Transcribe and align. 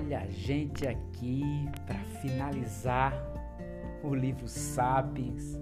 Olha 0.00 0.20
a 0.20 0.26
gente 0.26 0.86
aqui 0.86 1.68
para 1.84 1.98
finalizar 2.20 3.12
o 4.04 4.14
livro 4.14 4.46
Sapiens, 4.46 5.58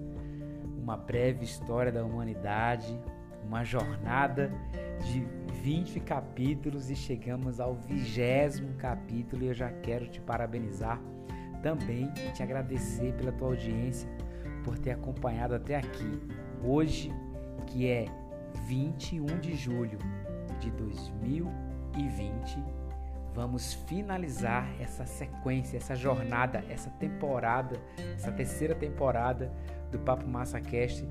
uma 0.77 0.95
breve 0.95 1.43
história 1.43 1.91
da 1.91 2.05
humanidade, 2.05 2.99
uma 3.43 3.63
jornada 3.63 4.51
de 5.05 5.21
20 5.63 5.99
capítulos 6.01 6.91
e 6.91 6.95
chegamos 6.95 7.59
ao 7.59 7.75
vigésimo 7.75 8.75
capítulo 8.75 9.43
e 9.43 9.47
eu 9.47 9.53
já 9.55 9.71
quero 9.71 10.07
te 10.07 10.21
parabenizar 10.21 11.01
também 11.63 12.07
e 12.27 12.31
te 12.31 12.43
agradecer 12.43 13.13
pela 13.13 13.31
tua 13.31 13.47
audiência, 13.47 14.07
por 14.63 14.77
ter 14.77 14.91
acompanhado 14.91 15.55
até 15.55 15.77
aqui. 15.77 16.21
Hoje, 16.63 17.11
que 17.65 17.89
é 17.89 18.05
21 18.67 19.25
de 19.39 19.55
julho 19.55 19.97
de 20.59 20.69
2020, 20.71 22.76
vamos 23.37 23.75
finalizar 23.87 24.67
essa 24.79 25.05
sequência, 25.05 25.77
essa 25.77 25.95
jornada, 25.95 26.63
essa 26.67 26.89
temporada, 26.89 27.79
essa 28.15 28.31
terceira 28.31 28.73
temporada 28.73 29.53
do 29.91 29.99
Papo 29.99 30.27
Massa 30.27 30.59
Cast 30.59 31.07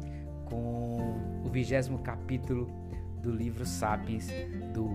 com 0.47 1.15
o 1.45 1.49
vigésimo 1.49 2.01
capítulo 2.01 2.69
do 3.23 3.31
livro 3.31 3.65
Sapiens 3.65 4.29
do 4.75 4.91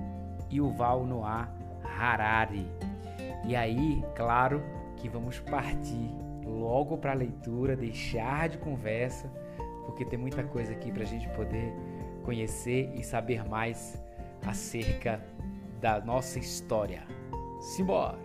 Yuval 0.52 1.05
Noah 1.05 1.49
Harari. 1.98 2.67
E 3.45 3.55
aí, 3.55 4.03
claro 4.13 4.61
que 4.98 5.08
vamos 5.08 5.39
partir 5.39 6.11
logo 6.45 6.98
para 6.98 7.11
a 7.11 7.16
leitura, 7.16 7.77
deixar 7.77 8.50
de 8.50 8.58
conversa, 8.58 9.31
porque 9.86 10.03
tem 10.03 10.20
muita 10.20 10.44
coisa 10.44 10.73
aqui 10.73 10.91
para 10.91 11.03
a 11.03 11.08
gente 11.08 11.30
poder 11.30 11.73
conhecer 12.25 12.91
e 12.94 13.02
saber 13.02 13.48
mais 13.48 13.98
acerca 14.45 15.23
da 15.80 16.02
nossa 16.02 16.38
história. 16.38 17.20
Simbora! 17.62 18.17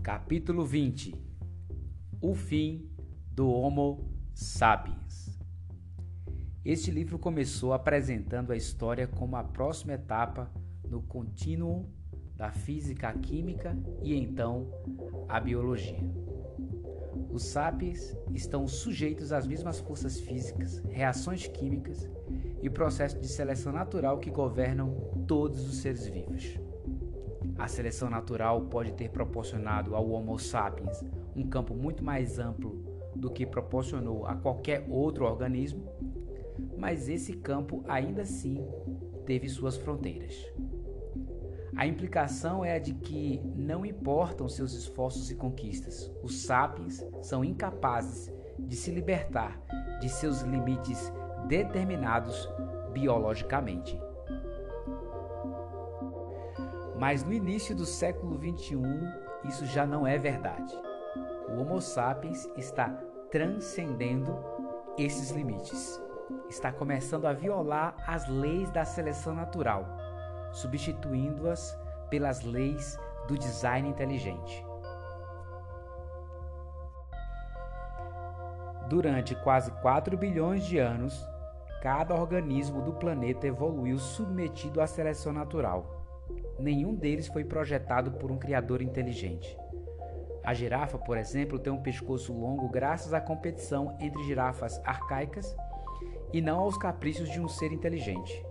Capítulo 0.00 0.64
20 0.64 1.16
O 2.20 2.32
fim 2.32 2.88
do 3.32 3.50
Homo 3.50 4.08
sapiens. 4.32 5.36
Este 6.64 6.92
livro 6.92 7.18
começou 7.18 7.72
apresentando 7.72 8.52
a 8.52 8.56
história 8.56 9.08
como 9.08 9.34
a 9.34 9.42
próxima 9.42 9.94
etapa 9.94 10.48
no 10.88 11.02
contínuo 11.02 11.90
da 12.36 12.52
física 12.52 13.12
química 13.14 13.76
e 14.00 14.14
então 14.14 14.70
a 15.28 15.40
biologia. 15.40 15.98
Os 17.38 17.44
sapiens 17.44 18.16
estão 18.34 18.66
sujeitos 18.66 19.30
às 19.30 19.46
mesmas 19.46 19.78
forças 19.78 20.18
físicas, 20.18 20.82
reações 20.88 21.46
químicas 21.46 22.10
e 22.60 22.68
processos 22.68 23.20
de 23.20 23.28
seleção 23.28 23.72
natural 23.72 24.18
que 24.18 24.28
governam 24.28 24.92
todos 25.24 25.64
os 25.68 25.76
seres 25.76 26.04
vivos. 26.04 26.58
A 27.56 27.68
seleção 27.68 28.10
natural 28.10 28.62
pode 28.62 28.92
ter 28.94 29.10
proporcionado 29.10 29.94
ao 29.94 30.10
Homo 30.10 30.36
sapiens 30.36 31.04
um 31.36 31.48
campo 31.48 31.76
muito 31.76 32.02
mais 32.02 32.40
amplo 32.40 32.82
do 33.14 33.30
que 33.30 33.46
proporcionou 33.46 34.26
a 34.26 34.34
qualquer 34.34 34.84
outro 34.88 35.24
organismo, 35.24 35.88
mas 36.76 37.08
esse 37.08 37.34
campo 37.34 37.84
ainda 37.86 38.22
assim 38.22 38.66
teve 39.24 39.48
suas 39.48 39.76
fronteiras. 39.76 40.34
A 41.78 41.86
implicação 41.86 42.64
é 42.64 42.74
a 42.74 42.78
de 42.80 42.92
que 42.92 43.40
não 43.54 43.86
importam 43.86 44.48
seus 44.48 44.72
esforços 44.72 45.30
e 45.30 45.36
conquistas, 45.36 46.10
os 46.24 46.42
sapiens 46.42 47.06
são 47.22 47.44
incapazes 47.44 48.34
de 48.58 48.74
se 48.74 48.90
libertar 48.90 49.56
de 50.00 50.08
seus 50.08 50.40
limites 50.40 51.12
determinados 51.46 52.48
biologicamente. 52.92 53.96
Mas 56.98 57.22
no 57.22 57.32
início 57.32 57.76
do 57.76 57.86
século 57.86 58.34
XXI, 58.34 58.76
isso 59.44 59.64
já 59.64 59.86
não 59.86 60.04
é 60.04 60.18
verdade. 60.18 60.74
O 61.48 61.60
Homo 61.60 61.80
sapiens 61.80 62.44
está 62.56 62.88
transcendendo 63.30 64.36
esses 64.98 65.30
limites. 65.30 66.02
Está 66.50 66.72
começando 66.72 67.26
a 67.26 67.32
violar 67.32 67.94
as 68.04 68.26
leis 68.26 68.68
da 68.72 68.84
seleção 68.84 69.32
natural 69.32 70.07
substituindo-as 70.52 71.78
pelas 72.10 72.42
leis 72.42 72.98
do 73.26 73.36
design 73.36 73.88
inteligente. 73.88 74.64
Durante 78.88 79.34
quase 79.34 79.70
4 79.82 80.16
bilhões 80.16 80.64
de 80.64 80.78
anos, 80.78 81.26
cada 81.82 82.14
organismo 82.14 82.80
do 82.80 82.94
planeta 82.94 83.46
evoluiu 83.46 83.98
submetido 83.98 84.80
à 84.80 84.86
seleção 84.86 85.32
natural. 85.32 86.06
Nenhum 86.58 86.94
deles 86.94 87.26
foi 87.28 87.44
projetado 87.44 88.12
por 88.12 88.30
um 88.30 88.38
criador 88.38 88.80
inteligente. 88.80 89.56
A 90.42 90.54
girafa, 90.54 90.96
por 90.96 91.18
exemplo, 91.18 91.58
tem 91.58 91.70
um 91.70 91.82
pescoço 91.82 92.32
longo 92.32 92.70
graças 92.70 93.12
à 93.12 93.20
competição 93.20 93.94
entre 94.00 94.22
girafas 94.24 94.80
arcaicas 94.82 95.54
e 96.32 96.40
não 96.40 96.60
aos 96.60 96.78
caprichos 96.78 97.30
de 97.30 97.38
um 97.38 97.48
ser 97.48 97.70
inteligente. 97.70 98.47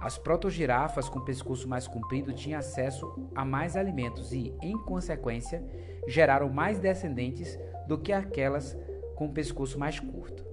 As 0.00 0.16
protogirafas 0.16 1.08
com 1.08 1.20
pescoço 1.20 1.68
mais 1.68 1.88
comprido 1.88 2.32
tinham 2.32 2.58
acesso 2.58 3.28
a 3.34 3.44
mais 3.44 3.76
alimentos 3.76 4.32
e, 4.32 4.54
em 4.62 4.78
consequência, 4.84 5.62
geraram 6.06 6.48
mais 6.48 6.78
descendentes 6.78 7.58
do 7.86 7.98
que 7.98 8.12
aquelas 8.12 8.78
com 9.16 9.32
pescoço 9.32 9.78
mais 9.78 9.98
curto. 9.98 10.46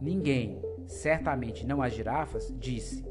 Ninguém, 0.00 0.62
certamente 0.86 1.66
não 1.66 1.82
as 1.82 1.92
girafas, 1.92 2.54
disse: 2.56 3.04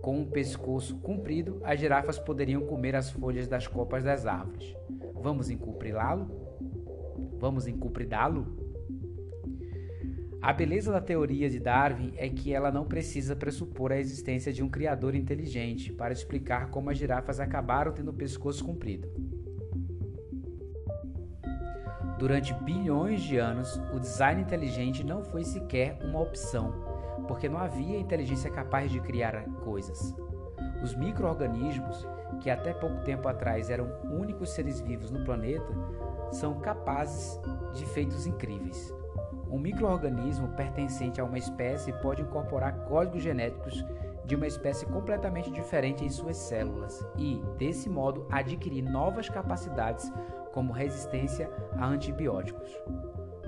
com 0.00 0.20
um 0.20 0.30
pescoço 0.30 0.96
comprido, 0.98 1.60
as 1.62 1.78
girafas 1.78 2.18
poderiam 2.18 2.64
comer 2.64 2.96
as 2.96 3.10
folhas 3.10 3.46
das 3.46 3.66
copas 3.66 4.04
das 4.04 4.24
árvores. 4.24 4.74
Vamos 5.14 5.50
encuprilá-lo? 5.50 6.30
Vamos 7.38 7.66
encupridá-lo? 7.66 8.65
A 10.40 10.52
beleza 10.52 10.92
da 10.92 11.00
teoria 11.00 11.48
de 11.48 11.58
Darwin 11.58 12.12
é 12.16 12.28
que 12.28 12.52
ela 12.52 12.70
não 12.70 12.84
precisa 12.84 13.34
pressupor 13.34 13.90
a 13.90 13.98
existência 13.98 14.52
de 14.52 14.62
um 14.62 14.68
criador 14.68 15.14
inteligente 15.14 15.92
para 15.92 16.12
explicar 16.12 16.70
como 16.70 16.90
as 16.90 16.98
girafas 16.98 17.40
acabaram 17.40 17.92
tendo 17.92 18.10
o 18.10 18.14
pescoço 18.14 18.64
comprido. 18.64 19.08
Durante 22.18 22.54
bilhões 22.54 23.22
de 23.22 23.36
anos, 23.36 23.80
o 23.94 23.98
design 23.98 24.40
inteligente 24.40 25.04
não 25.04 25.22
foi 25.22 25.44
sequer 25.44 25.98
uma 26.02 26.20
opção, 26.20 26.72
porque 27.26 27.48
não 27.48 27.58
havia 27.58 27.98
inteligência 27.98 28.50
capaz 28.50 28.90
de 28.90 29.00
criar 29.00 29.44
coisas. 29.64 30.14
Os 30.82 30.94
microorganismos, 30.94 32.06
que 32.40 32.48
até 32.48 32.72
pouco 32.72 33.02
tempo 33.02 33.28
atrás 33.28 33.68
eram 33.68 33.90
únicos 34.04 34.50
seres 34.50 34.80
vivos 34.80 35.10
no 35.10 35.24
planeta, 35.24 35.66
são 36.30 36.60
capazes 36.60 37.38
de 37.74 37.84
feitos 37.86 38.26
incríveis. 38.26 38.94
Um 39.50 39.58
microorganismo 39.58 40.48
pertencente 40.48 41.20
a 41.20 41.24
uma 41.24 41.38
espécie 41.38 41.92
pode 42.00 42.22
incorporar 42.22 42.84
códigos 42.86 43.22
genéticos 43.22 43.84
de 44.24 44.34
uma 44.34 44.46
espécie 44.46 44.84
completamente 44.86 45.50
diferente 45.50 46.04
em 46.04 46.10
suas 46.10 46.36
células 46.36 47.06
e, 47.16 47.40
desse 47.56 47.88
modo, 47.88 48.26
adquirir 48.30 48.82
novas 48.82 49.28
capacidades 49.28 50.12
como 50.52 50.72
resistência 50.72 51.48
a 51.76 51.86
antibióticos. 51.86 52.68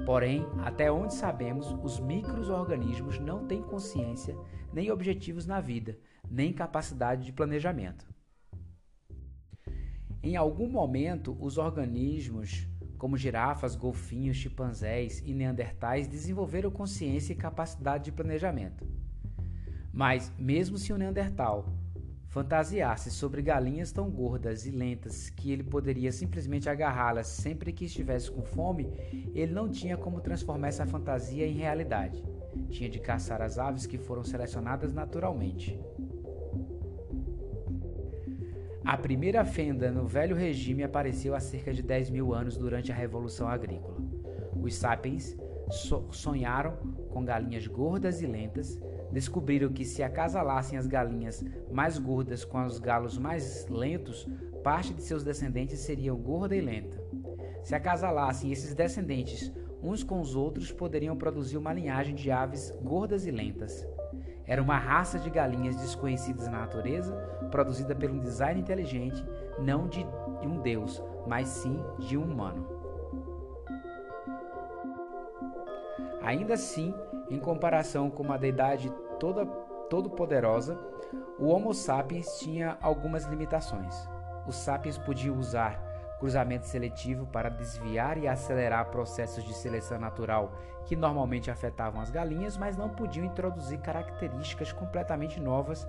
Porém, 0.06 0.46
até 0.64 0.90
onde 0.90 1.14
sabemos, 1.14 1.74
os 1.82 1.98
microorganismos 1.98 3.18
não 3.18 3.46
têm 3.46 3.60
consciência, 3.60 4.36
nem 4.72 4.90
objetivos 4.92 5.46
na 5.46 5.60
vida, 5.60 5.98
nem 6.30 6.52
capacidade 6.52 7.24
de 7.24 7.32
planejamento. 7.32 8.06
Em 10.22 10.36
algum 10.36 10.68
momento, 10.68 11.36
os 11.40 11.58
organismos 11.58 12.68
como 12.98 13.16
girafas, 13.16 13.76
golfinhos, 13.76 14.36
chimpanzés 14.36 15.22
e 15.24 15.32
neandertais 15.32 16.08
desenvolveram 16.08 16.70
consciência 16.70 17.32
e 17.32 17.36
capacidade 17.36 18.06
de 18.06 18.12
planejamento. 18.12 18.84
Mas, 19.92 20.32
mesmo 20.38 20.76
se 20.76 20.92
o 20.92 20.98
neandertal 20.98 21.72
fantasiasse 22.28 23.10
sobre 23.10 23.40
galinhas 23.40 23.90
tão 23.90 24.10
gordas 24.10 24.66
e 24.66 24.70
lentas 24.70 25.30
que 25.30 25.50
ele 25.50 25.62
poderia 25.62 26.12
simplesmente 26.12 26.68
agarrá-las 26.68 27.26
sempre 27.26 27.72
que 27.72 27.86
estivesse 27.86 28.30
com 28.30 28.42
fome, 28.42 28.92
ele 29.34 29.52
não 29.52 29.68
tinha 29.68 29.96
como 29.96 30.20
transformar 30.20 30.68
essa 30.68 30.86
fantasia 30.86 31.46
em 31.46 31.54
realidade. 31.54 32.22
Tinha 32.68 32.90
de 32.90 32.98
caçar 32.98 33.40
as 33.40 33.58
aves 33.58 33.86
que 33.86 33.96
foram 33.96 34.22
selecionadas 34.22 34.92
naturalmente. 34.92 35.80
A 38.88 38.96
primeira 38.96 39.44
fenda 39.44 39.90
no 39.90 40.06
velho 40.06 40.34
regime 40.34 40.82
apareceu 40.82 41.34
há 41.34 41.40
cerca 41.40 41.74
de 41.74 41.82
10 41.82 42.08
mil 42.08 42.32
anos 42.32 42.56
durante 42.56 42.90
a 42.90 42.94
Revolução 42.94 43.46
Agrícola. 43.46 43.98
Os 44.62 44.76
sapiens 44.76 45.36
so 45.70 46.08
sonharam 46.10 46.74
com 47.10 47.22
galinhas 47.22 47.66
gordas 47.66 48.22
e 48.22 48.26
lentas, 48.26 48.80
descobriram 49.12 49.70
que 49.70 49.84
se 49.84 50.02
acasalassem 50.02 50.78
as 50.78 50.86
galinhas 50.86 51.44
mais 51.70 51.98
gordas 51.98 52.46
com 52.46 52.64
os 52.64 52.78
galos 52.78 53.18
mais 53.18 53.68
lentos, 53.68 54.26
parte 54.64 54.94
de 54.94 55.02
seus 55.02 55.22
descendentes 55.22 55.80
seriam 55.80 56.16
gorda 56.16 56.56
e 56.56 56.60
lenta. 56.62 56.98
Se 57.62 57.74
acasalassem 57.74 58.50
esses 58.50 58.74
descendentes 58.74 59.52
uns 59.82 60.02
com 60.02 60.18
os 60.18 60.34
outros 60.34 60.72
poderiam 60.72 61.14
produzir 61.14 61.58
uma 61.58 61.74
linhagem 61.74 62.14
de 62.14 62.30
aves 62.30 62.74
gordas 62.82 63.26
e 63.26 63.30
lentas. 63.30 63.86
Era 64.46 64.62
uma 64.62 64.78
raça 64.78 65.18
de 65.18 65.28
galinhas 65.28 65.76
desconhecidas 65.76 66.46
na 66.46 66.60
natureza, 66.60 67.14
produzida 67.48 67.96
um 68.10 68.18
design 68.18 68.60
inteligente, 68.60 69.24
não 69.58 69.88
de 69.88 70.06
um 70.42 70.60
deus, 70.60 71.02
mas 71.26 71.48
sim 71.48 71.82
de 71.98 72.16
um 72.16 72.24
humano. 72.24 72.66
Ainda 76.22 76.54
assim, 76.54 76.94
em 77.30 77.38
comparação 77.38 78.10
com 78.10 78.22
uma 78.22 78.38
deidade 78.38 78.90
toda 79.18 79.46
todo-poderosa, 79.88 80.78
o 81.38 81.46
Homo 81.46 81.72
sapiens 81.72 82.38
tinha 82.38 82.76
algumas 82.82 83.24
limitações. 83.24 83.94
Os 84.46 84.56
sapiens 84.56 84.98
podiam 84.98 85.38
usar 85.38 85.88
cruzamento 86.18 86.66
seletivo 86.66 87.26
para 87.26 87.48
desviar 87.48 88.18
e 88.18 88.26
acelerar 88.26 88.90
processos 88.90 89.44
de 89.44 89.54
seleção 89.54 89.98
natural 89.98 90.52
que 90.84 90.96
normalmente 90.96 91.50
afetavam 91.50 92.00
as 92.00 92.10
galinhas, 92.10 92.56
mas 92.56 92.76
não 92.76 92.88
podiam 92.88 93.24
introduzir 93.24 93.78
características 93.78 94.72
completamente 94.72 95.40
novas 95.40 95.86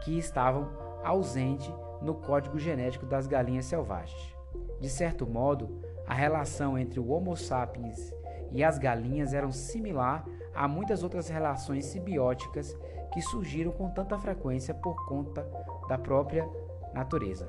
que 0.00 0.18
estavam 0.18 0.68
ausentes 1.04 1.72
no 2.00 2.14
código 2.14 2.58
genético 2.58 3.06
das 3.06 3.26
galinhas 3.26 3.66
selvagens. 3.66 4.34
De 4.80 4.88
certo 4.88 5.26
modo, 5.26 5.80
a 6.06 6.14
relação 6.14 6.78
entre 6.78 6.98
o 6.98 7.08
Homo 7.08 7.36
sapiens 7.36 8.12
e 8.52 8.64
as 8.64 8.78
galinhas 8.78 9.32
era 9.32 9.50
similar 9.52 10.24
a 10.54 10.66
muitas 10.66 11.02
outras 11.02 11.28
relações 11.28 11.84
simbióticas 11.86 12.76
que 13.12 13.20
surgiram 13.20 13.70
com 13.72 13.90
tanta 13.90 14.18
frequência 14.18 14.74
por 14.74 15.06
conta 15.06 15.46
da 15.88 15.98
própria 15.98 16.48
natureza. 16.92 17.48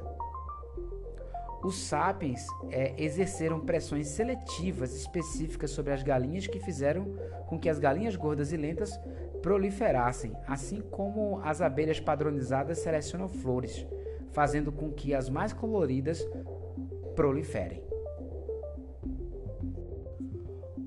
Os 1.63 1.75
sapiens 1.75 2.47
é, 2.71 2.95
exerceram 2.97 3.59
pressões 3.59 4.07
seletivas 4.07 4.95
específicas 4.95 5.69
sobre 5.71 5.94
as 5.94 6.01
galinhas 6.01 6.47
que 6.47 6.59
fizeram 6.59 7.06
com 7.47 7.59
que 7.59 7.69
as 7.69 7.77
galinhas 7.77 8.15
gordas 8.15 8.51
e 8.51 8.57
lentas 8.57 9.00
proliferassem, 9.42 10.34
assim 10.48 10.82
como 10.82 11.40
as 11.44 11.62
abelhas 11.62 12.00
padronizadas 12.00 12.80
selecionam 12.80 13.28
flores, 13.28 13.86
fazendo 14.32 14.72
com 14.72 14.92
que 14.92 15.14
as 15.14 15.30
mais 15.30 15.54
coloridas 15.54 16.26
proliferem. 17.16 17.84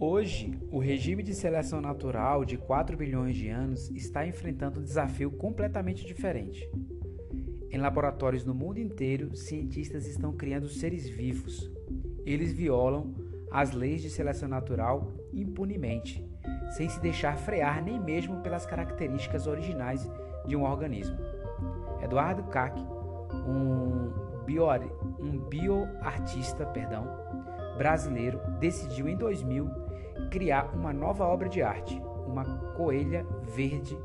Hoje, 0.01 0.59
o 0.71 0.79
regime 0.79 1.23
de 1.23 1.35
seleção 1.35 1.81
natural 1.81 2.45
de 2.45 2.59
4 2.59 2.97
bilhões 2.97 3.37
de 3.37 3.49
anos 3.49 3.91
está 3.91 4.27
enfrentando 4.27 4.81
um 4.81 4.83
desafio 4.83 5.31
completamente 5.31 6.05
diferente. 6.05 6.69
Em 7.71 7.79
laboratórios 7.79 8.45
no 8.45 8.55
mundo 8.55 8.79
inteiro, 8.79 9.35
cientistas 9.35 10.06
estão 10.06 10.33
criando 10.33 10.69
seres 10.69 11.09
vivos. 11.09 11.71
Eles 12.25 12.53
violam 12.53 13.15
as 13.51 13.73
leis 13.73 14.03
de 14.03 14.11
seleção 14.11 14.49
natural 14.49 15.12
impunemente, 15.33 16.25
sem 16.70 16.88
se 16.88 17.00
deixar 17.00 17.37
frear 17.37 17.82
nem 17.82 17.99
mesmo 18.00 18.40
pelas 18.40 18.66
características 18.66 19.46
originais 19.46 20.11
de 20.44 20.56
um 20.56 20.64
organismo. 20.64 21.16
Eduardo 22.02 22.43
Kac, 22.44 22.78
um, 23.46 24.12
um 25.19 25.38
bioartista 25.49 26.66
perdão, 26.66 27.06
brasileiro, 27.76 28.40
decidiu 28.58 29.08
em 29.08 29.16
2000 29.16 29.70
criar 30.31 30.75
uma 30.75 30.93
nova 30.93 31.25
obra 31.26 31.49
de 31.49 31.62
arte, 31.62 32.00
uma 32.26 32.44
coelha 32.75 33.26
verde 33.43 33.96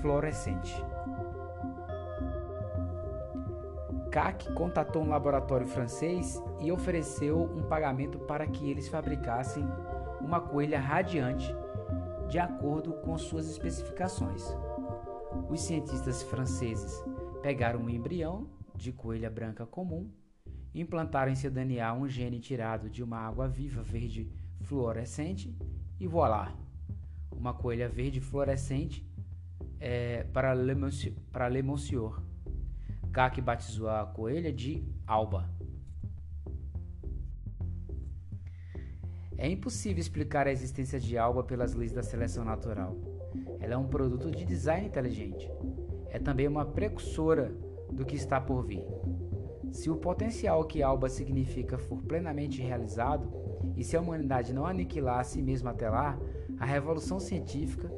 fluorescente. 0.00 0.74
CAC 4.10 4.52
contatou 4.54 5.02
um 5.02 5.08
laboratório 5.08 5.66
francês 5.66 6.42
e 6.60 6.72
ofereceu 6.72 7.42
um 7.42 7.62
pagamento 7.62 8.18
para 8.18 8.46
que 8.46 8.68
eles 8.68 8.88
fabricassem 8.88 9.64
uma 10.20 10.40
coelha 10.40 10.80
radiante 10.80 11.54
de 12.30 12.38
acordo 12.38 12.92
com 13.02 13.18
suas 13.18 13.50
especificações. 13.50 14.44
Os 15.48 15.60
cientistas 15.62 16.22
franceses 16.22 17.02
pegaram 17.42 17.80
um 17.80 17.90
embrião 17.90 18.48
de 18.76 18.92
coelha 18.92 19.28
branca 19.28 19.66
comum, 19.66 20.08
implantaram 20.72 21.32
em 21.32 21.34
seu 21.34 21.50
DNA 21.50 21.92
um 21.92 22.08
gene 22.08 22.38
tirado 22.38 22.88
de 22.88 23.02
uma 23.02 23.18
água 23.18 23.48
viva 23.48 23.82
verde 23.82 24.30
fluorescente 24.60 25.52
e 25.98 26.06
voilá, 26.06 26.56
uma 27.32 27.52
coelha 27.52 27.88
verde 27.88 28.20
fluorescente 28.20 29.04
é, 29.80 30.22
para, 30.32 30.54
Le 30.54 31.62
Monsieur. 31.62 32.22
Kak 33.12 33.40
batizou 33.40 33.88
a 33.88 34.06
coelha 34.06 34.52
de 34.52 34.84
Alba. 35.04 35.50
É 39.42 39.48
impossível 39.48 39.98
explicar 39.98 40.46
a 40.46 40.52
existência 40.52 41.00
de 41.00 41.16
Alba 41.16 41.42
pelas 41.42 41.72
leis 41.72 41.92
da 41.92 42.02
seleção 42.02 42.44
natural. 42.44 42.94
Ela 43.58 43.72
é 43.72 43.76
um 43.78 43.88
produto 43.88 44.30
de 44.30 44.44
design 44.44 44.86
inteligente. 44.86 45.50
É 46.10 46.18
também 46.18 46.46
uma 46.46 46.66
precursora 46.66 47.50
do 47.90 48.04
que 48.04 48.16
está 48.16 48.38
por 48.38 48.62
vir. 48.62 48.84
Se 49.70 49.88
o 49.88 49.96
potencial 49.96 50.62
que 50.64 50.82
Alba 50.82 51.08
significa 51.08 51.78
for 51.78 52.02
plenamente 52.02 52.60
realizado, 52.60 53.32
e 53.74 53.82
se 53.82 53.96
a 53.96 54.00
humanidade 54.02 54.52
não 54.52 54.66
aniquilar 54.66 55.20
a 55.20 55.24
si 55.24 55.40
mesma 55.40 55.70
até 55.70 55.88
lá, 55.88 56.20
a 56.58 56.66
revolução 56.66 57.18
científica 57.18 57.90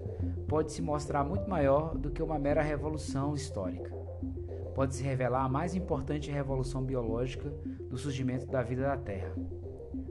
pode 0.46 0.70
se 0.70 0.80
mostrar 0.80 1.24
muito 1.24 1.50
maior 1.50 1.98
do 1.98 2.12
que 2.12 2.22
uma 2.22 2.38
mera 2.38 2.62
revolução 2.62 3.34
histórica. 3.34 3.90
Pode 4.76 4.94
se 4.94 5.02
revelar 5.02 5.44
a 5.44 5.48
mais 5.48 5.74
importante 5.74 6.30
revolução 6.30 6.84
biológica 6.84 7.50
do 7.90 7.98
surgimento 7.98 8.46
da 8.46 8.62
vida 8.62 8.82
da 8.82 8.96
Terra. 8.96 9.34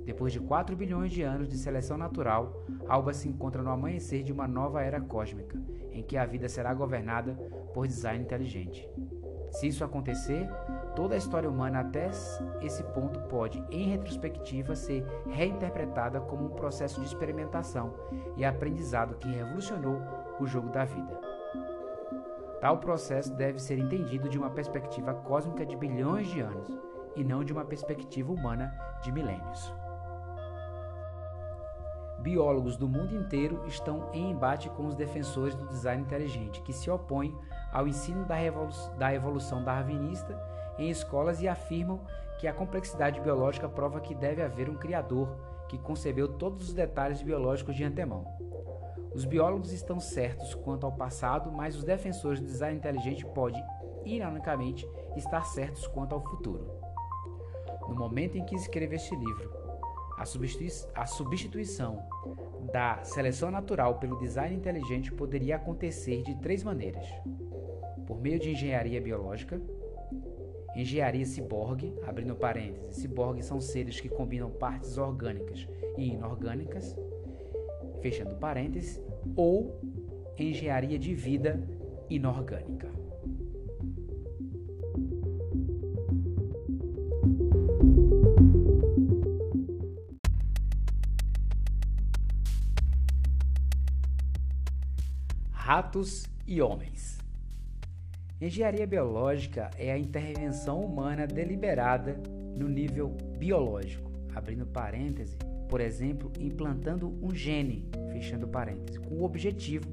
Depois 0.05 0.33
de 0.33 0.39
4 0.39 0.75
bilhões 0.75 1.11
de 1.11 1.21
anos 1.21 1.47
de 1.47 1.57
seleção 1.57 1.97
natural, 1.97 2.65
Alba 2.87 3.13
se 3.13 3.29
encontra 3.29 3.61
no 3.61 3.69
amanhecer 3.69 4.23
de 4.23 4.31
uma 4.31 4.47
nova 4.47 4.81
era 4.81 4.99
cósmica, 4.99 5.59
em 5.91 6.01
que 6.01 6.17
a 6.17 6.25
vida 6.25 6.49
será 6.49 6.73
governada 6.73 7.33
por 7.73 7.87
design 7.87 8.23
inteligente. 8.23 8.89
Se 9.51 9.67
isso 9.67 9.83
acontecer, 9.83 10.49
toda 10.95 11.13
a 11.13 11.17
história 11.17 11.49
humana 11.49 11.81
até 11.81 12.09
esse 12.61 12.83
ponto 12.95 13.19
pode, 13.21 13.63
em 13.69 13.89
retrospectiva, 13.89 14.75
ser 14.75 15.05
reinterpretada 15.29 16.21
como 16.21 16.45
um 16.45 16.55
processo 16.55 16.99
de 17.01 17.07
experimentação 17.07 17.93
e 18.37 18.45
aprendizado 18.45 19.15
que 19.15 19.27
revolucionou 19.27 20.01
o 20.39 20.47
jogo 20.47 20.69
da 20.69 20.85
vida. 20.85 21.19
Tal 22.61 22.77
processo 22.77 23.33
deve 23.33 23.59
ser 23.59 23.77
entendido 23.77 24.29
de 24.29 24.37
uma 24.37 24.49
perspectiva 24.49 25.13
cósmica 25.13 25.65
de 25.65 25.75
bilhões 25.75 26.27
de 26.27 26.39
anos 26.39 26.79
e 27.15 27.23
não 27.23 27.43
de 27.43 27.51
uma 27.51 27.65
perspectiva 27.65 28.31
humana 28.31 28.73
de 29.01 29.11
milênios. 29.11 29.80
Biólogos 32.21 32.77
do 32.77 32.87
mundo 32.87 33.15
inteiro 33.15 33.63
estão 33.65 34.09
em 34.13 34.29
embate 34.29 34.69
com 34.69 34.85
os 34.85 34.93
defensores 34.93 35.55
do 35.55 35.67
design 35.67 36.03
inteligente, 36.03 36.61
que 36.61 36.71
se 36.71 36.89
opõem 36.89 37.35
ao 37.73 37.87
ensino 37.87 38.25
da, 38.25 38.35
da 38.97 39.13
evolução 39.13 39.63
darwinista 39.63 40.39
em 40.77 40.89
escolas 40.89 41.41
e 41.41 41.47
afirmam 41.47 41.99
que 42.39 42.47
a 42.47 42.53
complexidade 42.53 43.19
biológica 43.19 43.67
prova 43.67 43.99
que 43.99 44.13
deve 44.13 44.43
haver 44.43 44.69
um 44.69 44.75
criador 44.75 45.35
que 45.67 45.79
concebeu 45.79 46.27
todos 46.27 46.67
os 46.67 46.73
detalhes 46.73 47.23
biológicos 47.23 47.75
de 47.75 47.83
antemão. 47.83 48.25
Os 49.15 49.25
biólogos 49.25 49.71
estão 49.71 49.99
certos 49.99 50.53
quanto 50.53 50.85
ao 50.85 50.91
passado, 50.91 51.51
mas 51.51 51.75
os 51.75 51.83
defensores 51.83 52.39
do 52.39 52.45
design 52.45 52.77
inteligente 52.77 53.25
podem, 53.25 53.63
ironicamente, 54.05 54.87
estar 55.15 55.43
certos 55.45 55.87
quanto 55.87 56.13
ao 56.13 56.21
futuro. 56.21 56.69
No 57.89 57.95
momento 57.95 58.37
em 58.37 58.45
que 58.45 58.55
escrevo 58.55 58.93
este 58.93 59.15
livro, 59.15 59.60
a, 60.21 61.01
a 61.01 61.05
substituição 61.05 62.05
da 62.71 63.03
seleção 63.03 63.49
natural 63.49 63.99
pelo 63.99 64.19
design 64.19 64.55
inteligente 64.55 65.11
poderia 65.11 65.55
acontecer 65.55 66.21
de 66.21 66.35
três 66.35 66.63
maneiras: 66.63 67.05
por 68.05 68.21
meio 68.21 68.39
de 68.39 68.51
engenharia 68.51 69.01
biológica, 69.01 69.59
engenharia 70.75 71.25
ciborgue, 71.25 71.93
abrindo 72.05 72.35
parênteses, 72.35 72.97
ciborgues 72.97 73.45
são 73.45 73.59
seres 73.59 73.99
que 73.99 74.09
combinam 74.09 74.49
partes 74.51 74.97
orgânicas 74.97 75.67
e 75.97 76.09
inorgânicas, 76.09 76.95
fechando 78.01 78.35
parênteses, 78.35 79.01
ou 79.35 79.79
engenharia 80.37 80.97
de 80.97 81.13
vida 81.13 81.61
inorgânica. 82.09 83.00
Ratos 95.73 96.25
e 96.45 96.61
homens. 96.61 97.17
Engenharia 98.41 98.85
biológica 98.85 99.71
é 99.77 99.89
a 99.89 99.97
intervenção 99.97 100.81
humana 100.81 101.25
deliberada 101.25 102.21
no 102.57 102.67
nível 102.67 103.15
biológico, 103.37 104.11
abrindo 104.35 104.65
parêntese, 104.65 105.37
por 105.69 105.79
exemplo, 105.79 106.29
implantando 106.41 107.17
um 107.23 107.33
gene, 107.33 107.89
fechando 108.11 108.49
parêntese, 108.49 108.99
com 108.99 109.15
o 109.15 109.23
objetivo 109.23 109.85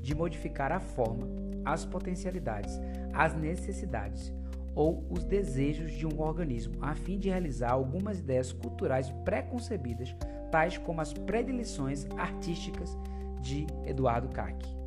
de 0.00 0.14
modificar 0.14 0.72
a 0.72 0.80
forma, 0.80 1.28
as 1.66 1.84
potencialidades, 1.84 2.80
as 3.12 3.34
necessidades 3.34 4.32
ou 4.74 5.06
os 5.10 5.22
desejos 5.22 5.92
de 5.92 6.06
um 6.06 6.18
organismo, 6.18 6.76
a 6.80 6.94
fim 6.94 7.18
de 7.18 7.28
realizar 7.28 7.72
algumas 7.72 8.20
ideias 8.20 8.54
culturais 8.54 9.10
preconcebidas, 9.22 10.16
tais 10.50 10.78
como 10.78 11.02
as 11.02 11.12
predileções 11.12 12.06
artísticas 12.16 12.96
de 13.42 13.66
Eduardo 13.84 14.30
Caque. 14.30 14.85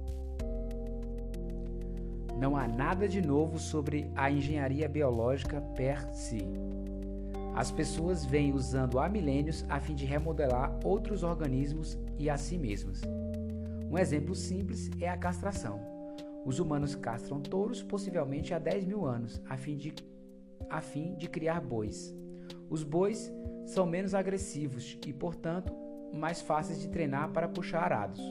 Não 2.40 2.56
há 2.56 2.66
nada 2.66 3.06
de 3.06 3.22
novo 3.22 3.60
sobre 3.60 4.10
a 4.16 4.32
engenharia 4.32 4.88
biológica 4.88 5.60
per 5.76 6.02
si. 6.14 6.48
As 7.54 7.70
pessoas 7.70 8.24
vêm 8.24 8.54
usando 8.54 8.98
há 8.98 9.10
milênios 9.10 9.66
a 9.68 9.78
fim 9.82 9.94
de 9.94 10.06
remodelar 10.06 10.74
outros 10.86 11.22
organismos 11.22 12.00
e 12.18 12.30
a 12.30 12.38
si 12.38 12.58
mesmas. 12.58 13.02
Um 13.92 13.98
exemplo 13.98 14.34
simples 14.34 14.90
é 15.02 15.10
a 15.10 15.18
castração. 15.18 15.82
Os 16.46 16.60
humanos 16.60 16.96
castram 16.96 17.42
touros 17.42 17.84
possivelmente 17.84 18.54
há 18.54 18.60
10 18.60 18.86
mil 18.86 19.06
anos, 19.06 19.42
a 19.50 19.58
fim 19.58 19.76
de, 19.76 19.94
a 20.70 20.80
fim 20.80 21.16
de 21.16 21.28
criar 21.28 21.60
bois. 21.60 22.16
Os 22.70 22.84
bois 22.84 23.30
são 23.66 23.86
menos 23.86 24.14
agressivos 24.14 24.98
e, 25.06 25.12
portanto, 25.12 25.74
mais 26.14 26.40
fáceis 26.40 26.80
de 26.80 26.88
treinar 26.88 27.34
para 27.34 27.50
puxar 27.50 27.84
arados. 27.84 28.22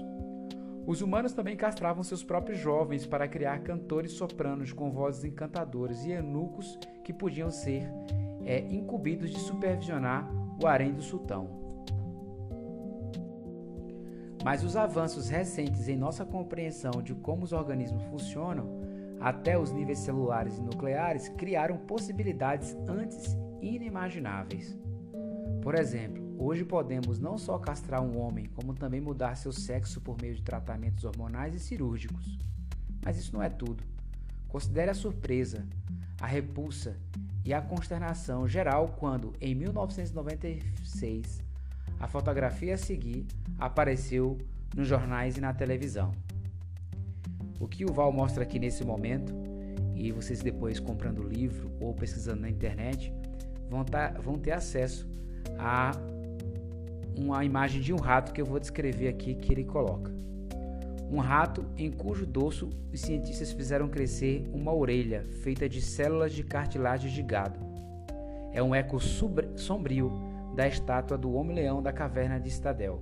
Os 0.89 1.03
humanos 1.03 1.35
também 1.35 1.55
castravam 1.55 2.03
seus 2.03 2.25
próprios 2.25 2.59
jovens 2.59 3.05
para 3.05 3.29
criar 3.29 3.59
cantores 3.59 4.13
sopranos 4.13 4.73
com 4.73 4.91
vozes 4.91 5.23
encantadoras 5.23 6.03
e 6.07 6.13
eunucos 6.13 6.79
que 7.05 7.13
podiam 7.13 7.51
ser 7.51 7.87
é, 8.47 8.61
incumbidos 8.61 9.31
de 9.31 9.39
supervisionar 9.39 10.27
o 10.59 10.67
harém 10.67 10.95
do 10.95 11.03
sultão. 11.03 11.51
Mas 14.43 14.65
os 14.65 14.77
avanços 14.77 15.29
recentes 15.29 15.89
em 15.89 15.97
nossa 15.97 16.25
compreensão 16.25 17.03
de 17.03 17.15
como 17.15 17.45
os 17.45 17.53
organismos 17.53 18.03
funcionam, 18.05 18.81
até 19.21 19.59
os 19.59 19.71
níveis 19.71 19.99
celulares 19.99 20.57
e 20.57 20.63
nucleares, 20.63 21.29
criaram 21.29 21.77
possibilidades 21.77 22.75
antes 22.89 23.37
inimagináveis. 23.61 24.75
Por 25.61 25.75
exemplo, 25.75 26.18
hoje 26.39 26.65
podemos 26.65 27.19
não 27.19 27.37
só 27.37 27.59
castrar 27.59 28.01
um 28.01 28.17
homem, 28.19 28.47
como 28.55 28.73
também 28.73 29.01
mudar 29.01 29.37
seu 29.37 29.53
sexo 29.53 30.01
por 30.01 30.17
meio 30.23 30.37
de 30.37 30.43
tratamentos 30.43 31.05
hormonais 31.05 31.55
e 31.55 31.59
cirúrgicos. 31.59 32.39
Mas 33.05 33.19
isso 33.19 33.35
não 33.35 33.43
é 33.43 33.49
tudo. 33.49 33.83
Considere 34.47 34.91
a 34.91 34.95
surpresa, 34.95 35.67
a 36.21 36.27
repulsa 36.27 36.97
e 37.45 37.53
a 37.53 37.61
consternação 37.61 38.47
geral 38.47 38.95
quando, 38.99 39.33
em 39.41 39.55
1996, 39.55 41.43
a 41.99 42.07
fotografia 42.07 42.75
a 42.75 42.79
seguir 42.79 43.27
apareceu 43.59 44.39
nos 44.77 44.87
jornais 44.87 45.37
e 45.37 45.41
na 45.41 45.53
televisão. 45.53 46.13
O 47.59 47.67
que 47.67 47.85
o 47.85 47.93
Val 47.93 48.13
mostra 48.13 48.45
aqui 48.45 48.59
nesse 48.59 48.85
momento, 48.85 49.35
e 49.95 50.13
vocês 50.13 50.41
depois 50.41 50.79
comprando 50.79 51.19
o 51.19 51.29
livro 51.29 51.73
ou 51.81 51.93
pesquisando 51.93 52.43
na 52.43 52.49
internet, 52.49 53.13
vão, 53.69 53.85
tá, 53.85 54.11
vão 54.11 54.39
ter 54.39 54.53
acesso 54.53 55.09
a 55.59 55.91
uma 57.19 57.45
imagem 57.45 57.81
de 57.81 57.93
um 57.93 57.97
rato 57.97 58.33
que 58.33 58.41
eu 58.41 58.47
vou 58.47 58.59
descrever 58.61 59.09
aqui 59.09 59.35
que 59.35 59.53
ele 59.53 59.65
coloca. 59.65 60.13
Um 61.11 61.19
rato 61.19 61.65
em 61.77 61.91
cujo 61.91 62.27
dorso 62.27 62.69
os 62.93 63.01
cientistas 63.01 63.53
fizeram 63.53 63.89
crescer 63.89 64.49
uma 64.53 64.75
orelha 64.75 65.25
feita 65.43 65.69
de 65.69 65.81
células 65.81 66.33
de 66.33 66.43
cartilagem 66.43 67.11
de 67.11 67.23
gado. 67.23 67.59
É 68.53 68.63
um 68.63 68.75
eco 68.75 68.99
sombrio 69.01 70.13
da 70.55 70.67
estátua 70.67 71.17
do 71.17 71.33
Homem-Leão 71.33 71.83
da 71.83 71.93
caverna 71.93 72.39
de 72.39 72.49
Stadel. 72.49 73.01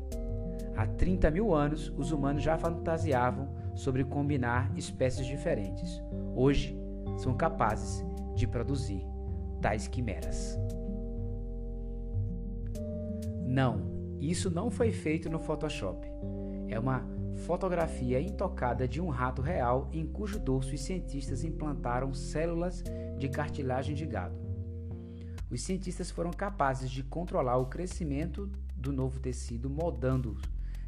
Há 0.77 0.87
30 0.87 1.31
mil 1.31 1.55
anos, 1.55 1.93
os 1.97 2.13
humanos 2.13 2.43
já 2.43 2.57
fantasiavam 2.59 3.49
sobre 3.75 4.05
combinar 4.05 4.71
espécies 4.77 5.27
diferentes. 5.27 6.03
Hoje, 6.35 6.79
são 7.17 7.35
capazes 7.35 8.05
de 8.35 8.47
produzir 8.47 9.03
tais 9.61 9.89
quimeras. 9.89 10.59
Não, 13.45 13.96
isso 14.21 14.51
não 14.51 14.71
foi 14.71 14.93
feito 14.93 15.29
no 15.29 15.39
Photoshop. 15.39 16.07
É 16.69 16.79
uma 16.79 17.05
fotografia 17.47 18.21
intocada 18.21 18.89
de 18.89 19.01
um 19.01 19.09
rato 19.09 19.43
real 19.43 19.89
em 19.93 20.07
cujo 20.07 20.39
dorso 20.39 20.75
os 20.75 20.81
cientistas 20.81 21.45
implantaram 21.45 22.13
células 22.15 22.83
de 23.19 23.29
cartilagem 23.29 23.95
de 23.95 24.07
gado. 24.07 24.37
Os 25.51 25.63
cientistas 25.63 26.11
foram 26.11 26.31
capazes 26.31 26.91
de 26.91 27.03
controlar 27.03 27.59
o 27.59 27.67
crescimento 27.67 28.51
do 28.75 28.93
novo 28.93 29.21
tecido, 29.21 29.71
moldando-o 29.71 30.37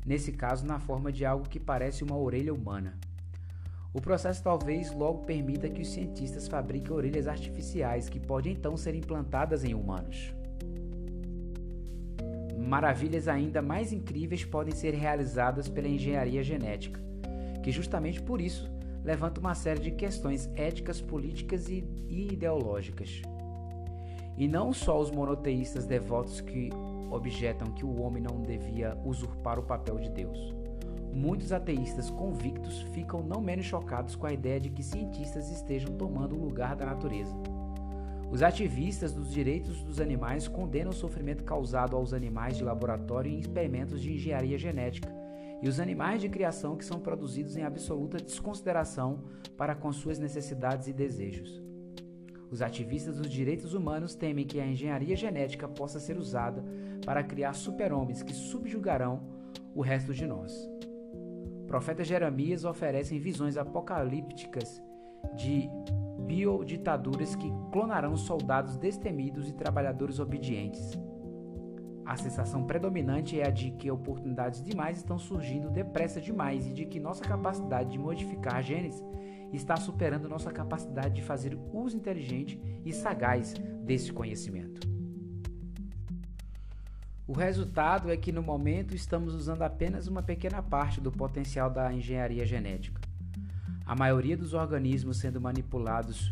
nesse 0.04 0.32
caso 0.32 0.64
na 0.64 0.78
forma 0.78 1.12
de 1.12 1.24
algo 1.24 1.48
que 1.48 1.60
parece 1.60 2.02
uma 2.02 2.16
orelha 2.16 2.52
humana. 2.54 2.98
O 3.92 4.00
processo 4.00 4.42
talvez 4.42 4.92
logo 4.92 5.24
permita 5.24 5.68
que 5.68 5.82
os 5.82 5.88
cientistas 5.88 6.48
fabriquem 6.48 6.92
orelhas 6.92 7.26
artificiais 7.26 8.08
que 8.08 8.18
podem 8.18 8.52
então 8.52 8.76
ser 8.76 8.94
implantadas 8.94 9.64
em 9.64 9.74
humanos. 9.74 10.34
Maravilhas 12.58 13.28
ainda 13.28 13.62
mais 13.62 13.92
incríveis 13.92 14.44
podem 14.44 14.74
ser 14.74 14.92
realizadas 14.92 15.68
pela 15.68 15.88
engenharia 15.88 16.42
genética, 16.42 17.00
que 17.62 17.70
justamente 17.70 18.20
por 18.20 18.40
isso 18.40 18.70
levanta 19.04 19.40
uma 19.40 19.54
série 19.54 19.80
de 19.80 19.90
questões 19.92 20.50
éticas, 20.54 21.00
políticas 21.00 21.68
e 21.68 21.84
ideológicas. 22.08 23.22
E 24.36 24.46
não 24.46 24.72
só 24.72 25.00
os 25.00 25.10
monoteístas 25.10 25.86
devotos 25.86 26.40
que 26.40 26.70
objetam 27.10 27.72
que 27.72 27.84
o 27.84 28.02
homem 28.02 28.22
não 28.22 28.42
devia 28.42 28.96
usurpar 29.04 29.58
o 29.58 29.62
papel 29.62 29.98
de 29.98 30.10
Deus. 30.10 30.54
Muitos 31.12 31.52
ateístas 31.52 32.10
convictos 32.10 32.82
ficam 32.92 33.22
não 33.22 33.40
menos 33.40 33.64
chocados 33.64 34.14
com 34.14 34.26
a 34.26 34.32
ideia 34.32 34.60
de 34.60 34.68
que 34.68 34.82
cientistas 34.82 35.50
estejam 35.50 35.96
tomando 35.96 36.36
o 36.36 36.44
lugar 36.44 36.76
da 36.76 36.84
natureza. 36.84 37.34
Os 38.30 38.42
ativistas 38.42 39.12
dos 39.12 39.30
direitos 39.30 39.82
dos 39.82 40.00
animais 40.00 40.46
condenam 40.46 40.90
o 40.90 40.94
sofrimento 40.94 41.44
causado 41.44 41.96
aos 41.96 42.12
animais 42.12 42.58
de 42.58 42.64
laboratório 42.64 43.30
em 43.30 43.38
experimentos 43.38 44.02
de 44.02 44.12
engenharia 44.12 44.58
genética 44.58 45.10
e 45.62 45.68
os 45.68 45.80
animais 45.80 46.20
de 46.20 46.28
criação 46.28 46.76
que 46.76 46.84
são 46.84 47.00
produzidos 47.00 47.56
em 47.56 47.62
absoluta 47.62 48.18
desconsideração 48.18 49.24
para 49.56 49.74
com 49.74 49.90
suas 49.92 50.18
necessidades 50.18 50.88
e 50.88 50.92
desejos. 50.92 51.62
Os 52.50 52.62
ativistas 52.62 53.16
dos 53.16 53.30
direitos 53.30 53.74
humanos 53.74 54.14
temem 54.14 54.46
que 54.46 54.60
a 54.60 54.66
engenharia 54.66 55.16
genética 55.16 55.66
possa 55.66 55.98
ser 55.98 56.16
usada 56.16 56.64
para 57.04 57.22
criar 57.22 57.54
super-homens 57.54 58.22
que 58.22 58.32
subjugarão 58.32 59.22
o 59.74 59.80
resto 59.80 60.14
de 60.14 60.26
nós. 60.26 60.52
O 61.62 61.66
profeta 61.66 62.04
Jeremias 62.04 62.64
oferecem 62.64 63.18
visões 63.18 63.56
apocalípticas 63.56 64.82
de 65.36 65.68
bioditaduras 66.18 67.34
que 67.34 67.50
clonarão 67.72 68.16
soldados 68.16 68.76
destemidos 68.76 69.48
e 69.48 69.54
trabalhadores 69.54 70.18
obedientes. 70.18 70.98
A 72.04 72.16
sensação 72.16 72.64
predominante 72.64 73.38
é 73.38 73.46
a 73.46 73.50
de 73.50 73.70
que 73.72 73.90
oportunidades 73.90 74.62
demais 74.62 74.98
estão 74.98 75.18
surgindo 75.18 75.70
depressa 75.70 76.20
demais 76.20 76.66
e 76.66 76.72
de 76.72 76.86
que 76.86 76.98
nossa 76.98 77.22
capacidade 77.22 77.90
de 77.90 77.98
modificar 77.98 78.62
genes 78.62 79.04
está 79.52 79.76
superando 79.76 80.28
nossa 80.28 80.50
capacidade 80.50 81.16
de 81.16 81.22
fazer 81.22 81.58
uso 81.72 81.96
inteligente 81.96 82.60
e 82.84 82.92
sagaz 82.92 83.54
desse 83.84 84.12
conhecimento. 84.12 84.86
O 87.26 87.32
resultado 87.32 88.10
é 88.10 88.16
que 88.16 88.32
no 88.32 88.42
momento 88.42 88.94
estamos 88.94 89.34
usando 89.34 89.60
apenas 89.60 90.06
uma 90.06 90.22
pequena 90.22 90.62
parte 90.62 90.98
do 90.98 91.12
potencial 91.12 91.68
da 91.68 91.92
engenharia 91.92 92.46
genética. 92.46 93.07
A 93.88 93.96
maioria 93.96 94.36
dos 94.36 94.52
organismos 94.52 95.16
sendo 95.16 95.40
manipulados 95.40 96.30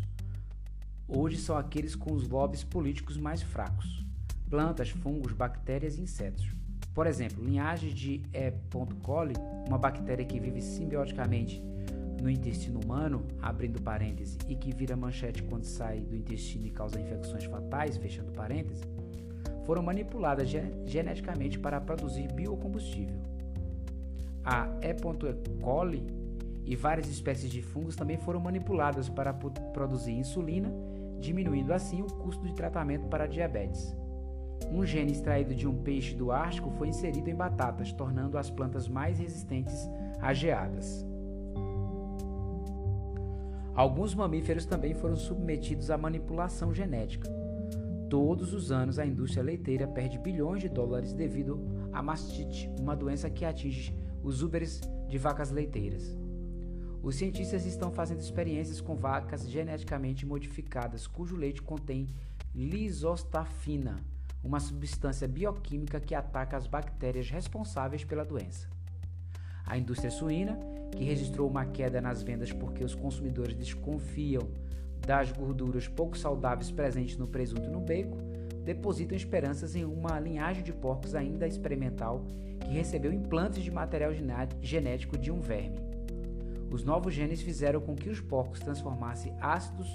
hoje 1.07 1.37
são 1.37 1.57
aqueles 1.57 1.95
com 1.95 2.13
os 2.13 2.29
lobbies 2.29 2.63
políticos 2.63 3.17
mais 3.17 3.41
fracos: 3.41 4.05
plantas, 4.47 4.91
fungos, 4.91 5.31
bactérias 5.31 5.97
e 5.97 6.01
insetos. 6.01 6.47
Por 6.93 7.07
exemplo, 7.07 7.43
linhagens 7.43 7.95
de 7.95 8.21
E. 8.31 8.53
coli, 9.01 9.33
uma 9.67 9.79
bactéria 9.79 10.23
que 10.23 10.39
vive 10.39 10.61
simbioticamente 10.61 11.59
no 12.21 12.29
intestino 12.29 12.79
humano, 12.79 13.25
abrindo 13.41 13.81
parêntese, 13.81 14.37
e 14.47 14.55
que 14.55 14.71
vira 14.71 14.95
manchete 14.95 15.41
quando 15.41 15.63
sai 15.63 15.99
do 15.99 16.15
intestino 16.15 16.67
e 16.67 16.69
causa 16.69 17.01
infecções 17.01 17.45
fatais, 17.45 17.97
fechando 17.97 18.31
parêntese, 18.33 18.83
foram 19.65 19.81
manipuladas 19.81 20.47
geneticamente 20.85 21.57
para 21.57 21.81
produzir 21.81 22.31
biocombustível. 22.33 23.19
A 24.45 24.67
E. 24.79 24.93
coli 25.59 26.16
e 26.67 26.75
várias 26.75 27.07
espécies 27.07 27.49
de 27.49 27.61
fungos 27.61 27.95
também 27.95 28.17
foram 28.17 28.41
manipuladas 28.41 29.07
para 29.07 29.33
produzir 29.33 30.11
insulina, 30.11 30.69
diminuindo 31.17 31.71
assim 31.71 32.01
o 32.01 32.07
custo 32.07 32.45
de 32.45 32.53
tratamento 32.53 33.07
para 33.07 33.25
diabetes. 33.25 33.95
Um 34.69 34.85
gene 34.85 35.13
extraído 35.13 35.55
de 35.55 35.65
um 35.65 35.81
peixe 35.81 36.13
do 36.13 36.29
Ártico 36.29 36.69
foi 36.71 36.89
inserido 36.89 37.29
em 37.29 37.35
batatas, 37.35 37.93
tornando 37.93 38.37
as 38.37 38.49
plantas 38.49 38.89
mais 38.89 39.17
resistentes 39.17 39.89
a 40.19 40.33
geadas. 40.33 41.05
Alguns 43.73 44.13
mamíferos 44.13 44.65
também 44.65 44.93
foram 44.93 45.15
submetidos 45.15 45.89
à 45.89 45.97
manipulação 45.97 46.73
genética. 46.73 47.29
Todos 48.09 48.53
os 48.53 48.71
anos, 48.73 48.99
a 48.99 49.05
indústria 49.05 49.43
leiteira 49.43 49.87
perde 49.87 50.17
bilhões 50.17 50.61
de 50.61 50.67
dólares 50.67 51.13
devido 51.13 51.61
à 51.93 52.03
mastite, 52.03 52.69
uma 52.79 52.95
doença 52.95 53.29
que 53.29 53.45
atinge 53.45 53.95
os 54.21 54.41
úberes 54.41 54.81
de 55.07 55.17
vacas 55.17 55.51
leiteiras. 55.51 56.26
Os 57.01 57.15
cientistas 57.15 57.65
estão 57.65 57.91
fazendo 57.91 58.19
experiências 58.19 58.81
com 58.81 58.95
vacas 58.95 59.47
geneticamente 59.49 60.25
modificadas 60.25 61.07
cujo 61.07 61.35
leite 61.35 61.61
contém 61.61 62.07
lisostafina, 62.53 63.97
uma 64.43 64.59
substância 64.59 65.27
bioquímica 65.27 65.99
que 65.99 66.15
ataca 66.15 66.57
as 66.57 66.67
bactérias 66.67 67.29
responsáveis 67.29 68.03
pela 68.03 68.25
doença. 68.25 68.67
A 69.65 69.77
indústria 69.77 70.09
suína, 70.09 70.57
que 70.95 71.03
registrou 71.03 71.49
uma 71.49 71.65
queda 71.65 72.01
nas 72.01 72.23
vendas 72.23 72.51
porque 72.51 72.83
os 72.83 72.95
consumidores 72.95 73.55
desconfiam 73.55 74.49
das 75.05 75.31
gorduras 75.31 75.87
pouco 75.87 76.17
saudáveis 76.17 76.71
presentes 76.71 77.17
no 77.17 77.27
presunto 77.27 77.67
e 77.67 77.71
no 77.71 77.79
bacon, 77.79 78.17
depositam 78.63 79.15
esperanças 79.15 79.75
em 79.75 79.85
uma 79.85 80.19
linhagem 80.19 80.63
de 80.63 80.73
porcos 80.73 81.15
ainda 81.15 81.47
experimental 81.47 82.25
que 82.59 82.71
recebeu 82.71 83.13
implantes 83.13 83.63
de 83.63 83.71
material 83.71 84.11
genético 84.61 85.17
de 85.17 85.31
um 85.31 85.39
verme. 85.39 85.86
Os 86.71 86.83
novos 86.83 87.13
genes 87.13 87.41
fizeram 87.41 87.79
com 87.79 87.95
que 87.95 88.09
os 88.09 88.19
porcos 88.19 88.59
transformassem 88.59 89.33
ácidos 89.39 89.87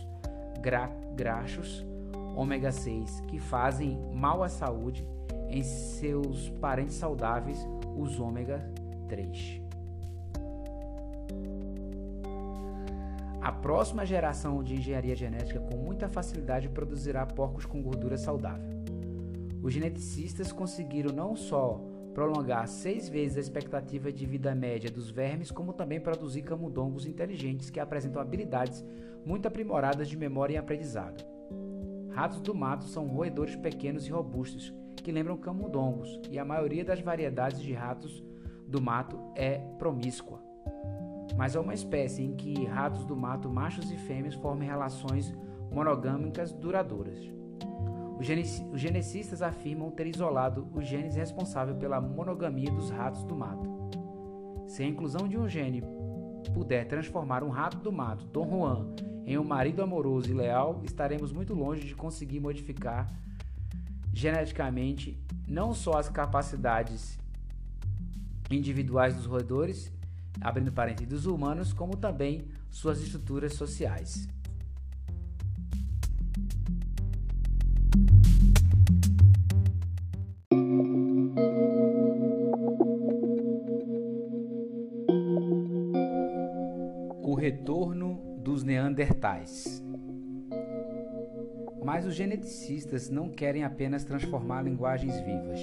gra 0.61 0.91
graxos 1.15 1.85
ômega 2.35 2.73
6 2.73 3.21
que 3.29 3.39
fazem 3.39 3.99
mal 4.13 4.43
à 4.43 4.49
saúde 4.49 5.07
em 5.49 5.63
seus 5.63 6.49
parentes 6.49 6.97
saudáveis, 6.97 7.59
os 7.97 8.19
ômega 8.19 8.59
3. 9.09 9.61
A 13.43 13.53
próxima 13.53 14.07
geração 14.07 14.63
de 14.63 14.75
engenharia 14.75 15.15
genética 15.15 15.61
com 15.61 15.77
muita 15.77 16.09
facilidade 16.09 16.69
produzirá 16.69 17.27
porcos 17.27 17.67
com 17.67 17.83
gordura 17.83 18.17
saudável. 18.17 18.71
Os 19.63 19.75
geneticistas 19.75 20.53
conseguiram 20.53 21.13
não 21.13 21.37
só 21.37 21.81
prolongar 22.15 22.67
seis 22.69 23.09
vezes 23.09 23.37
a 23.37 23.41
expectativa 23.41 24.13
de 24.13 24.27
vida 24.27 24.55
média 24.55 24.91
dos 24.91 25.11
vermes, 25.11 25.51
como 25.51 25.73
também 25.73 26.01
produzir 26.01 26.43
camundongos 26.43 27.07
inteligentes 27.07 27.71
que 27.71 27.81
apresentam 27.81 28.21
habilidades 28.21 28.85
muito 29.25 29.47
aprimoradas 29.47 30.09
de 30.09 30.17
memória 30.17 30.55
e 30.55 30.59
aprendizado. 30.59 31.25
Ratos 32.11 32.41
do 32.41 32.55
mato 32.55 32.85
são 32.85 33.07
roedores 33.07 33.57
pequenos 33.57 34.07
e 34.07 34.11
robustos 34.11 34.73
que 34.97 35.11
lembram 35.11 35.37
camundongos, 35.37 36.21
e 36.31 36.39
a 36.39 36.45
maioria 36.45 36.85
das 36.85 37.01
variedades 37.01 37.61
de 37.61 37.73
ratos 37.73 38.23
do 38.69 38.81
mato 38.81 39.19
é 39.35 39.59
promíscua 39.79 40.53
mas 41.37 41.57
é 41.57 41.61
uma 41.61 41.75
espécie 41.75 42.23
em 42.23 42.35
que 42.35 42.65
ratos 42.65 43.05
do 43.05 43.17
mato, 43.17 43.49
machos 43.49 43.91
e 43.91 43.97
fêmeas, 43.97 44.35
formam 44.35 44.67
relações 44.67 45.35
monogâmicas 45.71 46.53
duradouras. 46.53 47.19
Os 48.19 48.81
genecistas 48.81 49.43
afirmam 49.43 49.91
ter 49.91 50.07
isolado 50.07 50.69
os 50.75 50.87
genes 50.87 51.17
responsáveis 51.17 51.77
pela 51.77 52.01
monogamia 52.01 52.71
dos 52.71 52.91
ratos 52.91 53.25
do 53.25 53.35
mato. 53.35 53.69
Se 54.69 54.83
a 54.83 54.87
inclusão 54.87 55.29
de 55.29 55.37
um 55.37 55.49
gene 55.49 55.83
puder 56.55 56.87
transformar 56.87 57.43
um 57.43 57.51
rato 57.51 57.79
do 57.79 57.93
mato, 57.93 58.25
Don 58.27 58.49
Juan, 58.49 58.95
em 59.27 59.39
um 59.39 59.45
marido 59.45 59.83
amoroso 59.83 60.31
e 60.31 60.35
leal, 60.35 60.81
estaremos 60.85 61.33
muito 61.33 61.55
longe 61.55 61.87
de 61.87 61.95
conseguir 61.95 62.41
modificar 62.41 63.13
geneticamente 64.13 65.19
não 65.47 65.73
só 65.73 65.99
as 65.99 66.09
capacidades 66.09 67.19
individuais 68.51 69.15
dos 69.15 69.27
roedores, 69.27 69.93
abrindo 70.41 70.73
parênteses, 70.73 71.09
dos 71.09 71.27
humanos, 71.27 71.73
como 71.73 71.97
também 71.97 72.47
suas 72.71 73.01
estruturas 73.01 73.55
sociais. 73.55 74.29
Neandertais. 89.23 89.83
Mas 91.85 92.05
os 92.05 92.15
geneticistas 92.15 93.09
não 93.09 93.29
querem 93.29 93.63
apenas 93.63 94.05
transformar 94.05 94.63
linguagens 94.63 95.19
vivas. 95.21 95.61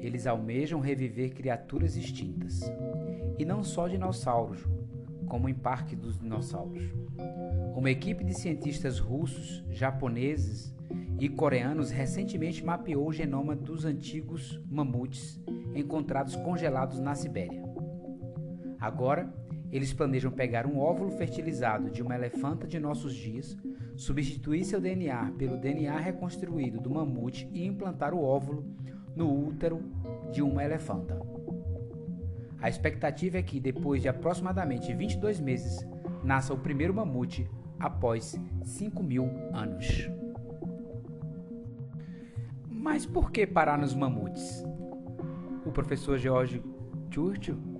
Eles 0.00 0.26
almejam 0.26 0.80
reviver 0.80 1.32
criaturas 1.32 1.96
extintas 1.96 2.60
e 3.38 3.44
não 3.44 3.62
só 3.62 3.88
dinossauros, 3.88 4.64
como 5.26 5.48
em 5.48 5.54
Parque 5.54 5.94
dos 5.94 6.18
Dinossauros. 6.18 6.82
Uma 7.74 7.90
equipe 7.90 8.24
de 8.24 8.34
cientistas 8.34 8.98
russos, 8.98 9.64
japoneses 9.70 10.74
e 11.20 11.28
coreanos 11.28 11.90
recentemente 11.90 12.64
mapeou 12.64 13.08
o 13.08 13.12
genoma 13.12 13.54
dos 13.54 13.84
antigos 13.84 14.60
mamutes 14.68 15.40
encontrados 15.74 16.34
congelados 16.36 16.98
na 16.98 17.14
Sibéria. 17.14 17.62
Agora, 18.80 19.32
eles 19.70 19.92
planejam 19.92 20.30
pegar 20.30 20.66
um 20.66 20.78
óvulo 20.78 21.10
fertilizado 21.10 21.90
de 21.90 22.02
uma 22.02 22.14
elefanta 22.14 22.66
de 22.66 22.78
nossos 22.78 23.14
dias, 23.14 23.56
substituir 23.96 24.64
seu 24.64 24.80
DNA 24.80 25.32
pelo 25.38 25.58
DNA 25.58 25.98
reconstruído 25.98 26.80
do 26.80 26.90
mamute 26.90 27.48
e 27.52 27.66
implantar 27.66 28.14
o 28.14 28.22
óvulo 28.22 28.64
no 29.14 29.46
útero 29.46 29.82
de 30.32 30.42
uma 30.42 30.64
elefanta. 30.64 31.20
A 32.60 32.68
expectativa 32.68 33.38
é 33.38 33.42
que, 33.42 33.60
depois 33.60 34.02
de 34.02 34.08
aproximadamente 34.08 34.92
22 34.92 35.38
meses, 35.38 35.86
nasça 36.24 36.52
o 36.52 36.58
primeiro 36.58 36.92
mamute 36.92 37.48
após 37.78 38.40
5 38.64 39.02
mil 39.02 39.30
anos. 39.52 40.10
Mas 42.68 43.06
por 43.06 43.30
que 43.30 43.46
parar 43.46 43.78
nos 43.78 43.94
mamutes? 43.94 44.64
O 45.64 45.70
professor 45.70 46.18
George 46.18 46.62
Churchill, 47.10 47.77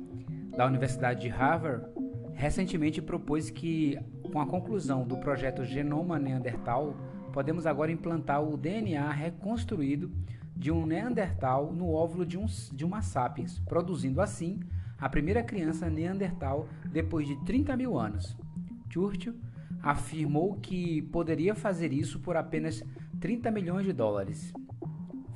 da 0.59 0.67
Universidade 0.67 1.21
de 1.21 1.29
Harvard, 1.29 1.87
recentemente 2.35 3.01
propôs 3.01 3.49
que, 3.49 3.97
com 4.33 4.41
a 4.41 4.47
conclusão 4.47 5.07
do 5.07 5.17
projeto 5.17 5.65
Genoma 5.65 6.19
Neandertal, 6.19 6.97
podemos 7.33 7.65
agora 7.65 7.93
implantar 7.93 8.43
o 8.43 8.57
DNA 8.57 9.09
reconstruído 9.13 10.11
de 10.57 10.73
um 10.73 10.85
Neandertal 10.85 11.73
no 11.73 11.93
óvulo 11.93 12.27
de, 12.27 12.37
um, 12.37 12.47
de 12.73 12.85
uma 12.85 13.03
sapiens, 13.03 13.61
produzindo 13.61 14.21
assim 14.21 14.59
a 14.99 15.09
primeira 15.09 15.45
criança 15.45 15.89
Neandertal 15.89 16.67
depois 16.91 17.29
de 17.29 17.37
30 17.45 17.77
mil 17.77 17.97
anos. 17.97 18.37
Churchill 18.91 19.37
afirmou 19.81 20.57
que 20.57 21.03
poderia 21.03 21.55
fazer 21.55 21.93
isso 21.93 22.19
por 22.19 22.37
apenas 22.37 22.83
30 23.21 23.49
milhões 23.53 23.87
de 23.87 23.93
dólares. 23.93 24.53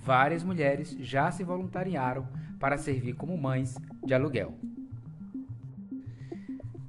Várias 0.01 0.43
mulheres 0.43 0.97
já 0.99 1.31
se 1.31 1.45
voluntariaram 1.45 2.27
para 2.59 2.77
servir 2.77 3.13
como 3.13 3.39
mães 3.39 3.77
de 4.05 4.15
aluguel. 4.15 4.59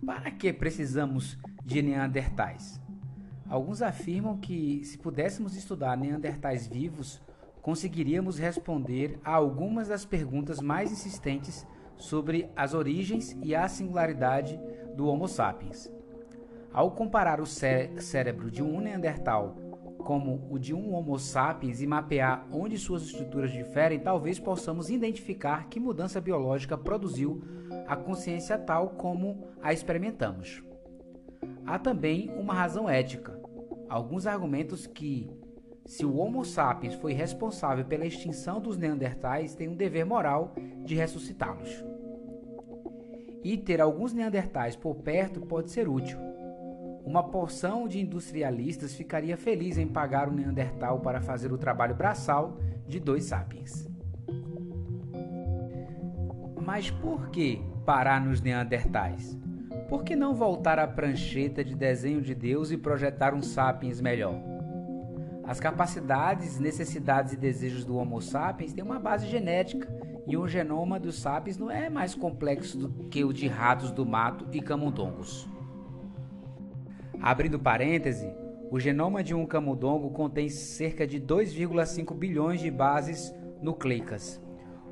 Para 0.06 0.32
que 0.32 0.52
precisamos 0.52 1.38
de 1.64 1.82
Neandertais? 1.82 2.82
Alguns 3.48 3.82
afirmam 3.82 4.38
que, 4.38 4.84
se 4.84 4.98
pudéssemos 4.98 5.56
estudar 5.56 5.96
Neandertais 5.96 6.68
vivos, 6.68 7.22
conseguiríamos 7.62 8.38
responder 8.38 9.18
a 9.24 9.34
algumas 9.34 9.88
das 9.88 10.04
perguntas 10.04 10.60
mais 10.60 10.92
insistentes 10.92 11.66
sobre 11.96 12.50
as 12.56 12.74
origens 12.74 13.38
e 13.42 13.56
a 13.56 13.68
singularidade 13.70 14.60
do 14.96 15.08
Homo 15.08 15.28
sapiens. 15.28 15.90
Ao 16.74 16.92
comparar 16.92 17.40
o 17.40 17.46
cé 17.46 17.92
cérebro 18.00 18.52
de 18.52 18.62
um 18.62 18.82
Neandertal 18.82 19.56
como 20.04 20.48
o 20.50 20.60
de 20.60 20.74
um 20.74 20.94
Homo 20.94 21.18
sapiens 21.18 21.82
e 21.82 21.88
mapear 21.88 22.46
onde 22.52 22.78
suas 22.78 23.04
estruturas 23.04 23.52
diferem, 23.52 24.00
talvez 24.00 24.40
possamos 24.40 24.90
identificar 24.90 25.68
que 25.70 25.80
mudança 25.80 26.22
biológica 26.22 26.78
produziu 26.78 27.42
a 27.88 27.96
consciência 27.96 28.58
tal 28.58 28.90
como 28.90 29.48
a 29.62 29.74
experimentamos. 29.74 30.62
Há 31.66 31.80
também 31.80 32.30
uma 32.38 32.54
razão 32.54 32.90
ética. 32.90 33.40
Alguns 33.90 34.28
argumentos 34.28 34.86
que 34.86 35.30
se 35.86 36.06
o 36.06 36.16
Homo 36.16 36.46
sapiens 36.46 36.96
foi 36.96 37.14
responsável 37.14 37.86
pela 37.86 38.06
extinção 38.06 38.60
dos 38.60 38.78
Neandertais, 38.78 39.56
tem 39.56 39.68
um 39.68 39.76
dever 39.76 40.06
moral 40.06 40.54
de 40.84 40.96
ressuscitá-los. 40.96 41.84
E 43.44 43.58
ter 43.58 43.82
alguns 43.82 44.14
Neandertais 44.14 44.76
por 44.76 44.96
perto 44.96 45.42
pode 45.42 45.72
ser 45.72 45.88
útil. 45.88 46.33
Uma 47.06 47.24
porção 47.24 47.88
de 47.88 48.00
industrialistas 48.00 48.96
ficaria 48.96 49.36
feliz 49.36 49.78
em 49.78 49.88
pagar 49.88 50.30
um 50.30 50.34
Neandertal 50.34 51.02
para 51.02 51.20
fazer 51.20 51.52
o 51.52 51.58
trabalho 51.58 51.94
braçal 51.94 52.58
de 52.88 53.00
dois 53.00 53.26
sapiens. 53.26 53.90
Mas 56.66 56.90
por 56.90 57.30
que 57.30 57.62
parar 57.86 58.22
nos 58.22 58.40
Neandertais? 58.40 59.38
Por 59.90 60.04
que 60.04 60.16
não 60.16 60.34
voltar 60.34 60.80
à 60.80 60.88
prancheta 60.88 61.64
de 61.64 61.76
desenho 61.76 62.22
de 62.22 62.34
Deus 62.34 62.72
e 62.72 62.78
projetar 62.78 63.34
um 63.34 63.42
sapiens 63.42 64.00
melhor? 64.00 64.36
As 65.44 65.60
capacidades, 65.60 66.58
necessidades 66.58 67.34
e 67.34 67.38
desejos 67.38 67.84
do 67.84 67.98
Homo 67.98 68.22
sapiens 68.22 68.74
têm 68.74 68.84
uma 68.84 68.98
base 68.98 69.28
genética 69.28 69.88
e 70.26 70.38
o 70.38 70.48
genoma 70.48 70.98
dos 70.98 71.20
sapiens 71.20 71.58
não 71.58 71.70
é 71.70 71.90
mais 71.90 72.16
complexo 72.16 72.78
do 72.78 73.10
que 73.10 73.26
o 73.26 73.34
de 73.34 73.48
ratos 73.48 73.92
do 73.92 74.06
mato 74.06 74.48
e 74.54 74.62
camundongos. 74.62 75.50
Abrindo 77.24 77.58
parêntese, 77.58 78.30
o 78.70 78.78
genoma 78.78 79.24
de 79.24 79.34
um 79.34 79.46
camundongo 79.46 80.10
contém 80.10 80.50
cerca 80.50 81.08
de 81.08 81.22
2,5 81.22 82.14
bilhões 82.14 82.60
de 82.60 82.70
bases 82.70 83.34
nucleicas. 83.62 84.42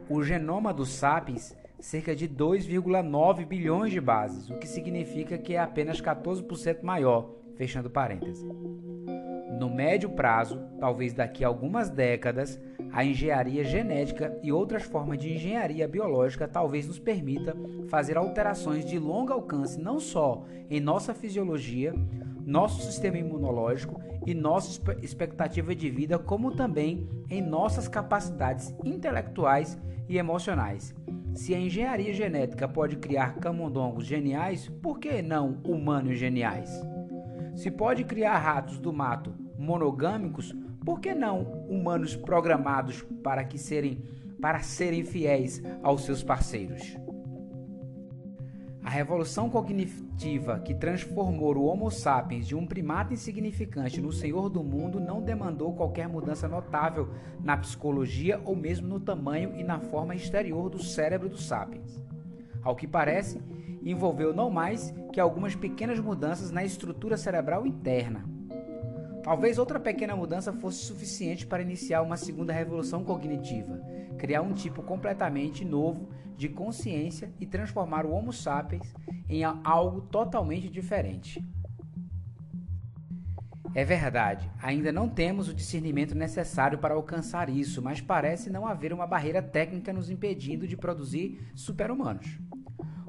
O 0.08 0.24
genoma 0.24 0.74
dos 0.74 0.91
sapiens 0.91 1.54
cerca 1.78 2.15
de 2.15 2.30
2,9 2.30 3.46
bilhões 3.46 3.91
de 3.91 4.00
bases, 4.00 4.50
o 4.50 4.58
que 4.58 4.65
significa 4.65 5.38
que 5.38 5.56
é 5.56 5.60
apenas 5.60 6.00
14% 6.00 6.82
maior, 6.84 7.32
fechando 7.58 7.89
parênteses. 7.89 8.46
No 9.60 9.70
médio 9.70 10.10
prazo, 10.10 10.60
talvez 10.80 11.13
daqui 11.13 11.44
a 11.44 11.50
algumas 11.50 11.89
décadas, 11.89 12.60
a 12.91 13.06
engenharia 13.06 13.63
genética 13.63 14.38
e 14.41 14.52
outras 14.52 14.84
formas 14.84 15.20
de 15.20 15.34
engenharia 15.34 15.88
biológica 15.88 16.48
talvez 16.48 16.88
nos 16.88 16.98
permita 16.98 17.56
fazer 17.88 18.17
alterações 18.17 18.86
de 18.86 18.98
longo 18.98 19.32
alcance 19.32 19.80
não 19.80 20.00
só 20.00 20.44
em 20.70 20.80
nossa 20.80 21.13
fisiologia, 21.13 21.94
nosso 22.45 22.82
sistema 22.82 23.17
imunológico 23.17 23.99
e 24.25 24.34
nossa 24.34 24.82
expectativa 25.01 25.73
de 25.75 25.89
vida, 25.89 26.19
como 26.19 26.51
também 26.51 27.08
em 27.30 27.41
nossas 27.41 27.88
capacidades 27.88 28.73
intelectuais 28.84 29.80
e 30.08 30.17
emocionais. 30.17 30.93
Se 31.34 31.56
a 31.56 31.60
engenharia 31.60 32.13
genética 32.13 32.67
pode 32.67 32.97
criar 32.97 33.36
camundongos 33.36 34.06
geniais, 34.06 34.67
por 34.82 34.99
que 34.99 35.21
não 35.21 35.60
humanos 35.63 36.19
geniais? 36.19 36.69
Se 37.56 37.71
pode 37.71 38.04
criar 38.04 38.38
ratos 38.38 38.80
do 38.80 38.91
mato 38.91 39.34
monogâmicos, 39.58 40.54
por 40.84 40.99
que 40.99 41.13
não 41.13 41.43
humanos 41.69 42.15
programados 42.15 43.01
para 43.23 43.43
que 43.43 43.58
serem 43.58 44.04
para 44.41 44.62
serem 44.62 45.04
fiéis 45.04 45.62
aos 45.84 46.04
seus 46.04 46.23
parceiros? 46.23 46.97
A 48.84 48.89
revolução 48.89 49.48
cognitiva 49.48 50.60
que 50.60 50.74
transformou 50.74 51.56
o 51.56 51.65
Homo 51.65 51.91
sapiens 51.91 52.48
de 52.48 52.56
um 52.56 52.65
primata 52.65 53.13
insignificante 53.13 54.02
no 54.02 54.12
senhor 54.12 54.50
do 54.50 54.63
mundo 54.63 55.00
não 55.00 55.22
demandou 55.22 55.76
qualquer 55.76 56.10
mudança 56.10 56.48
notável 56.48 57.10
na 57.44 57.56
psicologia 57.56 58.41
ou 58.44 58.56
mesmo 58.56 58.88
no 58.88 59.00
tamanho 59.00 59.56
e 59.56 59.63
na 59.63 59.80
forma 59.80 60.15
exterior 60.15 60.67
do 60.67 60.82
cérebro 60.82 61.30
do 61.30 61.38
sapiens. 61.38 62.04
Ao 62.63 62.76
que 62.76 62.88
parece, 62.88 63.39
envolveu 63.84 64.34
não 64.34 64.50
mais 64.50 64.91
que 65.13 65.20
algumas 65.20 65.56
pequenas 65.56 66.00
mudanças 66.00 66.50
na 66.50 66.63
estrutura 66.63 67.17
cerebral 67.17 67.67
interna. 67.67 68.26
Talvez 69.24 69.60
outra 69.60 69.80
pequena 69.80 70.15
mudança 70.15 70.52
fosse 70.52 70.80
suficiente 70.80 71.46
para 71.46 71.62
iniciar 71.62 72.02
uma 72.02 72.17
segunda 72.17 72.52
revolução 72.52 73.04
cognitiva, 73.04 73.80
criar 74.17 74.41
um 74.41 74.54
tipo 74.54 74.82
completamente 74.82 75.63
novo 75.63 76.10
de 76.41 76.49
consciência 76.49 77.32
e 77.39 77.45
transformar 77.45 78.04
o 78.04 78.12
Homo 78.12 78.34
sapiens 78.34 78.95
em 79.30 79.43
algo 79.43 80.01
totalmente 80.01 80.67
diferente. 80.69 81.39
É 83.75 83.86
verdade, 83.86 84.49
ainda 84.60 84.91
não 84.91 85.08
temos 85.08 85.47
o 85.47 85.54
discernimento 85.54 86.15
necessário 86.15 86.80
para 86.80 86.95
alcançar 86.95 87.47
isso, 87.47 87.80
mas 87.80 88.01
parece 88.01 88.49
não 88.49 88.65
haver 88.65 88.91
uma 88.91 89.06
barreira 89.06 89.39
técnica 89.39 89.93
nos 89.93 90.10
impedindo 90.10 90.67
de 90.67 90.75
produzir 90.75 91.39
super-humanos. 91.54 92.39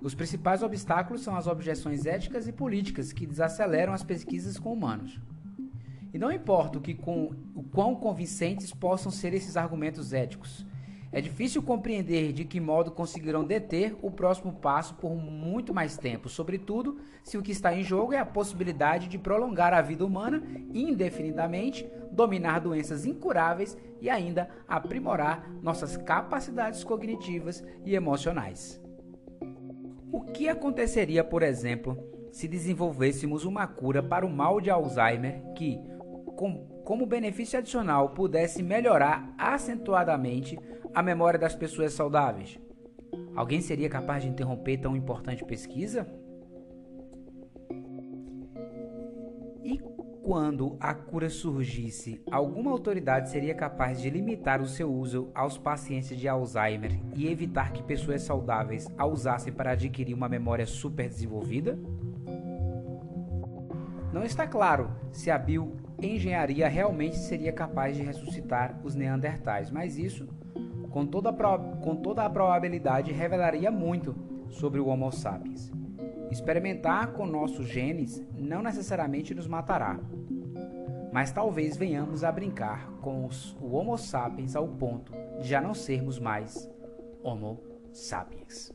Os 0.03 0.15
principais 0.15 0.63
obstáculos 0.63 1.23
são 1.23 1.35
as 1.35 1.47
objeções 1.47 2.05
éticas 2.05 2.47
e 2.47 2.53
políticas 2.53 3.15
que 3.15 3.27
desaceleram 3.27 3.95
as 3.95 4.03
pesquisas 4.03 4.59
com 4.59 4.75
humanos. 4.75 5.19
E 6.13 6.19
não 6.19 6.31
importa 6.31 6.77
o, 6.77 6.83
que 6.83 6.93
com, 6.93 7.35
o 7.55 7.63
quão 7.63 7.95
convincentes 7.95 8.75
possam 8.75 9.11
ser 9.11 9.33
esses 9.33 9.57
argumentos 9.57 10.13
éticos, 10.13 10.67
é 11.13 11.21
difícil 11.21 11.63
compreender 11.63 12.33
de 12.33 12.45
que 12.45 12.59
modo 12.59 12.91
conseguirão 12.91 13.45
deter 13.45 13.95
o 14.01 14.11
próximo 14.11 14.55
passo 14.55 14.95
por 14.95 15.15
muito 15.15 15.75
mais 15.75 15.99
tempo, 15.99 16.29
sobretudo 16.29 16.99
se 17.23 17.37
o 17.37 17.43
que 17.43 17.53
está 17.53 17.75
em 17.75 17.85
jogo 17.85 18.15
é 18.15 18.19
a 18.19 18.25
possibilidade 18.25 19.09
de 19.09 19.19
prolongar 19.19 19.75
a 19.75 19.83
vida 19.83 20.07
humana 20.07 20.43
indefinidamente, 20.73 21.87
dominar 22.11 22.61
doenças 22.61 23.05
incuráveis 23.05 23.77
e 24.01 24.09
ainda 24.09 24.49
aprimorar 24.67 25.49
nossas 25.63 25.99
capacidades 25.99 26.83
cognitivas 26.83 27.63
e 27.85 27.95
emocionais. 27.95 28.81
O 30.11 30.23
que 30.23 30.49
aconteceria, 30.49 31.23
por 31.23 31.43
exemplo, 31.43 31.97
se 32.33 32.49
desenvolvêssemos 32.49 33.45
uma 33.45 33.67
cura 33.67 34.03
para 34.03 34.25
o 34.25 34.31
mal 34.31 34.61
de 34.61 34.71
Alzheimer 34.71 35.43
que, 35.55 35.79
com, 36.37 36.67
como 36.85 37.07
benefício 37.07 37.59
adicional, 37.59 38.11
pudesse 38.11 38.63
melhorar 38.63 39.35
acentuadamente 39.37 40.59
a 40.95 41.03
memória 41.03 41.39
das 41.39 41.55
pessoas 41.55 41.93
saudáveis? 41.93 42.59
Alguém 43.35 43.61
seria 43.61 43.89
capaz 43.89 44.23
de 44.23 44.29
interromper 44.29 44.79
tão 44.79 44.97
importante 44.97 45.45
pesquisa? 45.45 46.07
E 49.65 49.79
quando 50.23 50.77
a 50.79 50.95
cura 50.95 51.31
surgisse, 51.31 52.23
alguma 52.31 52.71
autoridade 52.71 53.31
seria 53.31 53.55
capaz 53.55 54.01
de 54.01 54.11
limitar 54.11 54.61
o 54.61 54.67
seu 54.67 54.93
uso 54.93 55.31
aos 55.35 55.57
pacientes 55.57 56.17
de 56.17 56.29
Alzheimer 56.29 56.99
e 57.15 57.27
evitar 57.27 57.73
que 57.73 57.83
pessoas 57.83 58.23
saudáveis 58.23 58.87
a 58.99 59.07
usassem 59.07 59.53
para 59.53 59.73
adquirir 59.73 60.15
uma 60.15 60.29
memória 60.29 60.67
super 60.67 61.09
desenvolvida? 61.09 61.79
Não 64.13 64.23
está 64.23 64.47
claro 64.47 64.91
se 65.11 65.31
a 65.31 65.39
bioengenharia 65.39 66.69
realmente 66.69 67.17
seria 67.17 67.53
capaz 67.53 67.97
de 67.97 68.03
ressuscitar 68.03 68.79
os 68.85 68.95
neandertais, 68.95 69.71
mas 69.71 69.97
isso 69.97 70.29
com 70.93 71.07
toda, 71.07 71.31
a 71.31 71.59
com 71.59 71.97
toda 71.97 72.25
a 72.25 72.31
probabilidade, 72.31 73.13
revelaria 73.13 73.71
muito 73.71 74.15
sobre 74.51 74.79
o 74.79 74.87
Homo 74.87 75.11
sapiens. 75.11 75.73
Experimentar 76.31 77.13
com 77.13 77.27
nossos 77.27 77.67
genes 77.67 78.23
não 78.37 78.63
necessariamente 78.63 79.35
nos 79.35 79.47
matará, 79.47 79.99
mas 81.13 81.33
talvez 81.33 81.77
venhamos 81.77 82.23
a 82.23 82.31
brincar 82.31 82.91
com 83.01 83.27
os, 83.27 83.57
o 83.61 83.75
Homo 83.75 83.97
sapiens 83.97 84.55
ao 84.55 84.69
ponto 84.69 85.13
de 85.41 85.49
já 85.49 85.61
não 85.61 85.75
sermos 85.75 86.19
mais 86.19 86.71
Homo 87.23 87.61
sapiens. 87.93 88.73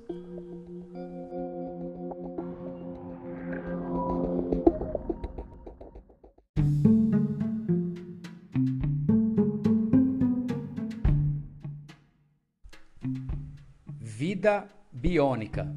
Vida 14.47 14.65
biônica. 14.93 15.67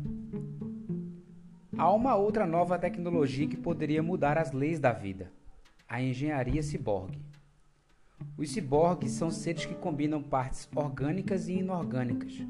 Há 1.77 1.93
uma 1.93 2.15
outra 2.15 2.47
nova 2.47 2.79
tecnologia 2.79 3.49
que 3.49 3.57
poderia 3.57 4.01
mudar 4.01 4.39
as 4.39 4.53
leis 4.53 4.79
da 4.79 4.93
vida: 4.93 5.33
a 5.89 6.01
engenharia 6.01 6.63
ciborgue. 6.63 7.21
Os 8.39 8.49
ciborgues 8.53 9.11
são 9.11 9.29
seres 9.29 9.67
que 9.67 9.75
combinam 9.75 10.23
partes 10.23 10.69
orgânicas 10.73 11.49
e 11.49 11.55
inorgânicas, 11.55 12.47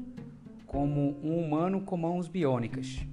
como 0.67 1.17
um 1.23 1.43
humano 1.43 1.81
com 1.81 1.97
mãos 1.97 2.27
biônicas. 2.27 3.03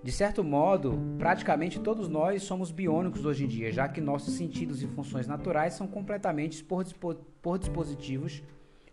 De 0.00 0.12
certo 0.12 0.44
modo, 0.44 0.96
praticamente 1.18 1.80
todos 1.80 2.08
nós 2.08 2.44
somos 2.44 2.70
biônicos 2.70 3.24
hoje 3.24 3.46
em 3.46 3.48
dia, 3.48 3.72
já 3.72 3.88
que 3.88 4.00
nossos 4.00 4.34
sentidos 4.34 4.80
e 4.80 4.86
funções 4.86 5.26
naturais 5.26 5.74
são 5.74 5.88
completamente 5.88 6.62
por, 6.62 6.84
por 7.42 7.58
dispositivos 7.58 8.44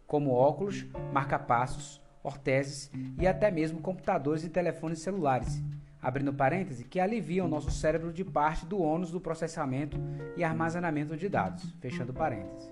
como 0.07 0.31
óculos, 0.31 0.87
marcapassos, 1.13 2.01
orteses 2.27 2.91
e 3.17 3.25
até 3.25 3.49
mesmo 3.49 3.81
computadores 3.81 4.43
e 4.43 4.49
telefones 4.49 4.99
celulares, 4.99 5.63
abrindo 6.01 6.33
parêntese, 6.33 6.83
que 6.83 6.99
aliviam 6.99 7.47
nosso 7.47 7.71
cérebro 7.71 8.11
de 8.11 8.23
parte 8.23 8.65
do 8.65 8.79
ônus 8.79 9.11
do 9.11 9.21
processamento 9.21 9.97
e 10.35 10.43
armazenamento 10.43 11.15
de 11.15 11.29
dados, 11.29 11.73
fechando 11.79 12.13
parêntese. 12.13 12.71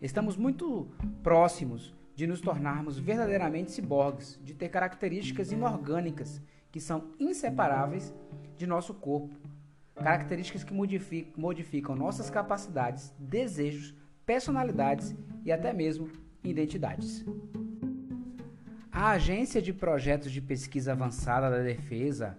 Estamos 0.00 0.36
muito 0.36 0.88
próximos 1.22 1.94
de 2.14 2.26
nos 2.26 2.40
tornarmos 2.40 2.98
verdadeiramente 2.98 3.72
ciborgues, 3.72 4.38
de 4.42 4.54
ter 4.54 4.68
características 4.68 5.52
inorgânicas 5.52 6.40
que 6.70 6.80
são 6.80 7.10
inseparáveis 7.18 8.14
de 8.56 8.66
nosso 8.66 8.94
corpo, 8.94 9.34
características 9.94 10.62
que 10.62 10.72
modificam, 10.72 11.32
modificam 11.36 11.96
nossas 11.96 12.30
capacidades, 12.30 13.12
desejos, 13.18 13.94
personalidades 14.24 15.14
e 15.44 15.52
até 15.52 15.72
mesmo 15.72 16.08
identidades. 16.42 17.24
A 18.98 19.10
Agência 19.10 19.60
de 19.60 19.74
Projetos 19.74 20.32
de 20.32 20.40
Pesquisa 20.40 20.92
Avançada 20.92 21.50
da 21.50 21.62
Defesa, 21.62 22.38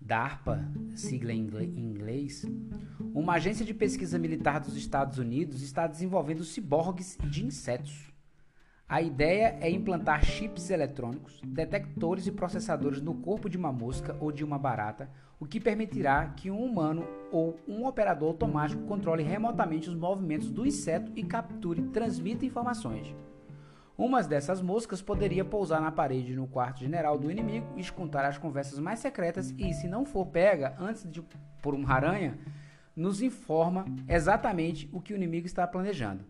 DARPA, 0.00 0.66
sigla 0.94 1.30
em 1.30 1.46
inglês, 1.76 2.46
uma 3.12 3.34
agência 3.34 3.66
de 3.66 3.74
pesquisa 3.74 4.18
militar 4.18 4.60
dos 4.60 4.78
Estados 4.78 5.18
Unidos, 5.18 5.60
está 5.60 5.86
desenvolvendo 5.86 6.42
ciborgues 6.42 7.18
de 7.22 7.44
insetos. 7.44 8.10
A 8.88 9.02
ideia 9.02 9.58
é 9.60 9.68
implantar 9.70 10.24
chips 10.24 10.70
eletrônicos, 10.70 11.38
detectores 11.44 12.26
e 12.26 12.32
processadores 12.32 13.02
no 13.02 13.16
corpo 13.16 13.50
de 13.50 13.58
uma 13.58 13.70
mosca 13.70 14.16
ou 14.20 14.32
de 14.32 14.42
uma 14.42 14.58
barata, 14.58 15.10
o 15.38 15.44
que 15.44 15.60
permitirá 15.60 16.28
que 16.28 16.50
um 16.50 16.64
humano 16.64 17.06
ou 17.30 17.60
um 17.68 17.86
operador 17.86 18.28
automático 18.28 18.84
controle 18.84 19.22
remotamente 19.22 19.90
os 19.90 19.94
movimentos 19.94 20.50
do 20.50 20.66
inseto 20.66 21.12
e 21.14 21.22
capture 21.22 21.82
e 21.82 21.88
transmita 21.88 22.46
informações. 22.46 23.14
Uma 24.00 24.22
dessas 24.22 24.62
moscas 24.62 25.02
poderia 25.02 25.44
pousar 25.44 25.78
na 25.78 25.92
parede 25.92 26.34
no 26.34 26.46
quarto 26.46 26.80
general 26.80 27.18
do 27.18 27.30
inimigo 27.30 27.78
escutar 27.78 28.24
as 28.24 28.38
conversas 28.38 28.78
mais 28.78 28.98
secretas 28.98 29.54
e, 29.58 29.74
se 29.74 29.86
não 29.86 30.06
for 30.06 30.24
pega 30.24 30.74
antes 30.80 31.06
de 31.06 31.22
por 31.60 31.74
uma 31.74 31.92
aranha, 31.92 32.38
nos 32.96 33.20
informa 33.20 33.84
exatamente 34.08 34.88
o 34.90 35.02
que 35.02 35.12
o 35.12 35.16
inimigo 35.16 35.44
está 35.44 35.66
planejando. 35.66 36.24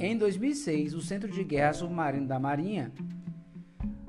Em 0.00 0.16
2006, 0.16 0.94
o 0.94 1.02
Centro 1.02 1.30
de 1.30 1.44
Guerra 1.44 1.74
Submarino 1.74 2.26
da 2.26 2.38
Marinha 2.38 2.90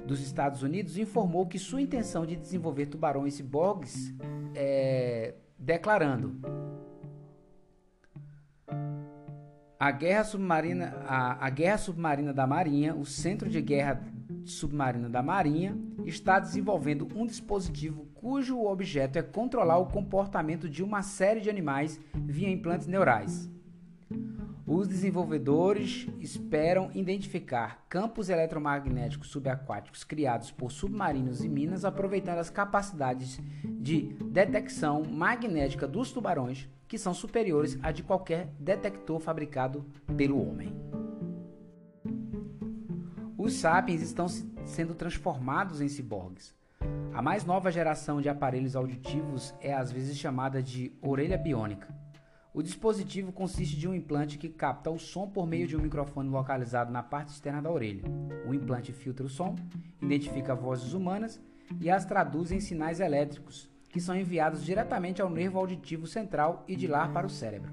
dos 0.06 0.22
Estados 0.22 0.64
Unidos 0.64 0.98
informou 0.98 1.46
que 1.46 1.60
sua 1.60 1.82
intenção 1.82 2.26
de 2.26 2.38
desenvolver 2.38 2.86
tubarões 2.86 3.34
ciborgues 3.34 4.14
é, 4.56 5.34
declarando 5.60 6.40
a 9.80 9.92
guerra 9.92 10.24
submarina 10.24 10.98
a, 11.08 11.46
a 11.46 11.50
guerra 11.50 11.78
submarina 11.78 12.34
da 12.34 12.48
Marinha, 12.48 12.96
o 12.96 13.06
Centro 13.06 13.50
de 13.50 13.62
Guerra 13.62 14.02
Submarina 14.46 15.10
da 15.10 15.22
Marinha 15.22 15.78
está 16.06 16.40
desenvolvendo 16.40 17.08
um 17.16 17.26
dispositivo 17.26 18.08
cujo 18.16 18.64
objeto 18.64 19.20
é 19.20 19.22
controlar 19.22 19.78
o 19.78 19.88
comportamento 19.88 20.70
de 20.70 20.84
uma 20.84 21.02
série 21.02 21.42
de 21.42 21.50
animais 21.50 22.00
via 22.14 22.50
implantes 22.50 22.88
neurais. 22.88 23.50
Os 24.66 24.88
desenvolvedores 24.88 26.08
esperam 26.20 26.92
identificar 26.94 27.86
campos 27.88 28.28
eletromagnéticos 28.28 29.30
subaquáticos 29.30 30.04
criados 30.04 30.52
por 30.52 30.72
submarinos 30.72 31.42
e 31.42 31.48
minas, 31.48 31.86
aproveitando 31.86 32.40
as 32.40 32.50
capacidades 32.50 33.40
de 33.64 34.14
detecção 34.26 35.06
magnética 35.06 35.88
dos 35.88 36.12
tubarões, 36.12 36.68
que 36.88 36.98
são 36.98 37.14
superiores 37.14 37.78
a 37.84 37.92
de 37.92 38.04
qualquer 38.04 38.54
detector 38.60 39.20
fabricado 39.20 39.86
pelo 40.16 40.42
homem. 40.42 40.74
Os 43.38 43.54
sapiens 43.54 44.02
estão 44.02 44.28
sendo 44.66 44.94
transformados 44.94 45.82
em 45.82 45.88
ciborgues. 45.88 46.56
A 47.14 47.22
mais 47.22 47.46
nova 47.46 47.72
geração 47.72 48.22
de 48.22 48.30
aparelhos 48.30 48.76
auditivos 48.76 49.54
é 49.60 49.74
às 49.74 49.92
vezes 49.92 50.18
chamada 50.18 50.62
de 50.62 50.92
orelha 51.02 51.38
biônica. 51.38 51.96
O 52.54 52.64
dispositivo 52.64 53.32
consiste 53.32 53.78
de 53.78 53.88
um 53.88 53.94
implante 53.94 54.38
que 54.38 54.50
capta 54.50 54.90
o 54.90 54.98
som 54.98 55.30
por 55.30 55.46
meio 55.46 55.68
de 55.68 55.78
um 55.78 55.82
microfone 55.82 56.30
localizado 56.30 56.92
na 56.92 57.04
parte 57.04 57.30
externa 57.30 57.62
da 57.62 57.70
orelha. 57.70 58.04
O 58.48 58.54
implante 58.54 58.92
filtra 58.92 59.26
o 59.26 59.30
som, 59.30 59.56
identifica 60.02 60.56
vozes 60.56 60.94
humanas 60.94 61.40
e 61.80 61.90
as 61.90 62.06
traduz 62.06 62.52
em 62.52 62.60
sinais 62.60 63.00
elétricos, 63.00 63.70
que 63.90 64.00
são 64.00 64.16
enviados 64.16 64.64
diretamente 64.64 65.22
ao 65.22 65.30
nervo 65.30 65.58
auditivo 65.58 66.08
central 66.08 66.64
e 66.68 66.76
de 66.76 66.88
lá 66.88 67.08
para 67.08 67.28
o 67.28 67.30
cérebro. 67.30 67.72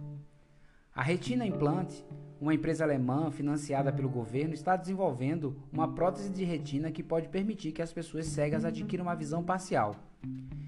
A 0.94 1.02
Retina 1.02 1.44
Implante, 1.44 2.04
uma 2.40 2.54
empresa 2.54 2.84
alemã 2.84 3.30
financiada 3.30 3.92
pelo 3.92 4.08
governo, 4.08 4.54
está 4.54 4.76
desenvolvendo 4.76 5.56
uma 5.72 5.92
prótese 5.92 6.30
de 6.30 6.44
retina 6.44 6.90
que 6.90 7.02
pode 7.02 7.28
permitir 7.28 7.72
que 7.72 7.82
as 7.82 7.92
pessoas 7.92 8.26
cegas 8.26 8.64
adquiram 8.64 9.04
uma 9.04 9.16
visão 9.16 9.42
parcial. 9.42 9.96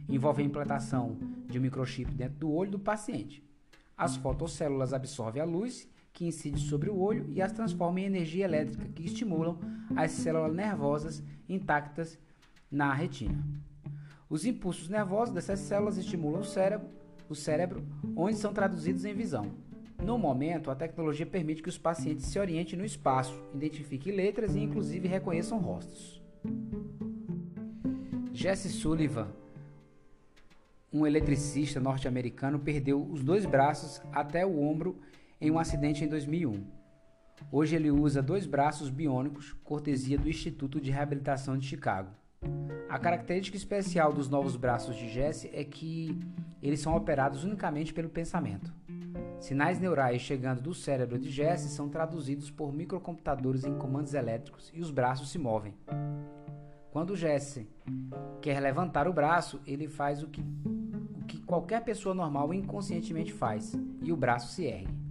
Envolve 0.09 0.43
a 0.43 0.47
implantação 0.47 1.17
de 1.49 1.59
um 1.59 1.63
microchip 1.63 2.11
dentro 2.13 2.39
do 2.39 2.51
olho 2.51 2.73
do 2.73 2.79
paciente. 2.79 3.43
As 3.97 4.17
fotocélulas 4.17 4.93
absorvem 4.93 5.41
a 5.41 5.45
luz 5.45 5.89
que 6.13 6.27
incide 6.27 6.61
sobre 6.61 6.89
o 6.89 6.99
olho 6.99 7.31
e 7.35 7.43
as 7.43 7.53
transformam 7.53 7.99
em 7.99 8.07
energia 8.07 8.47
elétrica, 8.47 8.89
que 8.89 9.05
estimulam 9.05 9.59
as 9.95 10.11
células 10.13 10.55
nervosas 10.55 11.23
intactas 11.47 12.19
na 12.71 12.93
retina. 12.93 13.45
Os 14.29 14.45
impulsos 14.45 14.89
nervosos 14.89 15.35
dessas 15.35 15.61
células 15.61 15.97
estimulam 15.97 16.41
o 16.41 16.45
cérebro, 16.45 16.89
o 17.29 17.35
cérebro, 17.35 17.85
onde 18.17 18.37
são 18.37 18.53
traduzidos 18.53 19.05
em 19.05 19.15
visão. 19.15 19.53
No 20.03 20.19
momento, 20.19 20.71
a 20.71 20.75
tecnologia 20.75 21.25
permite 21.25 21.63
que 21.63 21.69
os 21.69 21.79
pacientes 21.79 22.27
se 22.27 22.39
orientem 22.39 22.79
no 22.79 22.85
espaço, 22.85 23.41
identifiquem 23.55 24.15
letras 24.15 24.55
e 24.55 24.61
inclusive 24.61 25.09
reconheçam 25.09 25.59
rostos. 25.59 26.21
Jesse 28.33 28.69
Sullivan 28.69 29.29
um 30.93 31.07
eletricista 31.07 31.79
norte-americano 31.79 32.59
perdeu 32.59 33.03
os 33.03 33.23
dois 33.23 33.45
braços 33.45 34.01
até 34.13 34.47
o 34.47 34.59
ombro 34.59 34.99
em 35.39 35.51
um 35.51 35.59
acidente 35.59 36.03
em 36.03 36.09
2001. 36.09 36.65
Hoje 37.53 37.77
ele 37.77 37.91
usa 37.91 38.23
dois 38.23 38.47
braços 38.47 38.89
biônicos, 38.89 39.53
cortesia 39.63 40.17
do 40.17 40.29
Instituto 40.29 40.81
de 40.81 40.91
Reabilitação 40.91 41.59
de 41.59 41.67
Chicago. 41.67 42.11
A 42.89 42.99
característica 42.99 43.57
especial 43.57 44.13
dos 44.13 44.29
novos 44.29 44.57
braços 44.57 44.97
de 44.97 45.09
Jesse 45.09 45.51
é 45.53 45.65
que 45.65 46.19
eles 46.63 46.81
são 46.81 46.97
operados 46.97 47.45
unicamente 47.45 47.93
pelo 47.93 48.09
pensamento. 48.09 48.73
Sinais 49.39 49.79
neurais 49.79 50.23
chegando 50.23 50.63
do 50.63 50.75
cérebro 50.75 51.19
de 51.19 51.31
Jesse 51.31 51.69
são 51.69 51.89
traduzidos 51.89 52.51
por 52.51 52.73
microcomputadores 52.73 53.65
em 53.65 53.77
comandos 53.77 54.15
elétricos 54.15 54.71
e 54.75 54.81
os 54.81 54.91
braços 54.91 55.31
se 55.31 55.39
movem. 55.39 55.75
Quando 56.91 57.17
Jesse 57.17 57.69
quer 58.41 58.59
levantar 58.61 59.07
o 59.07 59.13
braço, 59.13 59.61
ele 59.67 59.89
faz 59.89 60.23
o 60.23 60.29
que 60.29 60.43
que 61.27 61.39
qualquer 61.39 61.83
pessoa 61.85 62.15
normal 62.15 62.55
inconscientemente 62.55 63.33
faz, 63.33 63.75
e 64.03 64.13
o 64.13 64.17
braço 64.17 64.53
se 64.55 64.65
ergue. 64.65 65.06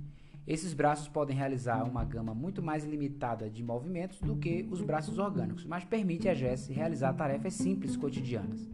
Esses 0.47 0.75
braços 0.75 1.07
podem 1.07 1.35
realizar 1.35 1.83
uma 1.83 2.03
gama 2.03 2.33
muito 2.35 2.61
mais 2.61 2.85
limitada 2.85 3.49
de 3.49 3.63
movimentos 3.63 4.19
do 4.19 4.35
que 4.35 4.67
os 4.69 4.79
braços 4.79 5.17
orgânicos, 5.17 5.65
mas 5.65 5.83
permite 5.83 6.29
a 6.29 6.35
Jess 6.35 6.67
realizar 6.67 7.13
tarefas 7.13 7.55
simples 7.55 7.97
cotidianas. 7.97 8.69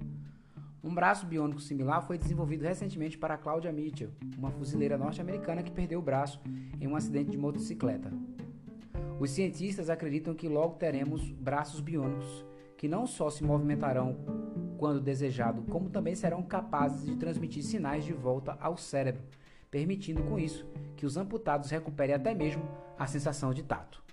Um 0.83 0.93
braço 0.93 1.25
biônico 1.25 1.61
similar 1.61 2.05
foi 2.05 2.17
desenvolvido 2.17 2.63
recentemente 2.63 3.17
para 3.17 3.37
Claudia 3.37 3.71
Mitchell, 3.71 4.09
uma 4.37 4.51
fuzileira 4.51 4.97
norte-americana 4.97 5.63
que 5.63 5.71
perdeu 5.71 5.99
o 5.99 6.03
braço 6.03 6.41
em 6.79 6.87
um 6.87 6.95
acidente 6.95 7.31
de 7.31 7.37
motocicleta. 7.37 8.11
Os 9.17 9.29
cientistas 9.29 9.89
acreditam 9.89 10.33
que 10.33 10.49
logo 10.49 10.75
teremos 10.75 11.29
braços 11.31 11.79
biônicos 11.79 12.45
que 12.75 12.87
não 12.87 13.05
só 13.05 13.29
se 13.29 13.43
movimentarão 13.43 14.17
quando 14.79 14.99
desejado, 14.99 15.61
como 15.69 15.89
também 15.89 16.15
serão 16.15 16.41
capazes 16.41 17.05
de 17.05 17.15
transmitir 17.15 17.63
sinais 17.63 18.03
de 18.03 18.11
volta 18.11 18.57
ao 18.59 18.75
cérebro, 18.75 19.21
permitindo 19.71 20.21
com 20.23 20.37
isso 20.37 20.65
que 20.97 21.05
os 21.05 21.17
amputados 21.17 21.71
recuperem 21.71 22.13
até 22.13 22.35
mesmo 22.35 22.61
a 22.99 23.07
sensação 23.07 23.53
de 23.53 23.63
tato. 23.63 24.03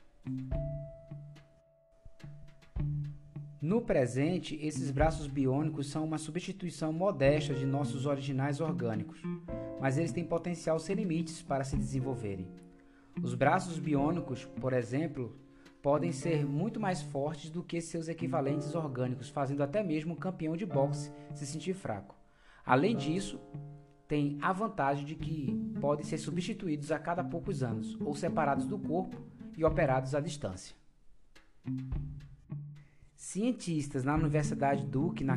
No 3.60 3.82
presente, 3.82 4.56
esses 4.62 4.90
braços 4.92 5.26
biônicos 5.26 5.90
são 5.90 6.04
uma 6.04 6.16
substituição 6.16 6.92
modesta 6.92 7.52
de 7.52 7.66
nossos 7.66 8.06
originais 8.06 8.60
orgânicos, 8.60 9.20
mas 9.80 9.98
eles 9.98 10.12
têm 10.12 10.24
potencial 10.24 10.78
sem 10.78 10.94
limites 10.94 11.42
para 11.42 11.64
se 11.64 11.76
desenvolverem. 11.76 12.46
Os 13.20 13.34
braços 13.34 13.78
biônicos, 13.80 14.44
por 14.44 14.72
exemplo, 14.72 15.36
podem 15.82 16.12
ser 16.12 16.46
muito 16.46 16.78
mais 16.78 17.02
fortes 17.02 17.50
do 17.50 17.64
que 17.64 17.80
seus 17.80 18.06
equivalentes 18.06 18.76
orgânicos, 18.76 19.28
fazendo 19.28 19.62
até 19.64 19.82
mesmo 19.82 20.12
um 20.12 20.16
campeão 20.16 20.56
de 20.56 20.64
boxe 20.64 21.12
se 21.34 21.44
sentir 21.44 21.74
fraco. 21.74 22.14
Além 22.64 22.94
disso, 22.94 23.40
tem 24.08 24.38
a 24.40 24.52
vantagem 24.54 25.04
de 25.04 25.14
que 25.14 25.54
podem 25.78 26.04
ser 26.04 26.16
substituídos 26.16 26.90
a 26.90 26.98
cada 26.98 27.22
poucos 27.22 27.62
anos, 27.62 27.96
ou 28.00 28.14
separados 28.14 28.66
do 28.66 28.78
corpo 28.78 29.22
e 29.54 29.62
operados 29.62 30.14
à 30.14 30.20
distância. 30.20 30.74
Cientistas 33.14 34.04
na 34.04 34.14
Universidade 34.14 34.86
Duke, 34.86 35.22
na, 35.22 35.36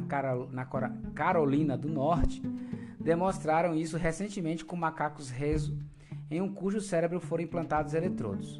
na 0.51 0.65
Carolina 1.13 1.77
do 1.77 1.89
Norte, 1.89 2.41
demonstraram 2.97 3.75
isso 3.75 3.97
recentemente 3.97 4.63
com 4.63 4.77
macacos 4.77 5.29
rezo, 5.29 5.77
em 6.29 6.41
um 6.41 6.53
cujo 6.53 6.79
cérebro 6.79 7.19
foram 7.19 7.43
implantados 7.43 7.93
eletrodos. 7.93 8.57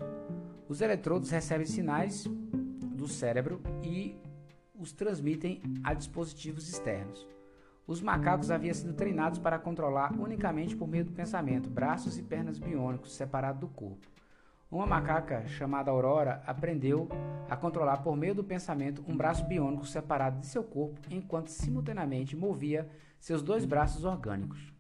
Os 0.68 0.82
eletrodos 0.82 1.30
recebem 1.30 1.66
sinais 1.66 2.26
do 2.26 3.08
cérebro 3.08 3.62
e 3.82 4.18
os 4.76 4.92
transmitem 4.92 5.62
a 5.84 5.94
dispositivos 5.94 6.68
externos. 6.68 7.26
Os 7.92 8.02
macacos 8.02 8.50
haviam 8.50 8.74
sido 8.74 8.94
treinados 8.94 9.38
para 9.38 9.60
controlar 9.60 10.14
unicamente 10.18 10.78
por 10.78 10.88
meio 10.88 11.04
do 11.04 11.12
pensamento, 11.12 11.70
braços 11.70 12.18
e 12.18 12.24
pernas 12.24 12.58
biônicos 12.58 13.14
separados 13.14 13.60
do 13.60 13.68
corpo. 13.68 14.08
Uma 14.72 14.86
macaca 14.86 15.46
chamada 15.46 15.92
Aurora 15.92 16.42
aprendeu 16.48 17.10
a 17.50 17.58
controlar 17.58 17.98
por 17.98 18.16
meio 18.16 18.34
do 18.34 18.46
pensamento 18.46 19.04
um 19.06 19.18
braço 19.18 19.44
biônico 19.44 19.86
separado 19.86 20.40
de 20.40 20.48
seu 20.48 20.64
corpo, 20.64 21.02
enquanto 21.10 21.50
simultaneamente 21.50 22.34
movia 22.34 22.90
seus 23.20 23.42
dois 23.42 23.66
braços 23.66 24.06
orgânicos. 24.06 24.74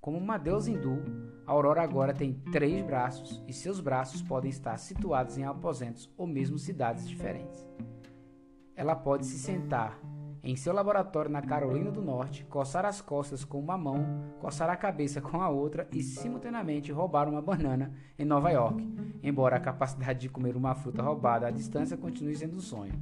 Como 0.00 0.16
uma 0.16 0.38
deusa 0.38 0.70
hindu, 0.70 1.02
Aurora 1.44 1.82
agora 1.82 2.14
tem 2.14 2.34
três 2.52 2.80
braços 2.80 3.42
e 3.48 3.52
seus 3.52 3.80
braços 3.80 4.22
podem 4.22 4.50
estar 4.50 4.78
situados 4.78 5.36
em 5.36 5.42
aposentos 5.42 6.08
ou 6.16 6.28
mesmo 6.28 6.60
cidades 6.60 7.08
diferentes. 7.08 7.68
Ela 8.76 8.94
pode 8.94 9.26
se 9.26 9.36
sentar 9.36 9.98
em 10.42 10.56
seu 10.56 10.72
laboratório 10.72 11.30
na 11.30 11.42
Carolina 11.42 11.90
do 11.90 12.02
Norte, 12.02 12.44
coçar 12.44 12.84
as 12.84 13.00
costas 13.00 13.44
com 13.44 13.58
uma 13.58 13.76
mão, 13.76 14.04
coçar 14.40 14.70
a 14.70 14.76
cabeça 14.76 15.20
com 15.20 15.40
a 15.40 15.48
outra 15.48 15.86
e 15.92 16.02
simultaneamente 16.02 16.92
roubar 16.92 17.28
uma 17.28 17.42
banana 17.42 17.92
em 18.18 18.24
Nova 18.24 18.50
York, 18.50 18.82
embora 19.22 19.56
a 19.56 19.60
capacidade 19.60 20.20
de 20.20 20.28
comer 20.28 20.56
uma 20.56 20.74
fruta 20.74 21.02
roubada 21.02 21.46
à 21.46 21.50
distância 21.50 21.96
continue 21.96 22.34
sendo 22.34 22.56
um 22.56 22.60
sonho. 22.60 22.94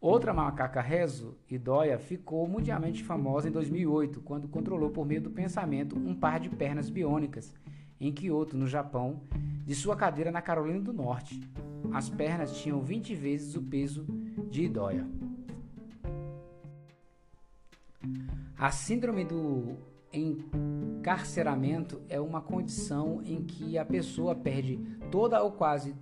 Outra 0.00 0.32
macaca 0.32 0.80
rezo, 0.80 1.36
Idoia, 1.50 1.98
ficou 1.98 2.48
mundialmente 2.48 3.04
famosa 3.04 3.48
em 3.48 3.52
2008, 3.52 4.22
quando 4.22 4.48
controlou 4.48 4.88
por 4.88 5.04
meio 5.04 5.20
do 5.20 5.30
pensamento 5.30 5.94
um 5.94 6.14
par 6.14 6.40
de 6.40 6.48
pernas 6.48 6.88
biônicas 6.88 7.54
em 8.00 8.10
Kyoto, 8.10 8.56
no 8.56 8.66
Japão, 8.66 9.20
de 9.66 9.74
sua 9.74 9.94
cadeira 9.94 10.32
na 10.32 10.40
Carolina 10.40 10.80
do 10.80 10.92
Norte. 10.92 11.38
As 11.92 12.08
pernas 12.08 12.56
tinham 12.56 12.80
20 12.80 13.14
vezes 13.14 13.54
o 13.54 13.62
peso 13.62 14.06
de 14.48 14.64
Idoia. 14.64 15.06
A 18.56 18.70
síndrome 18.70 19.24
do 19.24 19.76
encarceramento 20.12 22.02
é 22.08 22.20
uma 22.20 22.40
condição 22.40 23.22
em 23.24 23.44
que 23.44 23.78
a 23.78 23.84
pessoa 23.84 24.34
perde 24.34 24.78
toda 25.10 25.42
ou 25.42 25.52
quase 25.52 25.94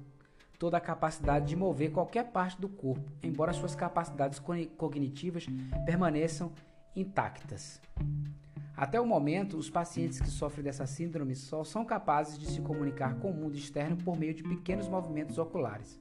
toda 0.58 0.76
a 0.76 0.80
capacidade 0.80 1.46
de 1.46 1.56
mover 1.56 1.92
qualquer 1.92 2.32
parte 2.32 2.60
do 2.60 2.68
corpo, 2.68 3.12
embora 3.22 3.52
suas 3.52 3.74
capacidades 3.74 4.40
cognitivas 4.76 5.46
permaneçam 5.86 6.52
intactas. 6.96 7.80
Até 8.76 9.00
o 9.00 9.06
momento, 9.06 9.56
os 9.56 9.68
pacientes 9.70 10.20
que 10.20 10.28
sofrem 10.28 10.64
dessa 10.64 10.86
síndrome 10.86 11.34
só 11.34 11.64
são 11.64 11.84
capazes 11.84 12.38
de 12.38 12.46
se 12.46 12.60
comunicar 12.60 13.18
com 13.18 13.30
o 13.30 13.34
mundo 13.34 13.56
externo 13.56 13.96
por 13.96 14.16
meio 14.16 14.34
de 14.34 14.42
pequenos 14.42 14.88
movimentos 14.88 15.36
oculares. 15.36 16.00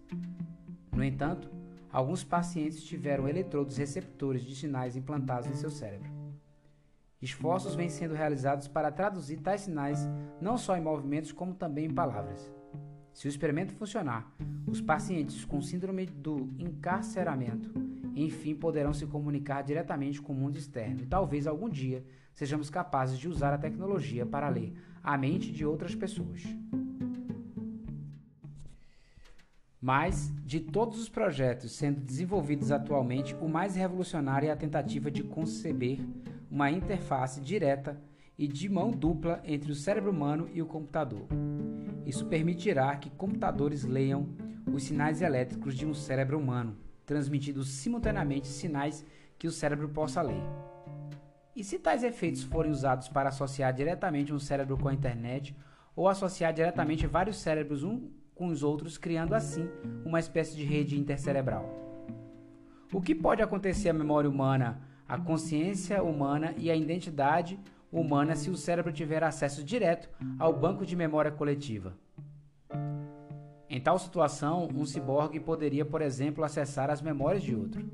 No 0.91 1.03
entanto, 1.03 1.49
alguns 1.97 2.23
pacientes 2.23 2.83
tiveram 2.83 3.27
eletrodos 3.27 3.75
receptores 3.75 4.43
de 4.43 4.55
sinais 4.55 4.95
implantados 4.95 5.49
em 5.49 5.55
seu 5.55 5.71
cérebro. 5.71 6.11
Esforços 7.19 7.73
vêm 7.73 7.89
sendo 7.89 8.13
realizados 8.13 8.67
para 8.67 8.91
traduzir 8.91 9.37
tais 9.37 9.61
sinais 9.61 10.07
não 10.39 10.59
só 10.59 10.77
em 10.77 10.81
movimentos 10.81 11.31
como 11.31 11.55
também 11.55 11.85
em 11.85 11.93
palavras. 11.93 12.53
Se 13.11 13.27
o 13.27 13.29
experimento 13.29 13.73
funcionar, 13.73 14.31
os 14.67 14.79
pacientes 14.79 15.43
com 15.43 15.59
síndrome 15.59 16.05
do 16.05 16.53
encarceramento, 16.59 17.73
enfim, 18.15 18.53
poderão 18.53 18.93
se 18.93 19.07
comunicar 19.07 19.63
diretamente 19.63 20.21
com 20.21 20.33
o 20.33 20.35
mundo 20.35 20.55
externo 20.55 21.01
e 21.01 21.07
talvez 21.07 21.47
algum 21.47 21.67
dia 21.67 22.05
sejamos 22.31 22.69
capazes 22.69 23.17
de 23.17 23.27
usar 23.27 23.55
a 23.55 23.57
tecnologia 23.57 24.23
para 24.23 24.49
ler 24.49 24.71
a 25.01 25.17
mente 25.17 25.51
de 25.51 25.65
outras 25.65 25.95
pessoas. 25.95 26.43
Mas, 29.79 30.33
de 30.43 30.59
todos 30.59 30.99
os 30.99 31.07
projetos 31.07 31.71
sendo 31.71 32.01
desenvolvidos 32.01 32.71
atualmente, 32.71 33.35
o 33.35 33.47
mais 33.47 33.75
revolucionário 33.75 34.49
é 34.49 34.51
a 34.51 34.57
tentativa 34.57 35.11
de 35.11 35.23
conceber 35.23 35.99
uma 36.49 36.71
interface 36.71 37.39
direta 37.39 38.01
e 38.37 38.47
de 38.47 38.67
mão 38.67 38.89
dupla 38.89 39.41
entre 39.45 39.71
o 39.71 39.75
cérebro 39.75 40.11
humano 40.11 40.49
e 40.51 40.61
o 40.61 40.65
computador. 40.65 41.27
Isso 42.05 42.25
permitirá 42.25 42.95
que 42.95 43.09
computadores 43.11 43.83
leiam 43.83 44.29
os 44.73 44.83
sinais 44.83 45.21
elétricos 45.21 45.75
de 45.75 45.85
um 45.85 45.93
cérebro 45.93 46.39
humano, 46.39 46.75
transmitindo 47.05 47.63
simultaneamente 47.63 48.47
sinais 48.47 49.05
que 49.37 49.47
o 49.47 49.51
cérebro 49.51 49.89
possa 49.89 50.21
ler. 50.21 50.41
E 51.55 51.63
se 51.63 51.77
tais 51.77 52.03
efeitos 52.03 52.43
forem 52.43 52.71
usados 52.71 53.07
para 53.07 53.29
associar 53.29 53.73
diretamente 53.73 54.33
um 54.33 54.39
cérebro 54.39 54.77
com 54.77 54.87
a 54.87 54.93
internet 54.93 55.55
ou 55.95 56.07
associar 56.07 56.53
diretamente 56.53 57.07
vários 57.07 57.37
cérebros 57.37 57.83
um 57.83 58.09
com 58.37 58.47
os 58.47 58.63
outros, 58.63 58.97
criando 58.97 59.33
assim 59.33 59.67
uma 60.05 60.19
espécie 60.19 60.55
de 60.55 60.63
rede 60.63 60.97
intercerebral? 60.97 61.67
O 62.93 63.01
que 63.01 63.13
pode 63.13 63.41
acontecer 63.41 63.89
à 63.89 63.93
memória 63.93 64.29
humana, 64.29 64.81
à 65.07 65.17
consciência 65.17 66.01
humana 66.01 66.53
e 66.57 66.71
à 66.71 66.75
identidade 66.75 67.59
humana 67.91 68.35
se 68.35 68.49
o 68.49 68.55
cérebro 68.55 68.93
tiver 68.93 69.23
acesso 69.23 69.63
direto 69.63 70.09
ao 70.39 70.53
banco 70.53 70.85
de 70.85 70.95
memória 70.95 71.31
coletiva? 71.31 71.97
Em 73.69 73.81
tal 73.81 73.99
situação, 73.99 74.69
um 74.73 74.85
ciborgue 74.85 75.39
poderia, 75.39 75.83
por 75.83 76.01
exemplo, 76.01 76.43
acessar 76.43 76.89
as 76.89 77.01
memórias 77.01 77.43
de 77.43 77.53
outro 77.53 77.85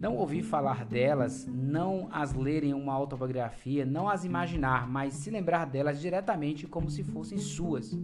não 0.00 0.16
ouvir 0.16 0.42
falar 0.42 0.86
delas, 0.86 1.46
não 1.46 2.08
as 2.10 2.32
ler 2.32 2.64
em 2.64 2.72
uma 2.72 2.94
autobiografia, 2.94 3.84
não 3.84 4.08
as 4.08 4.24
imaginar, 4.24 4.88
mas 4.88 5.12
se 5.12 5.30
lembrar 5.30 5.66
delas 5.66 6.00
diretamente 6.00 6.66
como 6.66 6.88
se 6.88 7.04
fossem 7.04 7.36
suas. 7.36 7.94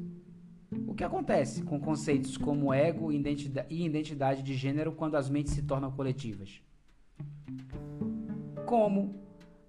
O 0.86 0.94
que 0.94 1.04
acontece 1.04 1.62
com 1.62 1.78
conceitos 1.78 2.36
como 2.36 2.72
ego 2.72 3.12
e 3.12 3.86
identidade 3.86 4.42
de 4.42 4.54
gênero 4.54 4.92
quando 4.92 5.16
as 5.16 5.30
mentes 5.30 5.52
se 5.52 5.62
tornam 5.62 5.92
coletivas? 5.92 6.60
Como 8.64 9.14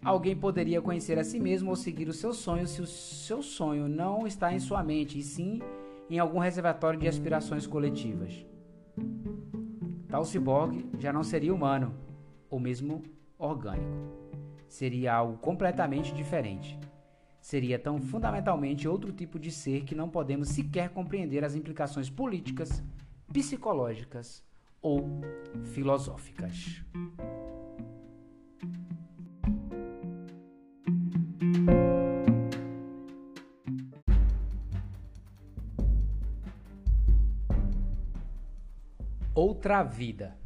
alguém 0.04 0.36
poderia 0.36 0.82
conhecer 0.82 1.20
a 1.20 1.24
si 1.24 1.40
mesmo 1.40 1.70
ou 1.70 1.76
seguir 1.76 2.08
o 2.08 2.14
seu 2.14 2.34
sonho 2.34 2.68
se 2.68 2.82
o 2.82 2.88
seu 2.88 3.44
sonho 3.44 3.88
não 3.88 4.26
está 4.26 4.54
em 4.54 4.60
sua 4.60 4.84
mente, 4.84 5.20
e 5.20 5.22
sim 5.22 5.62
em 6.10 6.18
algum 6.18 6.40
reservatório 6.40 7.00
de 7.00 7.08
aspirações 7.08 7.68
coletivas? 7.68 8.46
Tal 10.08 10.26
ciborgue 10.26 10.90
já 10.98 11.14
não 11.14 11.24
seria 11.24 11.54
humano, 11.54 11.94
ou 12.50 12.60
mesmo 12.60 13.04
orgânico. 13.38 13.86
Seria 14.68 15.14
algo 15.14 15.38
completamente 15.38 16.14
diferente. 16.14 16.80
Seria 17.48 17.80
tão 17.80 18.02
fundamentalmente 18.02 18.90
outro 18.90 19.14
tipo 19.14 19.40
de 19.40 19.52
ser 19.52 19.86
que 19.86 19.96
não 19.96 20.10
podemos 20.10 20.50
sequer 20.50 20.90
compreender 20.90 21.46
as 21.46 21.56
implicações 21.56 22.10
políticas, 22.10 22.84
psicológicas 23.32 24.44
ou 24.82 25.22
filosóficas. 25.64 26.84
Outra 39.34 39.84
vida. 39.84 40.38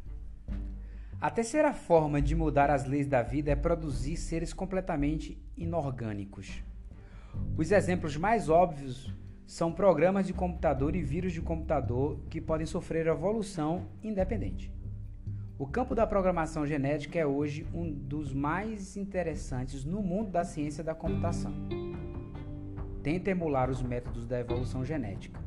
A 1.20 1.28
terceira 1.32 1.72
forma 1.72 2.22
de 2.22 2.36
mudar 2.36 2.70
as 2.70 2.84
leis 2.84 3.08
da 3.08 3.22
vida 3.22 3.50
é 3.50 3.56
produzir 3.56 4.16
seres 4.16 4.52
completamente 4.52 5.36
inorgânicos. 5.56 6.62
Os 7.56 7.70
exemplos 7.70 8.16
mais 8.16 8.48
óbvios 8.48 9.14
são 9.46 9.72
programas 9.72 10.26
de 10.26 10.32
computador 10.32 10.96
e 10.96 11.02
vírus 11.02 11.32
de 11.32 11.40
computador 11.40 12.20
que 12.30 12.40
podem 12.40 12.66
sofrer 12.66 13.06
evolução 13.06 13.86
independente. 14.02 14.72
O 15.58 15.66
campo 15.66 15.94
da 15.94 16.06
programação 16.06 16.66
genética 16.66 17.18
é 17.18 17.26
hoje 17.26 17.66
um 17.72 17.92
dos 17.92 18.32
mais 18.32 18.96
interessantes 18.96 19.84
no 19.84 20.02
mundo 20.02 20.30
da 20.30 20.44
ciência 20.44 20.82
da 20.82 20.94
computação. 20.94 21.52
Tenta 23.02 23.30
emular 23.30 23.70
os 23.70 23.82
métodos 23.82 24.26
da 24.26 24.40
evolução 24.40 24.84
genética 24.84 25.40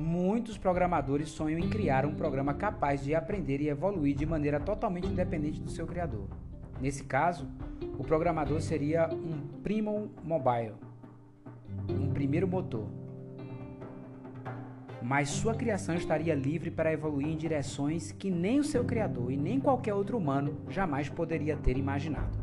muitos 0.00 0.56
programadores 0.56 1.28
sonham 1.28 1.58
em 1.58 1.68
criar 1.68 2.06
um 2.06 2.14
programa 2.14 2.54
capaz 2.54 3.04
de 3.04 3.14
aprender 3.14 3.60
e 3.60 3.68
evoluir 3.68 4.16
de 4.16 4.24
maneira 4.24 4.58
totalmente 4.58 5.06
independente 5.06 5.60
do 5.60 5.70
seu 5.70 5.86
criador. 5.86 6.26
Nesse 6.80 7.04
caso, 7.04 7.48
o 7.98 8.04
programador 8.04 8.60
seria 8.60 9.08
um 9.12 9.60
Primo 9.62 10.10
Mobile, 10.24 10.74
um 11.98 12.10
primeiro 12.10 12.46
motor. 12.46 12.86
Mas 15.02 15.30
sua 15.30 15.54
criação 15.54 15.94
estaria 15.94 16.34
livre 16.34 16.70
para 16.70 16.92
evoluir 16.92 17.28
em 17.28 17.36
direções 17.36 18.12
que 18.12 18.30
nem 18.30 18.60
o 18.60 18.64
seu 18.64 18.84
criador 18.84 19.32
e 19.32 19.36
nem 19.36 19.58
qualquer 19.58 19.94
outro 19.94 20.18
humano 20.18 20.60
jamais 20.68 21.08
poderia 21.08 21.56
ter 21.56 21.76
imaginado. 21.76 22.38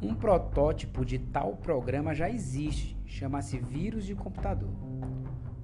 Um 0.00 0.14
protótipo 0.14 1.04
de 1.04 1.18
tal 1.18 1.56
programa 1.56 2.14
já 2.14 2.28
existe, 2.28 2.96
chama-se 3.06 3.58
vírus 3.58 4.04
de 4.04 4.14
computador. 4.14 4.70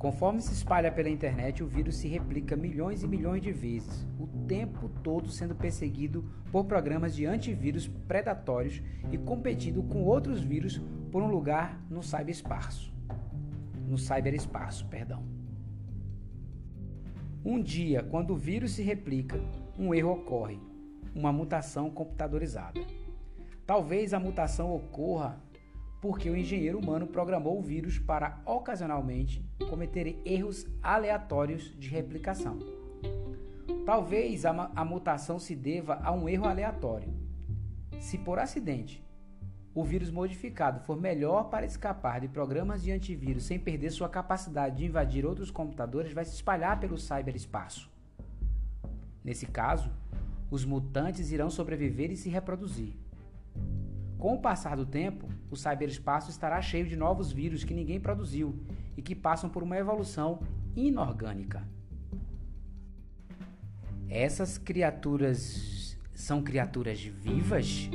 Conforme 0.03 0.43
se 0.43 0.53
espalha 0.53 0.91
pela 0.91 1.09
internet, 1.09 1.63
o 1.63 1.67
vírus 1.69 1.99
se 1.99 2.09
replica 2.09 2.57
milhões 2.57 3.05
e 3.05 3.07
milhões 3.07 3.41
de 3.41 3.53
vezes, 3.53 4.05
o 4.19 4.27
tempo 4.49 4.89
todo 5.01 5.31
sendo 5.31 5.55
perseguido 5.55 6.25
por 6.51 6.65
programas 6.65 7.15
de 7.15 7.25
antivírus 7.25 7.87
predatórios 7.87 8.83
e 9.13 9.17
competindo 9.17 9.81
com 9.85 10.03
outros 10.03 10.41
vírus 10.41 10.83
por 11.13 11.23
um 11.23 11.29
lugar 11.29 11.81
no 11.89 12.03
cyberespaço. 12.03 12.93
No 13.87 13.97
cyberespaço, 13.97 14.89
perdão. 14.89 15.23
Um 17.45 17.63
dia, 17.63 18.03
quando 18.03 18.33
o 18.33 18.37
vírus 18.37 18.73
se 18.73 18.83
replica, 18.83 19.41
um 19.79 19.95
erro 19.95 20.15
ocorre, 20.15 20.59
uma 21.15 21.33
mutação 21.33 21.89
computadorizada. 21.89 22.81
Talvez 23.65 24.13
a 24.13 24.19
mutação 24.19 24.75
ocorra 24.75 25.41
porque 26.03 26.29
o 26.29 26.37
engenheiro 26.37 26.81
humano 26.81 27.07
programou 27.07 27.61
o 27.61 27.63
vírus 27.63 27.97
para 27.97 28.43
ocasionalmente 28.45 29.49
cometer 29.71 30.21
erros 30.25 30.67
aleatórios 30.83 31.73
de 31.79 31.89
replicação. 31.89 32.59
Talvez 33.87 34.45
a, 34.45 34.51
a, 34.75 34.85
mutação 34.85 35.39
se 35.39 35.55
deva 35.55 36.01
a 36.03 36.11
um 36.11 36.29
erro 36.29 36.47
aleatório. 36.47 37.15
Se 38.01 38.19
por 38.19 38.41
acidente 38.41 39.01
o 39.73 39.85
vírus 39.85 40.11
modificado 40.11 40.81
for 40.81 41.01
melhor 41.01 41.45
para 41.45 41.65
escapar 41.65 42.21
de 42.21 42.27
programas 42.27 42.83
de 42.83 42.91
antivírus 42.91 43.45
sem 43.45 43.59
perder 43.61 43.91
sua 43.91 44.09
capacidade 44.09 44.79
de 44.79 44.87
invadir 44.87 45.25
outros 45.25 45.53
computadores, 45.53 46.13
vai 46.13 46.25
se 46.25 46.35
espalhar 46.35 46.81
pelo 46.81 46.99
cyberespaço. 46.99 47.89
Nesse 49.25 49.47
caso, 49.47 49.89
os 50.51 50.65
mutantes 50.65 51.31
irão 51.31 51.49
sobreviver 51.49 52.11
e 52.11 52.17
se 52.17 52.29
reproduzir. 52.29 52.93
Com 54.23 54.35
o 54.35 54.39
passar 54.39 54.77
do 54.77 54.87
tempo, 54.87 55.29
o 55.51 55.57
cyberespaço 55.57 56.31
estará 56.31 56.63
cheio 56.63 56.87
de 56.87 56.95
novos 56.95 57.33
vírus 57.33 57.65
que 57.65 57.75
ninguém 57.75 57.99
produziu 57.99 58.57
e 58.97 59.03
que 59.03 59.17
passam 59.17 59.51
por 59.51 59.65
uma 59.65 59.77
evolução 59.77 60.39
inorgânica. 60.77 61.67
Essas 64.09 64.59
criaturas 64.59 65.99
são 66.15 66.41
criaturas 66.41 67.01
vivas? 67.03 67.91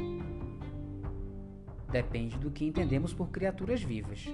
Depende 1.90 2.38
do 2.38 2.52
que 2.52 2.66
entendemos 2.66 3.14
por 3.14 3.30
criaturas 3.30 3.82
vivas, 3.82 4.28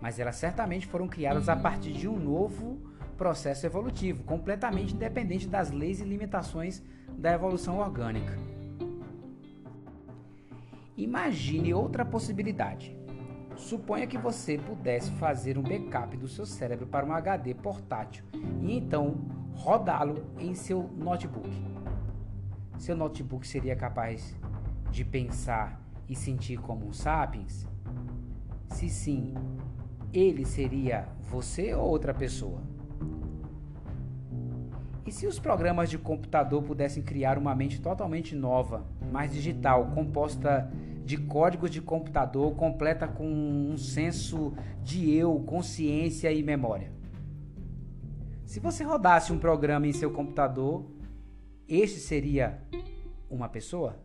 mas 0.00 0.18
elas 0.18 0.34
certamente 0.34 0.88
foram 0.88 1.06
criadas 1.06 1.48
a 1.48 1.54
partir 1.54 1.92
de 1.92 2.08
um 2.08 2.18
novo 2.18 2.82
processo 3.16 3.64
evolutivo, 3.64 4.24
completamente 4.24 4.92
independente 4.92 5.46
das 5.46 5.70
leis 5.70 6.00
e 6.00 6.04
limitações 6.04 6.82
da 7.16 7.32
evolução 7.32 7.78
orgânica. 7.78 8.57
Imagine 10.98 11.72
outra 11.72 12.04
possibilidade. 12.04 12.98
Suponha 13.54 14.04
que 14.04 14.18
você 14.18 14.58
pudesse 14.58 15.12
fazer 15.12 15.56
um 15.56 15.62
backup 15.62 16.16
do 16.16 16.26
seu 16.26 16.44
cérebro 16.44 16.88
para 16.88 17.06
um 17.06 17.12
HD 17.12 17.54
portátil 17.54 18.24
e 18.60 18.76
então 18.76 19.14
rodá-lo 19.54 20.26
em 20.36 20.54
seu 20.54 20.90
notebook. 20.96 21.48
Seu 22.78 22.96
notebook 22.96 23.46
seria 23.46 23.76
capaz 23.76 24.36
de 24.90 25.04
pensar 25.04 25.80
e 26.08 26.16
sentir 26.16 26.58
como 26.58 26.88
um 26.88 26.92
sapiens? 26.92 27.64
Se 28.70 28.88
sim, 28.88 29.34
ele 30.12 30.44
seria 30.44 31.08
você 31.30 31.74
ou 31.74 31.88
outra 31.88 32.12
pessoa? 32.12 32.60
E 35.06 35.12
se 35.12 35.26
os 35.26 35.38
programas 35.38 35.88
de 35.88 35.98
computador 35.98 36.62
pudessem 36.62 37.02
criar 37.02 37.38
uma 37.38 37.54
mente 37.54 37.80
totalmente 37.80 38.34
nova, 38.34 38.86
mais 39.10 39.32
digital, 39.32 39.92
composta 39.94 40.70
de 41.04 41.16
códigos 41.16 41.70
de 41.70 41.80
computador 41.80 42.54
completa 42.54 43.08
com 43.08 43.26
um 43.26 43.78
senso 43.78 44.52
de 44.82 45.10
eu, 45.14 45.40
consciência 45.40 46.30
e 46.30 46.42
memória. 46.42 46.92
Se 48.44 48.60
você 48.60 48.84
rodasse 48.84 49.32
um 49.32 49.38
programa 49.38 49.86
em 49.86 49.92
seu 49.92 50.10
computador, 50.10 50.84
este 51.66 51.98
seria 52.00 52.62
uma 53.30 53.48
pessoa? 53.48 53.98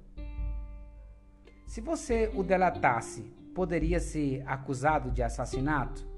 Se 1.65 1.81
você 1.81 2.31
o 2.35 2.43
delatasse, 2.43 3.23
poderia 3.53 3.99
ser 3.99 4.43
acusado 4.45 5.11
de 5.11 5.23
assassinato? 5.23 6.12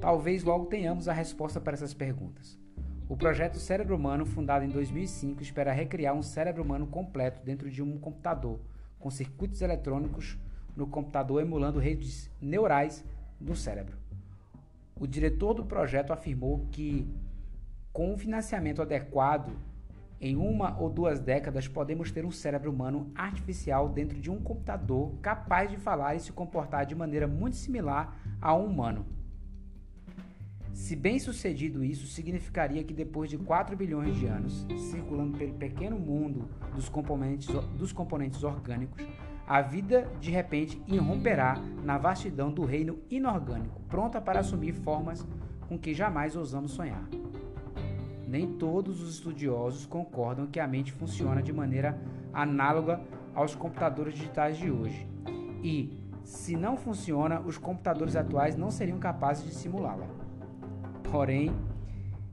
Talvez 0.00 0.44
logo 0.44 0.66
tenhamos 0.66 1.08
a 1.08 1.12
resposta 1.12 1.60
para 1.60 1.74
essas 1.74 1.92
perguntas. 1.92 2.56
O 3.08 3.16
projeto 3.16 3.58
Cérebro 3.58 3.96
Humano, 3.96 4.24
fundado 4.24 4.64
em 4.64 4.68
2005, 4.68 5.42
espera 5.42 5.72
recriar 5.72 6.14
um 6.14 6.22
cérebro 6.22 6.62
humano 6.62 6.86
completo 6.86 7.42
dentro 7.44 7.68
de 7.68 7.82
um 7.82 7.98
computador, 7.98 8.60
com 8.98 9.10
circuitos 9.10 9.60
eletrônicos 9.60 10.38
no 10.76 10.86
computador 10.86 11.42
emulando 11.42 11.80
redes 11.80 12.30
neurais 12.40 13.04
no 13.40 13.56
cérebro. 13.56 13.96
O 14.94 15.06
diretor 15.06 15.54
do 15.54 15.64
projeto 15.64 16.12
afirmou 16.12 16.68
que, 16.70 17.08
com 17.92 18.12
um 18.12 18.18
financiamento 18.18 18.80
adequado, 18.80 19.50
em 20.20 20.36
uma 20.36 20.78
ou 20.78 20.88
duas 20.88 21.18
décadas 21.18 21.66
podemos 21.66 22.12
ter 22.12 22.24
um 22.24 22.30
cérebro 22.30 22.70
humano 22.70 23.10
artificial 23.16 23.88
dentro 23.88 24.20
de 24.20 24.30
um 24.30 24.40
computador 24.40 25.12
capaz 25.22 25.70
de 25.70 25.76
falar 25.76 26.14
e 26.14 26.20
se 26.20 26.32
comportar 26.32 26.86
de 26.86 26.94
maneira 26.94 27.26
muito 27.26 27.56
similar 27.56 28.16
a 28.40 28.54
um 28.54 28.66
humano. 28.66 29.17
Se 30.78 30.94
bem 30.94 31.18
sucedido 31.18 31.84
isso, 31.84 32.06
significaria 32.06 32.84
que 32.84 32.94
depois 32.94 33.28
de 33.28 33.36
4 33.36 33.76
bilhões 33.76 34.16
de 34.16 34.26
anos, 34.26 34.64
circulando 34.90 35.36
pelo 35.36 35.52
pequeno 35.54 35.98
mundo 35.98 36.48
dos 36.72 36.88
componentes, 36.88 37.48
dos 37.76 37.92
componentes 37.92 38.44
orgânicos, 38.44 39.04
a 39.44 39.60
vida 39.60 40.08
de 40.20 40.30
repente 40.30 40.80
irromperá 40.86 41.56
na 41.84 41.98
vastidão 41.98 42.52
do 42.52 42.64
reino 42.64 43.00
inorgânico, 43.10 43.82
pronta 43.88 44.20
para 44.20 44.38
assumir 44.38 44.72
formas 44.72 45.26
com 45.68 45.76
que 45.76 45.92
jamais 45.92 46.36
ousamos 46.36 46.70
sonhar. 46.70 47.06
Nem 48.26 48.52
todos 48.52 49.02
os 49.02 49.14
estudiosos 49.14 49.84
concordam 49.84 50.46
que 50.46 50.60
a 50.60 50.68
mente 50.68 50.92
funciona 50.92 51.42
de 51.42 51.52
maneira 51.52 52.00
análoga 52.32 53.02
aos 53.34 53.52
computadores 53.52 54.14
digitais 54.14 54.56
de 54.56 54.70
hoje. 54.70 55.08
E, 55.60 55.98
se 56.22 56.56
não 56.56 56.76
funciona, 56.76 57.40
os 57.40 57.58
computadores 57.58 58.14
atuais 58.14 58.56
não 58.56 58.70
seriam 58.70 58.98
capazes 58.98 59.44
de 59.44 59.54
simulá-la. 59.54 60.17
Porém, 61.10 61.50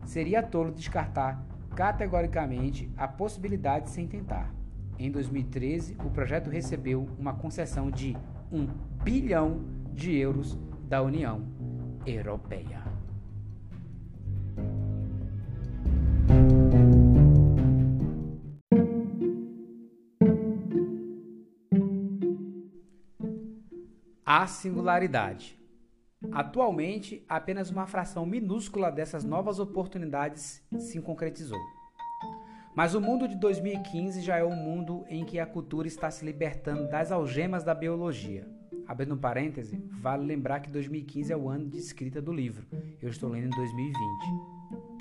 seria 0.06 0.44
tolo 0.44 0.72
descartar 0.72 1.44
categoricamente 1.76 2.90
a 2.98 3.08
possibilidade 3.08 3.90
sem 3.90 4.08
tentar. 4.08 4.54
Em 4.98 5.12
2013, 5.12 5.98
o 6.06 6.10
projeto 6.10 6.50
recebeu 6.50 7.08
uma 7.18 7.34
concessão 7.34 7.92
de 7.92 8.16
1 8.52 8.68
bilhão 9.04 9.62
de 9.94 10.16
euros 10.16 10.58
da 10.88 11.02
União 11.02 11.46
Europeia. 12.06 12.84
A 24.26 24.48
singularidade. 24.48 25.55
Atualmente, 26.32 27.24
apenas 27.28 27.70
uma 27.70 27.88
fração 27.88 28.26
minúscula 28.26 28.92
dessas 28.92 29.24
novas 29.24 29.60
oportunidades 29.60 30.64
se 30.78 31.00
concretizou. 31.02 31.60
Mas 32.76 32.94
o 32.94 33.00
mundo 33.00 33.28
de 33.28 33.38
2015 33.38 34.22
já 34.22 34.38
é 34.38 34.44
um 34.44 34.56
mundo 34.56 35.06
em 35.08 35.24
que 35.24 35.40
a 35.40 35.46
cultura 35.46 35.88
está 35.88 36.12
se 36.12 36.26
libertando 36.26 36.90
das 36.90 37.12
algemas 37.12 37.64
da 37.64 37.74
biologia. 37.74 38.46
Abrindo 38.86 39.16
um 39.16 39.18
parêntese, 39.18 39.82
vale 40.02 40.26
lembrar 40.26 40.60
que 40.60 40.70
2015 40.70 41.32
é 41.32 41.38
o 41.38 41.50
ano 41.50 41.70
de 41.70 41.78
escrita 41.78 42.22
do 42.22 42.34
livro. 42.34 42.68
Eu 43.02 43.10
estou 43.10 43.30
lendo 43.30 43.48
em 43.48 43.58
2020. 43.58 43.96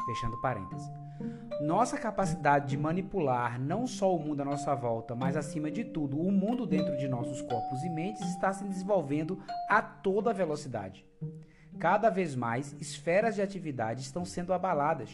Fechando 0.07 0.41
parêntese. 0.41 0.89
Nossa 1.61 1.99
capacidade 1.99 2.69
de 2.69 2.77
manipular 2.77 3.61
não 3.61 3.87
só 3.87 4.15
o 4.15 4.19
mundo 4.19 4.41
à 4.41 4.45
nossa 4.45 4.75
volta, 4.75 5.15
mas 5.15 5.37
acima 5.37 5.71
de 5.71 5.85
tudo, 5.85 6.21
o 6.21 6.31
mundo 6.31 6.67
dentro 6.67 6.97
de 6.97 7.09
nossos 7.09 7.41
corpos 7.43 7.83
e 7.83 7.89
mentes 7.89 8.23
está 8.31 8.53
se 8.53 8.65
desenvolvendo 8.65 9.41
a 9.69 9.81
toda 9.81 10.33
velocidade. 10.33 11.05
Cada 11.79 12.09
vez 12.09 12.35
mais, 12.35 12.75
esferas 12.81 13.35
de 13.35 13.43
atividade 13.43 14.03
estão 14.03 14.25
sendo 14.25 14.53
abaladas. 14.53 15.11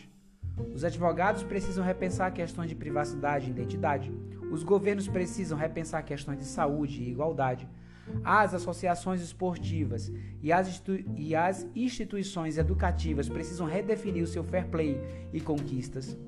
Os 0.74 0.84
advogados 0.84 1.42
precisam 1.42 1.84
repensar 1.84 2.32
questões 2.32 2.68
de 2.68 2.74
privacidade 2.74 3.46
e 3.46 3.50
identidade. 3.50 4.12
Os 4.50 4.62
governos 4.62 5.08
precisam 5.08 5.56
repensar 5.56 6.02
questões 6.02 6.38
de 6.38 6.44
saúde 6.44 7.02
e 7.02 7.10
igualdade. 7.10 7.68
As 8.24 8.54
associações 8.54 9.20
esportivas 9.20 10.12
e 10.42 10.52
as, 10.52 10.82
e 11.16 11.34
as 11.34 11.66
instituições 11.74 12.58
educativas 12.58 13.28
precisam 13.28 13.66
redefinir 13.66 14.24
o 14.24 14.26
seu 14.26 14.42
fair 14.42 14.66
play 14.66 15.00
e 15.32 15.40
conquistas. 15.40 16.18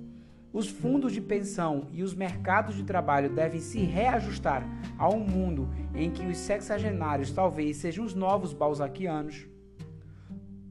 Os 0.52 0.68
fundos 0.68 1.12
de 1.12 1.20
pensão 1.20 1.88
e 1.92 2.02
os 2.02 2.14
mercados 2.14 2.74
de 2.74 2.84
trabalho 2.84 3.34
devem 3.34 3.60
se 3.60 3.80
reajustar 3.80 4.62
a 4.98 5.08
um 5.08 5.20
mundo 5.20 5.68
em 5.94 6.10
que 6.10 6.26
os 6.26 6.36
sexagenários 6.36 7.30
talvez 7.30 7.78
sejam 7.78 8.04
os 8.04 8.14
novos 8.14 8.52
balzaquianos. 8.52 9.46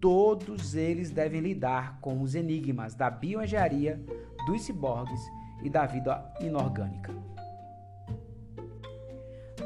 Todos 0.01 0.73
eles 0.73 1.11
devem 1.11 1.41
lidar 1.41 1.99
com 2.01 2.23
os 2.23 2.33
enigmas 2.33 2.95
da 2.95 3.07
bioengenharia, 3.07 4.03
dos 4.47 4.63
ciborgues 4.63 5.21
e 5.61 5.69
da 5.69 5.85
vida 5.85 6.33
inorgânica. 6.41 7.13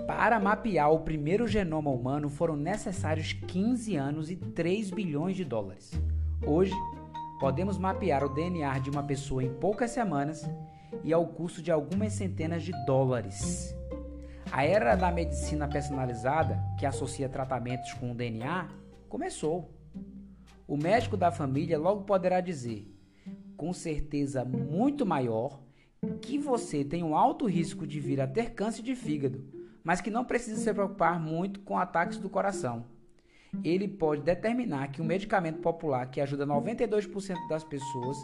Para 0.06 0.38
mapear 0.38 0.92
o 0.92 1.00
primeiro 1.00 1.48
genoma 1.48 1.90
humano 1.90 2.30
foram 2.30 2.58
necessários 2.58 3.32
15 3.32 3.96
anos 3.96 4.30
e 4.30 4.36
3 4.36 4.92
bilhões 4.92 5.38
de 5.38 5.46
dólares. 5.46 5.94
Hoje, 6.46 6.76
podemos 7.40 7.78
mapear 7.78 8.24
o 8.24 8.30
DNA 8.30 8.78
de 8.80 8.90
uma 8.90 9.04
pessoa 9.04 9.42
em 9.42 9.54
poucas 9.54 9.92
semanas 9.92 10.48
e 11.02 11.14
ao 11.14 11.26
custo 11.28 11.62
de 11.62 11.72
algumas 11.72 12.12
centenas 12.12 12.62
de 12.62 12.74
dólares. 12.86 13.74
A 14.52 14.66
era 14.66 14.96
da 14.96 15.12
medicina 15.12 15.68
personalizada, 15.68 16.62
que 16.78 16.86
associa 16.86 17.30
tratamentos 17.30 17.94
com 17.94 18.12
o 18.12 18.16
DNA, 18.16 18.68
começou. 19.08 19.75
O 20.68 20.78
médico 20.78 21.16
da 21.16 21.32
família 21.32 21.78
logo 21.78 22.04
poderá 22.04 22.42
dizer, 22.42 22.92
com 23.56 23.72
certeza 23.74 24.44
muito 24.44 25.06
maior, 25.06 25.62
que 26.22 26.38
você 26.38 26.84
tem 26.84 27.04
um 27.04 27.16
alto 27.16 27.46
risco 27.46 27.86
de 27.86 28.00
vir 28.00 28.22
a 28.22 28.28
ter 28.28 28.54
câncer 28.54 28.82
de 28.82 28.96
fígado, 28.96 29.44
mas 29.84 30.02
que 30.02 30.12
não 30.12 30.26
precisa 30.26 30.60
se 30.60 30.74
preocupar 30.74 31.20
muito 31.20 31.60
com 31.62 31.78
ataques 31.78 32.18
do 32.18 32.30
coração 32.30 32.86
ele 33.64 33.88
pode 33.88 34.22
determinar 34.22 34.88
que 34.90 35.02
um 35.02 35.06
medicamento 35.06 35.60
popular 35.60 36.10
que 36.10 36.20
ajuda 36.20 36.46
92% 36.46 37.36
das 37.48 37.64
pessoas 37.64 38.18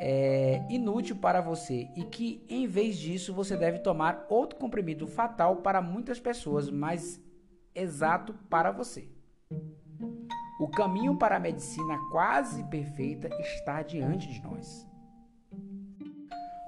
é 0.00 0.64
inútil 0.68 1.16
para 1.16 1.40
você 1.40 1.88
e 1.96 2.04
que, 2.04 2.44
em 2.48 2.66
vez 2.66 2.98
disso, 2.98 3.32
você 3.32 3.56
deve 3.56 3.78
tomar 3.78 4.26
outro 4.28 4.58
comprimido 4.58 5.06
fatal 5.06 5.56
para 5.56 5.80
muitas 5.80 6.18
pessoas, 6.18 6.68
mas 6.68 7.20
exato 7.74 8.34
para 8.50 8.72
você. 8.72 9.08
O 10.60 10.68
caminho 10.68 11.16
para 11.16 11.36
a 11.36 11.40
medicina 11.40 11.98
quase 12.10 12.62
perfeita 12.64 13.28
está 13.40 13.82
diante 13.82 14.32
de 14.32 14.42
nós. 14.42 14.86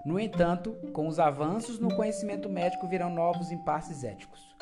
No 0.05 0.19
entanto, 0.19 0.73
com 0.93 1.09
os 1.09 1.19
avanços 1.19 1.79
no 1.79 1.95
conhecimento 1.95 2.49
médico 2.49 2.89
virão 2.89 3.09
novos 3.09 3.51
impasses 3.51 4.05
éticos. 4.05 4.55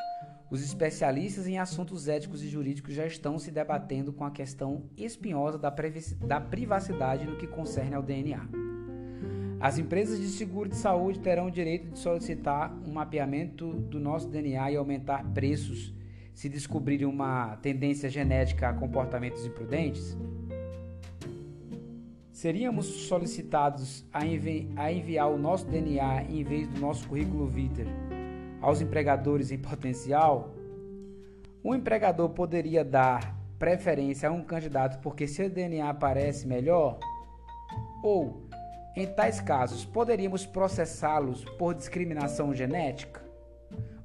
Os 0.51 0.63
especialistas 0.63 1.47
em 1.47 1.59
assuntos 1.59 2.09
éticos 2.09 2.43
e 2.43 2.49
jurídicos 2.49 2.95
já 2.95 3.07
estão 3.07 3.39
se 3.39 3.51
debatendo 3.51 4.13
com 4.13 4.25
a 4.25 4.31
questão 4.31 4.85
espinhosa 4.97 5.59
da, 5.59 5.75
da 6.27 6.41
privacidade 6.41 7.25
no 7.25 7.37
que 7.37 7.47
concerne 7.47 7.95
ao 7.95 8.03
DNA. 8.03 8.47
As 9.59 9.79
empresas 9.79 10.21
de 10.21 10.27
seguro 10.29 10.69
de 10.69 10.77
saúde 10.77 11.21
terão 11.21 11.47
o 11.47 11.51
direito 11.51 11.93
de 11.93 11.99
solicitar 11.99 12.73
um 12.87 12.93
mapeamento 12.93 13.73
do 13.73 13.99
nosso 13.99 14.29
DNA 14.29 14.73
e 14.73 14.77
aumentar 14.77 15.25
preços 15.33 15.95
se 16.35 16.49
descobrirem 16.49 17.07
uma 17.07 17.57
tendência 17.57 18.09
genética 18.09 18.69
a 18.69 18.73
comportamentos 18.73 19.45
imprudentes? 19.47 20.17
Seríamos 22.33 22.87
solicitados 23.07 24.05
a, 24.13 24.27
envi 24.27 24.73
a 24.75 24.91
enviar 24.91 25.31
o 25.31 25.39
nosso 25.39 25.67
DNA 25.67 26.25
em 26.25 26.43
vez 26.43 26.67
do 26.67 26.81
nosso 26.81 27.07
currículo 27.07 27.47
vitae 27.47 27.87
aos 28.61 28.81
empregadores 28.81 29.51
em 29.51 29.59
potencial 29.59 30.55
Um 31.65 31.75
empregador 31.75 32.31
poderia 32.31 32.85
dar 32.85 33.37
preferência 33.59 34.29
a 34.29 34.33
um 34.33 34.43
candidato 34.43 35.01
porque 35.01 35.29
seu 35.29 35.49
DNA 35.49 35.95
parece 35.95 36.49
melhor? 36.49 36.99
Ou, 38.03 38.49
em 38.97 39.07
tais 39.07 39.41
casos, 39.41 39.85
poderíamos 39.85 40.45
processá-los 40.45 41.45
por 41.57 41.73
discriminação 41.73 42.53
genética? 42.53 43.32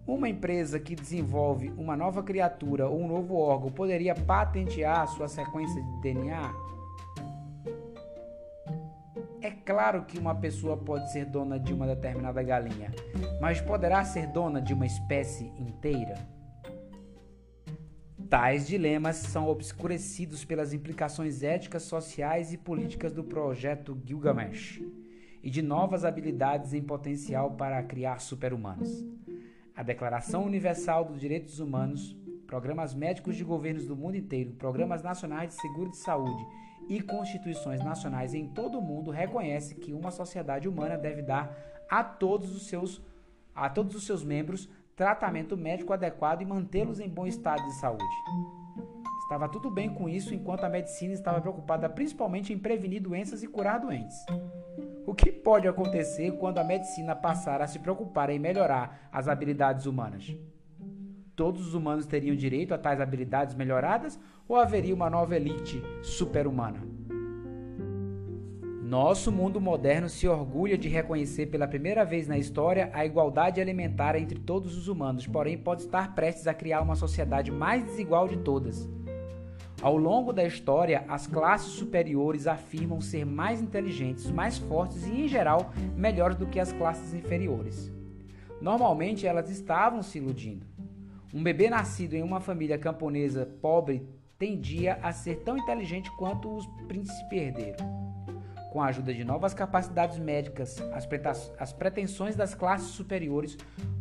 Uma 0.07 0.29
empresa 0.29 0.79
que 0.79 0.95
desenvolve 0.95 1.69
uma 1.77 1.97
nova 1.97 2.23
criatura 2.23 2.87
ou 2.87 2.97
um 2.97 3.09
novo 3.09 3.35
órgão 3.35 3.69
poderia 3.69 4.15
patentear 4.15 5.05
sua 5.09 5.27
sequência 5.27 5.83
de 5.83 6.01
DNA? 6.01 6.53
É 9.41 9.51
claro 9.51 10.05
que 10.05 10.17
uma 10.17 10.33
pessoa 10.33 10.77
pode 10.77 11.11
ser 11.11 11.25
dona 11.25 11.59
de 11.59 11.73
uma 11.73 11.85
determinada 11.85 12.41
galinha, 12.41 12.89
mas 13.41 13.59
poderá 13.59 14.05
ser 14.05 14.27
dona 14.27 14.61
de 14.61 14.73
uma 14.73 14.85
espécie 14.85 15.51
inteira? 15.59 16.15
Tais 18.29 18.65
dilemas 18.65 19.17
são 19.17 19.49
obscurecidos 19.49 20.45
pelas 20.45 20.71
implicações 20.71 21.43
éticas, 21.43 21.83
sociais 21.83 22.53
e 22.53 22.57
políticas 22.57 23.11
do 23.11 23.25
projeto 23.25 24.01
Gilgamesh 24.05 24.81
e 25.43 25.49
de 25.49 25.61
novas 25.61 26.05
habilidades 26.05 26.73
em 26.73 26.81
potencial 26.81 27.51
para 27.51 27.83
criar 27.83 28.19
super-humanos. 28.21 29.16
A 29.77 29.83
Declaração 29.83 30.43
Universal 30.43 31.05
dos 31.05 31.19
Direitos 31.19 31.59
Humanos, 31.59 32.17
programas 32.47 32.95
médicos 32.95 33.35
de 33.35 33.43
governos 33.43 33.85
do 33.85 33.95
mundo 33.95 34.17
inteiro, 34.17 34.53
programas 34.53 35.03
nacionais 35.03 35.49
de 35.49 35.61
seguro 35.61 35.91
de 35.91 35.97
saúde 35.97 36.43
e 36.89 36.99
constituições 36.99 37.83
nacionais 37.85 38.33
em 38.33 38.47
todo 38.47 38.79
o 38.79 38.81
mundo 38.81 39.11
reconhece 39.11 39.75
que 39.75 39.93
uma 39.93 40.09
sociedade 40.09 40.67
humana 40.67 40.97
deve 40.97 41.21
dar 41.21 41.55
a 41.87 42.03
todos 42.03 42.55
os 42.55 42.65
seus 42.67 42.99
a 43.53 43.69
todos 43.69 43.95
os 43.95 44.03
seus 44.03 44.23
membros 44.23 44.67
tratamento 44.95 45.55
médico 45.55 45.93
adequado 45.93 46.41
e 46.41 46.45
mantê-los 46.45 46.99
em 46.99 47.07
bom 47.07 47.27
estado 47.27 47.63
de 47.63 47.73
saúde. 47.79 48.03
Estava 49.27 49.49
tudo 49.49 49.69
bem 49.69 49.89
com 49.89 50.07
isso 50.07 50.33
enquanto 50.33 50.63
a 50.63 50.69
medicina 50.69 51.11
estava 51.13 51.41
preocupada 51.41 51.89
principalmente 51.89 52.53
em 52.53 52.57
prevenir 52.57 53.01
doenças 53.01 53.43
e 53.43 53.47
curar 53.47 53.77
doentes. 53.77 54.25
O 55.05 55.13
que 55.13 55.33
pode 55.33 55.67
acontecer 55.67 56.31
quando 56.37 56.59
a 56.59 56.63
medicina 56.63 57.13
passar 57.13 57.61
a 57.61 57.67
se 57.67 57.77
preocupar 57.77 58.29
em 58.29 58.39
melhorar 58.39 59.09
as 59.11 59.27
habilidades 59.27 59.85
humanas? 59.85 60.33
Todos 61.35 61.67
os 61.67 61.73
humanos 61.73 62.05
teriam 62.05 62.37
direito 62.37 62.73
a 62.73 62.77
tais 62.77 63.01
habilidades 63.01 63.53
melhoradas 63.53 64.17
ou 64.47 64.55
haveria 64.55 64.95
uma 64.95 65.09
nova 65.09 65.35
elite 65.35 65.83
super-humana? 66.01 66.79
Nosso 68.81 69.29
mundo 69.29 69.59
moderno 69.59 70.07
se 70.07 70.25
orgulha 70.25 70.77
de 70.77 70.87
reconhecer 70.87 71.47
pela 71.47 71.67
primeira 71.67 72.05
vez 72.05 72.29
na 72.29 72.37
história 72.37 72.89
a 72.93 73.05
igualdade 73.05 73.59
alimentar 73.59 74.15
entre 74.15 74.39
todos 74.39 74.77
os 74.77 74.87
humanos, 74.87 75.27
porém 75.27 75.57
pode 75.57 75.81
estar 75.81 76.15
prestes 76.15 76.47
a 76.47 76.53
criar 76.53 76.81
uma 76.81 76.95
sociedade 76.95 77.51
mais 77.51 77.83
desigual 77.83 78.25
de 78.29 78.37
todas. 78.37 78.87
Ao 79.79 79.95
longo 79.95 80.33
da 80.33 80.43
história, 80.43 81.05
as 81.07 81.27
classes 81.27 81.73
superiores 81.73 82.47
afirmam 82.47 82.99
ser 82.99 83.25
mais 83.25 83.61
inteligentes, 83.61 84.29
mais 84.31 84.57
fortes 84.57 85.05
e, 85.05 85.11
em 85.21 85.27
geral, 85.27 85.71
melhores 85.95 86.35
do 86.35 86.47
que 86.47 86.59
as 86.59 86.73
classes 86.73 87.13
inferiores. 87.13 87.93
Normalmente, 88.59 89.27
elas 89.27 89.51
estavam 89.51 90.01
se 90.01 90.17
iludindo. 90.17 90.65
Um 91.31 91.43
bebê 91.43 91.69
nascido 91.69 92.15
em 92.15 92.23
uma 92.23 92.39
família 92.39 92.77
camponesa 92.77 93.45
pobre 93.61 94.07
tendia 94.39 94.97
a 95.03 95.11
ser 95.11 95.43
tão 95.43 95.55
inteligente 95.55 96.09
quanto 96.17 96.55
os 96.55 96.65
príncipes 96.87 97.39
herdeiros. 97.39 97.85
Com 98.71 98.81
a 98.81 98.87
ajuda 98.87 99.13
de 99.13 99.23
novas 99.23 99.53
capacidades 99.53 100.17
médicas, 100.17 100.77
as 101.59 101.71
pretensões 101.71 102.35
das 102.35 102.55
classes 102.55 102.89
superiores 102.89 103.55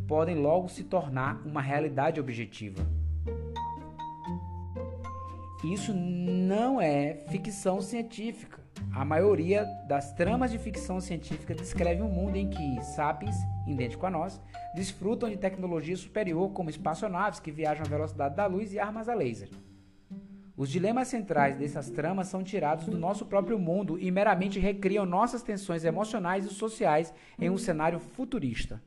podem 0.08 0.36
logo 0.36 0.68
se 0.68 0.84
tornar 0.84 1.42
uma 1.44 1.60
realidade 1.60 2.18
objetiva. 2.18 2.82
Isso 5.72 5.92
não 5.92 6.80
é 6.80 7.24
ficção 7.28 7.80
científica. 7.80 8.60
A 8.94 9.04
maioria 9.04 9.64
das 9.88 10.12
tramas 10.12 10.52
de 10.52 10.58
ficção 10.58 11.00
científica 11.00 11.56
descreve 11.56 12.02
um 12.02 12.08
mundo 12.08 12.36
em 12.36 12.48
que 12.48 12.80
sapiens, 12.84 13.34
idêntico 13.66 14.06
a 14.06 14.10
nós, 14.10 14.40
desfrutam 14.76 15.28
de 15.28 15.36
tecnologia 15.36 15.96
superior 15.96 16.52
como 16.52 16.70
espaçonaves 16.70 17.40
que 17.40 17.50
viajam 17.50 17.84
à 17.84 17.88
velocidade 17.88 18.36
da 18.36 18.46
luz 18.46 18.72
e 18.72 18.78
armas 18.78 19.08
a 19.08 19.14
laser. 19.14 19.50
Os 20.56 20.70
dilemas 20.70 21.08
centrais 21.08 21.56
dessas 21.56 21.90
tramas 21.90 22.28
são 22.28 22.44
tirados 22.44 22.86
do 22.86 22.96
nosso 22.96 23.26
próprio 23.26 23.58
mundo 23.58 23.98
e 23.98 24.08
meramente 24.08 24.60
recriam 24.60 25.04
nossas 25.04 25.42
tensões 25.42 25.84
emocionais 25.84 26.46
e 26.46 26.48
sociais 26.48 27.12
em 27.38 27.50
um 27.50 27.58
cenário 27.58 27.98
futurista. 27.98 28.80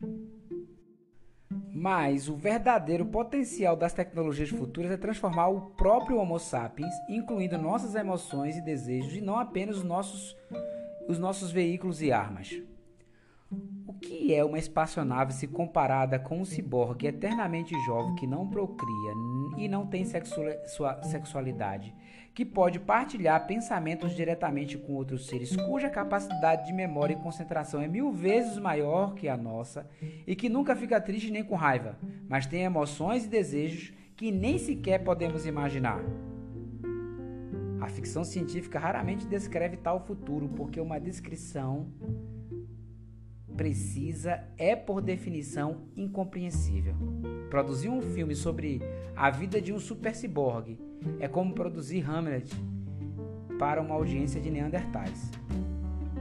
Mas 1.79 2.27
o 2.27 2.35
verdadeiro 2.35 3.05
potencial 3.05 3.73
das 3.73 3.93
tecnologias 3.93 4.49
futuras 4.49 4.91
é 4.91 4.97
transformar 4.97 5.47
o 5.47 5.61
próprio 5.77 6.17
Homo 6.17 6.37
sapiens, 6.37 6.93
incluindo 7.07 7.57
nossas 7.57 7.95
emoções 7.95 8.57
e 8.57 8.61
desejos, 8.61 9.15
e 9.15 9.21
não 9.21 9.39
apenas 9.39 9.77
os 9.77 9.83
nossos, 9.85 10.35
os 11.07 11.17
nossos 11.17 11.53
veículos 11.53 12.01
e 12.01 12.11
armas. 12.11 12.61
O 13.87 13.93
que 13.93 14.35
é 14.35 14.43
uma 14.43 14.59
espaçonave 14.59 15.31
se 15.31 15.47
comparada 15.47 16.19
com 16.19 16.41
um 16.41 16.45
ciborgue 16.45 17.07
eternamente 17.07 17.73
jovem 17.85 18.13
que 18.15 18.27
não 18.27 18.45
procria 18.49 19.13
e 19.57 19.69
não 19.69 19.87
tem 19.87 20.03
sexualidade, 20.03 21.95
que 22.39 22.45
pode 22.45 22.79
partilhar 22.79 23.45
pensamentos 23.45 24.15
diretamente 24.15 24.77
com 24.77 24.93
outros 24.93 25.27
seres, 25.27 25.57
cuja 25.57 25.89
capacidade 25.89 26.67
de 26.67 26.71
memória 26.71 27.13
e 27.13 27.17
concentração 27.17 27.81
é 27.81 27.87
mil 27.89 28.13
vezes 28.13 28.57
maior 28.57 29.13
que 29.13 29.27
a 29.27 29.35
nossa 29.35 29.85
e 30.25 30.33
que 30.37 30.47
nunca 30.47 30.73
fica 30.73 31.01
triste 31.01 31.29
nem 31.31 31.43
com 31.43 31.55
raiva, 31.55 31.97
mas 32.29 32.45
tem 32.45 32.63
emoções 32.63 33.25
e 33.25 33.27
desejos 33.27 33.91
que 34.15 34.31
nem 34.31 34.57
sequer 34.57 35.03
podemos 35.03 35.45
imaginar? 35.45 36.01
A 37.81 37.89
ficção 37.89 38.23
científica 38.23 38.79
raramente 38.79 39.27
descreve 39.27 39.75
tal 39.75 39.99
futuro 39.99 40.47
porque 40.47 40.79
uma 40.79 40.97
descrição 40.97 41.91
precisa 43.59 44.41
é, 44.57 44.73
por 44.73 45.01
definição, 45.01 45.81
incompreensível. 45.97 46.95
Produzir 47.49 47.89
um 47.89 48.01
filme 48.01 48.33
sobre 48.33 48.81
a 49.13 49.29
vida 49.29 49.59
de 49.59 49.73
um 49.73 49.79
super 49.81 50.15
ciborgue 50.15 50.79
é 51.19 51.27
como 51.27 51.53
produzir 51.53 52.09
Hamlet 52.09 52.49
para 53.59 53.81
uma 53.81 53.95
audiência 53.95 54.39
de 54.39 54.49
Neandertais. 54.49 55.29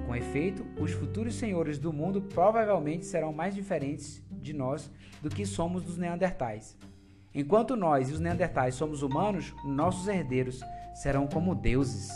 Com 0.05 0.17
efeito, 0.17 0.67
os 0.81 0.91
futuros 0.91 1.37
senhores 1.37 1.79
do 1.79 1.93
mundo 1.93 2.23
provavelmente 2.23 3.07
serão 3.07 3.33
mais 3.33 3.55
diferentes 3.55 4.21
de 4.33 4.53
nós 4.53 4.91
do 5.23 5.31
que 5.31 5.47
somos 5.47 5.85
dos 5.85 5.97
Neandertais. 5.97 6.77
Enquanto 7.33 7.77
nós 7.77 8.11
e 8.11 8.15
os 8.15 8.19
Neandertais 8.19 8.75
somos 8.75 9.01
humanos, 9.01 9.55
nossos 9.65 10.09
herdeiros 10.09 10.61
serão 10.93 11.29
como 11.29 11.55
deuses. 11.55 12.11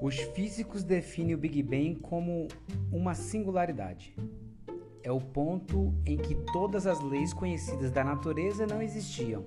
Os 0.00 0.14
físicos 0.16 0.84
definem 0.84 1.34
o 1.34 1.38
Big 1.38 1.62
Bang 1.62 1.96
como 1.96 2.48
uma 2.92 3.14
singularidade. 3.14 4.14
É 5.02 5.10
o 5.10 5.20
ponto 5.20 5.94
em 6.04 6.18
que 6.18 6.34
todas 6.52 6.86
as 6.86 7.00
leis 7.00 7.32
conhecidas 7.32 7.90
da 7.90 8.04
natureza 8.04 8.66
não 8.66 8.82
existiam. 8.82 9.44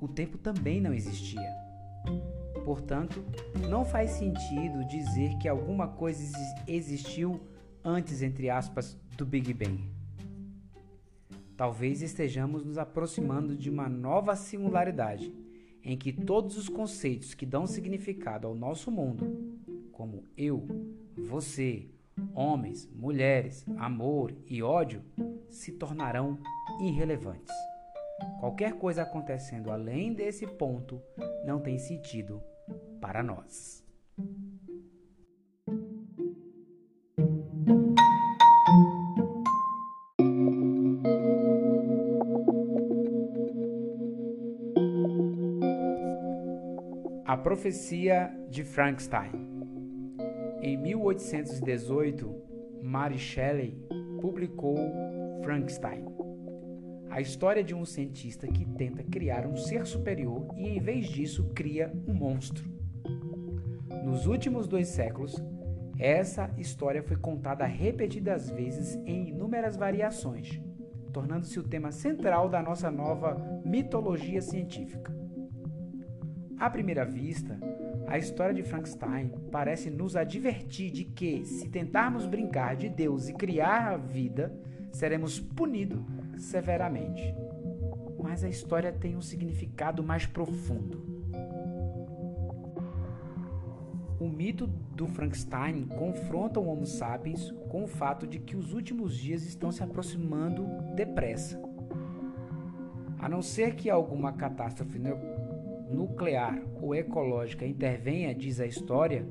O 0.00 0.06
tempo 0.06 0.36
também 0.36 0.82
não 0.82 0.92
existia. 0.92 1.50
Portanto, 2.62 3.24
não 3.68 3.86
faz 3.86 4.10
sentido 4.10 4.84
dizer 4.86 5.38
que 5.38 5.48
alguma 5.48 5.88
coisa 5.88 6.22
existiu 6.66 7.40
antes, 7.82 8.20
entre 8.20 8.50
aspas, 8.50 8.98
do 9.16 9.24
Big 9.24 9.54
Bang. 9.54 9.82
Talvez 11.56 12.02
estejamos 12.02 12.64
nos 12.64 12.76
aproximando 12.76 13.56
de 13.56 13.70
uma 13.70 13.88
nova 13.88 14.36
singularidade 14.36 15.43
em 15.84 15.96
que 15.96 16.12
todos 16.12 16.56
os 16.56 16.68
conceitos 16.68 17.34
que 17.34 17.44
dão 17.44 17.66
significado 17.66 18.46
ao 18.46 18.54
nosso 18.54 18.90
mundo, 18.90 19.60
como 19.92 20.24
eu, 20.36 20.66
você, 21.16 21.86
homens, 22.34 22.88
mulheres, 22.94 23.64
amor 23.76 24.34
e 24.46 24.62
ódio, 24.62 25.02
se 25.50 25.72
tornarão 25.72 26.38
irrelevantes. 26.80 27.54
Qualquer 28.40 28.78
coisa 28.78 29.02
acontecendo 29.02 29.70
além 29.70 30.12
desse 30.12 30.46
ponto 30.46 31.00
não 31.44 31.60
tem 31.60 31.78
sentido 31.78 32.42
para 33.00 33.22
nós. 33.22 33.84
Profecia 47.44 48.34
de 48.48 48.64
Frankenstein. 48.64 49.30
Em 50.62 50.78
1818, 50.78 52.34
Mary 52.82 53.18
Shelley 53.18 53.86
publicou 54.18 54.78
Frankenstein, 55.42 56.06
a 57.10 57.20
história 57.20 57.62
de 57.62 57.74
um 57.74 57.84
cientista 57.84 58.48
que 58.48 58.64
tenta 58.64 59.02
criar 59.02 59.46
um 59.46 59.58
ser 59.58 59.84
superior 59.84 60.48
e, 60.56 60.68
em 60.68 60.80
vez 60.80 61.06
disso, 61.06 61.50
cria 61.54 61.92
um 62.08 62.14
monstro. 62.14 62.64
Nos 64.02 64.26
últimos 64.26 64.66
dois 64.66 64.88
séculos, 64.88 65.36
essa 65.98 66.50
história 66.56 67.02
foi 67.02 67.18
contada 67.18 67.66
repetidas 67.66 68.48
vezes 68.48 68.96
em 69.04 69.28
inúmeras 69.28 69.76
variações. 69.76 70.58
tornando-se 71.12 71.60
o 71.60 71.62
tema 71.62 71.92
central 71.92 72.48
da 72.48 72.60
nossa 72.62 72.90
nova 72.90 73.36
mitologia 73.64 74.40
científica. 74.42 75.13
À 76.64 76.70
primeira 76.70 77.04
vista, 77.04 77.58
a 78.06 78.16
história 78.16 78.54
de 78.54 78.62
Frankenstein 78.62 79.28
parece 79.52 79.90
nos 79.90 80.16
advertir 80.16 80.90
de 80.90 81.04
que, 81.04 81.44
se 81.44 81.68
tentarmos 81.68 82.24
brincar 82.24 82.74
de 82.74 82.88
Deus 82.88 83.28
e 83.28 83.34
criar 83.34 83.92
a 83.92 83.96
vida, 83.98 84.50
seremos 84.90 85.38
punidos 85.38 86.02
severamente. 86.38 87.34
Mas 88.18 88.42
a 88.42 88.48
história 88.48 88.90
tem 88.90 89.14
um 89.14 89.20
significado 89.20 90.02
mais 90.02 90.24
profundo. 90.24 91.04
O 94.18 94.26
mito 94.26 94.66
do 94.66 95.06
Frankenstein 95.06 95.84
confronta 95.84 96.58
o 96.58 96.66
Homo 96.66 96.86
sapiens 96.86 97.50
com 97.68 97.84
o 97.84 97.86
fato 97.86 98.26
de 98.26 98.38
que 98.38 98.56
os 98.56 98.72
últimos 98.72 99.14
dias 99.14 99.44
estão 99.44 99.70
se 99.70 99.82
aproximando 99.82 100.66
depressa. 100.94 101.60
A 103.18 103.28
não 103.28 103.42
ser 103.42 103.74
que 103.74 103.90
alguma 103.90 104.32
catástrofe 104.32 104.98
nuclear 105.90 106.60
ou 106.80 106.94
ecológica 106.94 107.66
intervenha, 107.66 108.34
diz 108.34 108.60
a 108.60 108.66
história, 108.66 109.26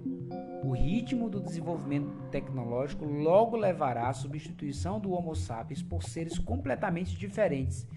o 0.63 0.71
ritmo 0.71 1.29
do 1.29 1.41
desenvolvimento 1.41 2.11
tecnológico 2.31 3.05
logo 3.05 3.57
levará 3.57 4.07
à 4.07 4.13
substituição 4.13 4.99
do 4.99 5.11
Homo 5.11 5.35
sapiens 5.35 5.83
por 5.83 6.03
seres 6.03 6.39
completamente 6.39 7.17
diferentes, 7.17 7.87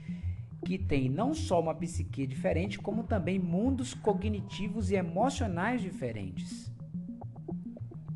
que 0.65 0.77
têm 0.77 1.09
não 1.09 1.33
só 1.33 1.61
uma 1.61 1.75
psique 1.75 2.27
diferente, 2.27 2.79
como 2.79 3.05
também 3.05 3.39
mundos 3.39 3.95
cognitivos 3.95 4.91
e 4.91 4.97
emocionais 4.97 5.81
diferentes. 5.81 6.73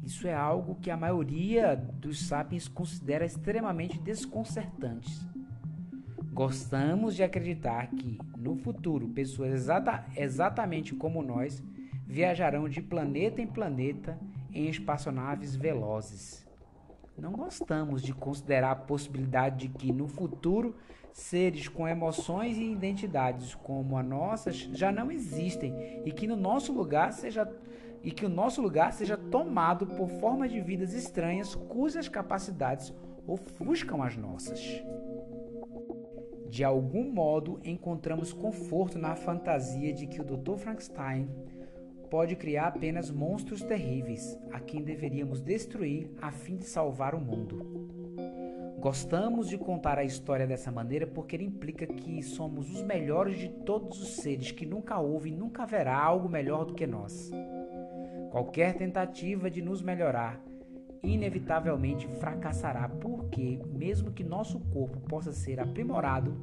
Isso 0.03 0.27
é 0.27 0.35
algo 0.35 0.75
que 0.75 0.91
a 0.91 0.97
maioria 0.97 1.77
dos 1.77 2.27
sapiens 2.27 2.67
considera 2.67 3.25
extremamente 3.25 4.01
desconcertante. 4.01 5.09
Gostamos 6.33 7.15
de 7.15 7.23
acreditar 7.23 7.89
que, 7.91 8.19
no 8.41 8.57
futuro, 8.57 9.09
pessoas 9.09 9.53
exata, 9.53 10.05
exatamente 10.17 10.95
como 10.95 11.23
nós 11.23 11.63
viajarão 12.07 12.69
de 12.69 12.81
planeta 12.81 13.41
em 13.41 13.47
planeta 13.47 14.19
em 14.53 14.69
espaçonaves 14.69 15.55
velozes. 15.55 16.47
Não 17.17 17.33
gostamos 17.33 18.03
de 18.03 18.15
considerar 18.15 18.71
a 18.73 18.77
possibilidade 18.77 19.69
de 19.69 19.69
que, 19.69 19.93
no 19.93 20.09
futuro, 20.09 20.75
seres 21.13 21.69
com 21.69 21.87
emoções 21.87 22.57
e 22.57 22.73
identidades 22.73 23.55
como 23.55 23.99
a 23.99 24.03
nossas 24.03 24.57
já 24.57 24.91
não 24.91 25.11
existem 25.11 26.03
e 26.05 26.11
que 26.11 26.27
no 26.27 26.37
nosso 26.37 26.73
lugar 26.73 27.13
seja 27.13 27.49
e 28.03 28.11
que 28.11 28.25
o 28.25 28.31
nosso 28.31 28.63
lugar 28.63 28.95
seja 28.95 29.17
tomado 29.17 29.87
por 29.87 30.09
formas 30.09 30.51
de 30.51 30.59
vidas 30.61 30.95
estranhas 30.95 31.55
cujas 31.55 32.09
capacidades 32.09 32.95
ofuscam 33.27 34.03
as 34.03 34.17
nossas. 34.17 34.83
De 36.51 36.65
algum 36.65 37.09
modo, 37.13 37.61
encontramos 37.65 38.33
conforto 38.33 38.99
na 38.99 39.15
fantasia 39.15 39.93
de 39.93 40.09
que 40.09 40.21
o 40.21 40.25
Dr. 40.25 40.57
Frankenstein 40.57 41.29
pode 42.11 42.35
criar 42.35 42.67
apenas 42.67 43.09
monstros 43.09 43.63
terríveis, 43.63 44.37
a 44.51 44.59
quem 44.59 44.83
deveríamos 44.83 45.41
destruir 45.41 46.11
a 46.21 46.33
fim 46.33 46.57
de 46.57 46.65
salvar 46.65 47.15
o 47.15 47.21
mundo. 47.21 47.89
Gostamos 48.81 49.49
de 49.49 49.57
contar 49.57 49.97
a 49.97 50.03
história 50.03 50.45
dessa 50.45 50.73
maneira 50.73 51.07
porque 51.07 51.37
ele 51.37 51.45
implica 51.45 51.87
que 51.87 52.21
somos 52.21 52.75
os 52.75 52.83
melhores 52.83 53.39
de 53.39 53.49
todos 53.49 54.03
os 54.03 54.17
seres, 54.17 54.51
que 54.51 54.67
nunca 54.67 54.99
houve 54.99 55.31
e 55.31 55.37
nunca 55.37 55.63
haverá 55.63 55.97
algo 55.97 56.29
melhor 56.29 56.65
do 56.65 56.75
que 56.75 56.87
nós. 56.87 57.31
Qualquer 58.33 58.75
tentativa 58.75 59.49
de 59.49 59.63
nos 59.63 59.83
melhorar 59.83 60.43
inevitavelmente 61.03 62.07
fracassará, 62.19 62.89
porque, 62.89 63.61
mesmo 63.73 64.13
que 64.13 64.23
nosso 64.23 64.61
corpo 64.61 65.01
possa 65.01 65.33
ser 65.33 65.61
aprimorado, 65.61 66.35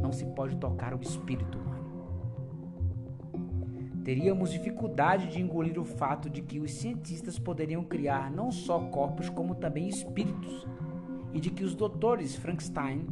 não 0.00 0.12
se 0.12 0.24
pode 0.26 0.56
tocar 0.56 0.94
o 0.94 1.00
espírito 1.00 1.58
humano. 1.58 1.76
Teríamos 4.04 4.52
dificuldade 4.52 5.26
de 5.28 5.42
engolir 5.42 5.80
o 5.80 5.84
fato 5.84 6.30
de 6.30 6.40
que 6.40 6.60
os 6.60 6.72
cientistas 6.72 7.38
poderiam 7.38 7.82
criar 7.82 8.30
não 8.30 8.52
só 8.52 8.78
corpos, 8.78 9.28
como 9.28 9.54
também 9.54 9.88
espíritos, 9.88 10.66
e 11.34 11.40
de 11.40 11.50
que 11.50 11.64
os 11.64 11.74
doutores 11.74 12.36
Frankenstein 12.36 13.04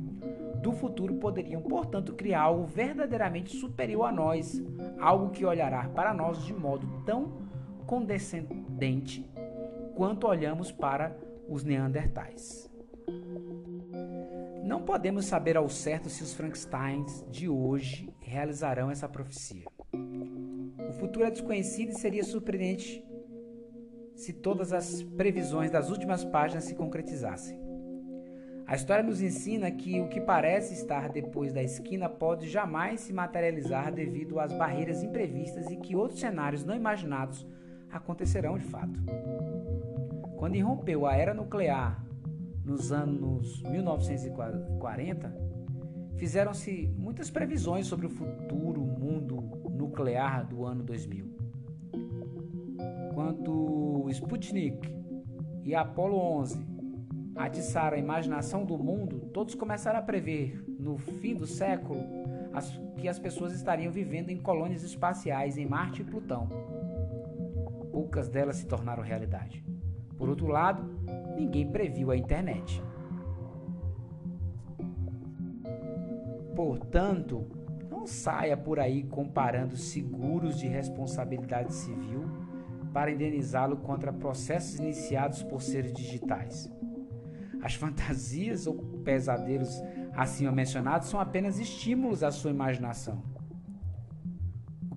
do 0.62 0.72
futuro 0.72 1.14
poderiam, 1.16 1.60
portanto, 1.60 2.14
criar 2.14 2.42
algo 2.42 2.64
verdadeiramente 2.64 3.54
superior 3.56 4.04
a 4.04 4.12
nós, 4.12 4.62
algo 4.98 5.30
que 5.30 5.44
olhará 5.44 5.88
para 5.88 6.14
nós 6.14 6.42
de 6.44 6.54
modo 6.54 6.86
tão 7.04 7.32
condescendente 7.86 9.28
quanto 9.94 10.26
olhamos 10.26 10.72
para 10.72 11.16
os 11.48 11.64
Neandertais. 11.64 12.70
Não 14.64 14.82
podemos 14.82 15.26
saber 15.26 15.56
ao 15.56 15.68
certo 15.68 16.08
se 16.08 16.22
os 16.22 16.32
Frankensteins 16.32 17.24
de 17.30 17.48
hoje 17.48 18.08
realizarão 18.20 18.90
essa 18.90 19.08
profecia. 19.08 19.66
O 19.92 20.92
futuro 20.94 21.26
é 21.26 21.30
desconhecido 21.30 21.90
e 21.90 21.98
seria 21.98 22.24
surpreendente 22.24 23.04
se 24.14 24.32
todas 24.32 24.72
as 24.72 25.02
previsões 25.02 25.70
das 25.70 25.90
últimas 25.90 26.24
páginas 26.24 26.64
se 26.64 26.74
concretizassem. 26.74 27.62
A 28.66 28.74
história 28.74 29.04
nos 29.04 29.20
ensina 29.20 29.70
que 29.70 30.00
o 30.00 30.08
que 30.08 30.20
parece 30.20 30.72
estar 30.72 31.10
depois 31.10 31.52
da 31.52 31.62
esquina 31.62 32.08
pode 32.08 32.48
jamais 32.48 33.00
se 33.00 33.12
materializar 33.12 33.92
devido 33.92 34.40
às 34.40 34.52
barreiras 34.52 35.02
imprevistas 35.02 35.70
e 35.70 35.76
que 35.76 35.94
outros 35.94 36.20
cenários 36.20 36.64
não 36.64 36.74
imaginados 36.74 37.46
acontecerão 37.90 38.56
de 38.56 38.64
fato. 38.64 38.98
Quando 40.36 40.56
irrompeu 40.56 41.06
a 41.06 41.14
era 41.14 41.32
nuclear 41.32 42.04
nos 42.64 42.92
anos 42.92 43.62
1940, 43.62 45.32
fizeram-se 46.16 46.92
muitas 46.96 47.30
previsões 47.30 47.86
sobre 47.86 48.06
o 48.06 48.10
futuro 48.10 48.80
mundo 48.80 49.40
nuclear 49.70 50.46
do 50.46 50.64
ano 50.64 50.82
2000. 50.82 51.26
Quando 53.14 54.06
Sputnik 54.10 54.94
e 55.62 55.74
Apollo 55.74 56.16
11 56.16 56.66
atiçaram 57.36 57.96
a 57.96 58.00
imaginação 58.00 58.64
do 58.64 58.78
mundo, 58.78 59.30
todos 59.32 59.54
começaram 59.54 59.98
a 59.98 60.02
prever, 60.02 60.64
no 60.78 60.96
fim 60.96 61.34
do 61.34 61.46
século, 61.46 62.00
as, 62.52 62.70
que 62.96 63.08
as 63.08 63.18
pessoas 63.18 63.52
estariam 63.52 63.92
vivendo 63.92 64.30
em 64.30 64.40
colônias 64.40 64.82
espaciais 64.82 65.58
em 65.58 65.66
Marte 65.66 66.02
e 66.02 66.04
Plutão. 66.04 66.48
Poucas 67.90 68.28
delas 68.28 68.56
se 68.56 68.66
tornaram 68.66 69.02
realidade. 69.02 69.64
Por 70.16 70.28
outro 70.28 70.46
lado, 70.46 70.84
ninguém 71.36 71.70
previu 71.70 72.10
a 72.10 72.16
internet. 72.16 72.82
Portanto, 76.54 77.46
não 77.90 78.06
saia 78.06 78.56
por 78.56 78.78
aí 78.78 79.02
comparando 79.02 79.76
seguros 79.76 80.58
de 80.58 80.68
responsabilidade 80.68 81.72
civil 81.74 82.24
para 82.92 83.10
indenizá-lo 83.10 83.78
contra 83.78 84.12
processos 84.12 84.78
iniciados 84.78 85.42
por 85.42 85.60
seres 85.60 85.92
digitais. 85.92 86.70
As 87.60 87.74
fantasias 87.74 88.66
ou 88.66 88.74
pesadelos 89.04 89.82
acima 90.12 90.52
mencionados 90.52 91.08
são 91.08 91.18
apenas 91.18 91.58
estímulos 91.58 92.22
à 92.22 92.30
sua 92.30 92.50
imaginação 92.50 93.34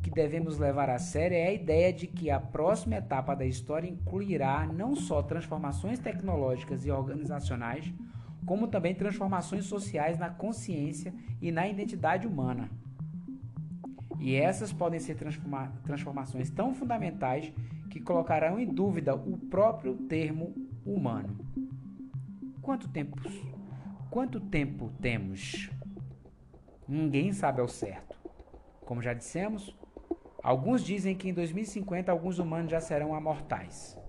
que 0.07 0.13
devemos 0.13 0.57
levar 0.57 0.89
a 0.89 0.97
sério 0.97 1.35
é 1.35 1.47
a 1.47 1.53
ideia 1.53 1.91
de 1.91 2.07
que 2.07 2.31
a 2.31 2.39
próxima 2.39 2.95
etapa 2.95 3.35
da 3.35 3.45
história 3.45 3.89
incluirá 3.89 4.65
não 4.65 4.95
só 4.95 5.21
transformações 5.21 5.99
tecnológicas 5.99 6.85
e 6.85 6.91
organizacionais, 6.91 7.93
como 8.45 8.69
também 8.69 8.95
transformações 8.95 9.65
sociais 9.65 10.17
na 10.17 10.29
consciência 10.29 11.13
e 11.41 11.51
na 11.51 11.67
identidade 11.67 12.25
humana. 12.25 12.69
E 14.17 14.33
essas 14.33 14.71
podem 14.71 14.97
ser 14.97 15.15
transforma 15.15 15.73
transformações 15.83 16.49
tão 16.49 16.73
fundamentais 16.73 17.51
que 17.89 17.99
colocarão 17.99 18.57
em 18.57 18.65
dúvida 18.65 19.13
o 19.13 19.37
próprio 19.37 19.93
termo 19.93 20.55
humano. 20.85 21.37
Quanto 22.61 22.87
tempo, 22.87 23.17
quanto 24.09 24.39
tempo 24.39 24.89
temos? 25.01 25.69
Ninguém 26.87 27.33
sabe 27.33 27.59
ao 27.59 27.67
certo. 27.67 28.15
Como 28.85 29.01
já 29.01 29.13
dissemos, 29.13 29.75
Alguns 30.47 30.81
dizem 30.81 31.13
que 31.13 31.27
em 31.27 31.33
2050 31.33 32.09
alguns 32.09 32.39
humanos 32.39 32.71
já 32.71 32.79
serão 32.79 33.13
amortais. 33.13 33.99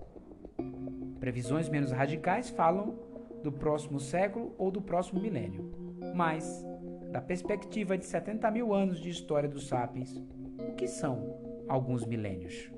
Previsões 1.19 1.69
menos 1.69 1.91
radicais 1.91 2.49
falam 2.49 2.97
do 3.43 3.51
próximo 3.51 3.99
século 3.99 4.55
ou 4.57 4.71
do 4.71 4.81
próximo 4.81 5.21
milênio. 5.21 5.69
Mas, 6.15 6.65
da 7.11 7.21
perspectiva 7.21 7.99
de 7.99 8.07
70 8.07 8.49
mil 8.53 8.73
anos 8.73 9.01
de 9.01 9.11
história 9.11 9.49
dos 9.49 9.67
sapiens, 9.67 10.17
o 10.61 10.77
que 10.77 10.87
são 10.87 11.65
alguns 11.67 12.07
milênios? 12.07 12.71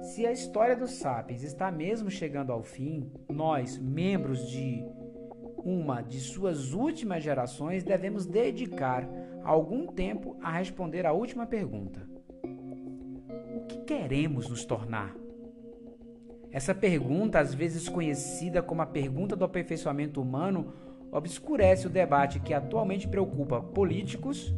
Se 0.00 0.24
a 0.24 0.32
história 0.32 0.74
dos 0.74 0.92
sapiens 0.92 1.42
está 1.42 1.70
mesmo 1.70 2.10
chegando 2.10 2.52
ao 2.52 2.62
fim, 2.62 3.12
nós, 3.28 3.76
membros 3.76 4.48
de 4.48 4.82
uma 5.62 6.00
de 6.00 6.20
suas 6.20 6.72
últimas 6.72 7.22
gerações, 7.22 7.84
devemos 7.84 8.24
dedicar 8.24 9.06
algum 9.42 9.86
tempo 9.86 10.36
a 10.42 10.52
responder 10.52 11.06
a 11.06 11.12
última 11.12 11.46
pergunta: 11.46 12.08
O 13.56 13.66
que 13.66 13.78
queremos 13.84 14.48
nos 14.48 14.64
tornar? 14.64 15.14
Essa 16.52 16.74
pergunta, 16.74 17.38
às 17.38 17.54
vezes 17.54 17.88
conhecida 17.88 18.60
como 18.62 18.82
a 18.82 18.86
pergunta 18.86 19.36
do 19.36 19.44
aperfeiçoamento 19.44 20.20
humano 20.20 20.72
obscurece 21.12 21.86
o 21.86 21.90
debate 21.90 22.40
que 22.40 22.52
atualmente 22.52 23.06
preocupa 23.06 23.60
políticos, 23.60 24.54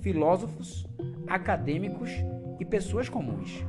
filósofos, 0.00 0.86
acadêmicos 1.26 2.10
e 2.60 2.64
pessoas 2.64 3.08
comuns. 3.08 3.64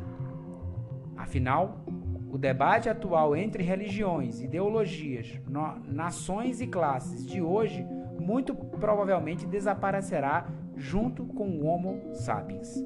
Afinal, 1.16 1.84
o 2.30 2.38
debate 2.38 2.90
atual 2.90 3.36
entre 3.36 3.64
religiões, 3.64 4.42
ideologias, 4.42 5.40
nações 5.88 6.62
e 6.62 6.68
classes 6.68 7.26
de 7.26 7.42
hoje 7.42 7.86
muito 8.26 8.56
provavelmente 8.56 9.46
desaparecerá 9.46 10.48
junto 10.76 11.24
com 11.28 11.48
o 11.48 11.66
Homo 11.68 12.16
sapiens. 12.16 12.84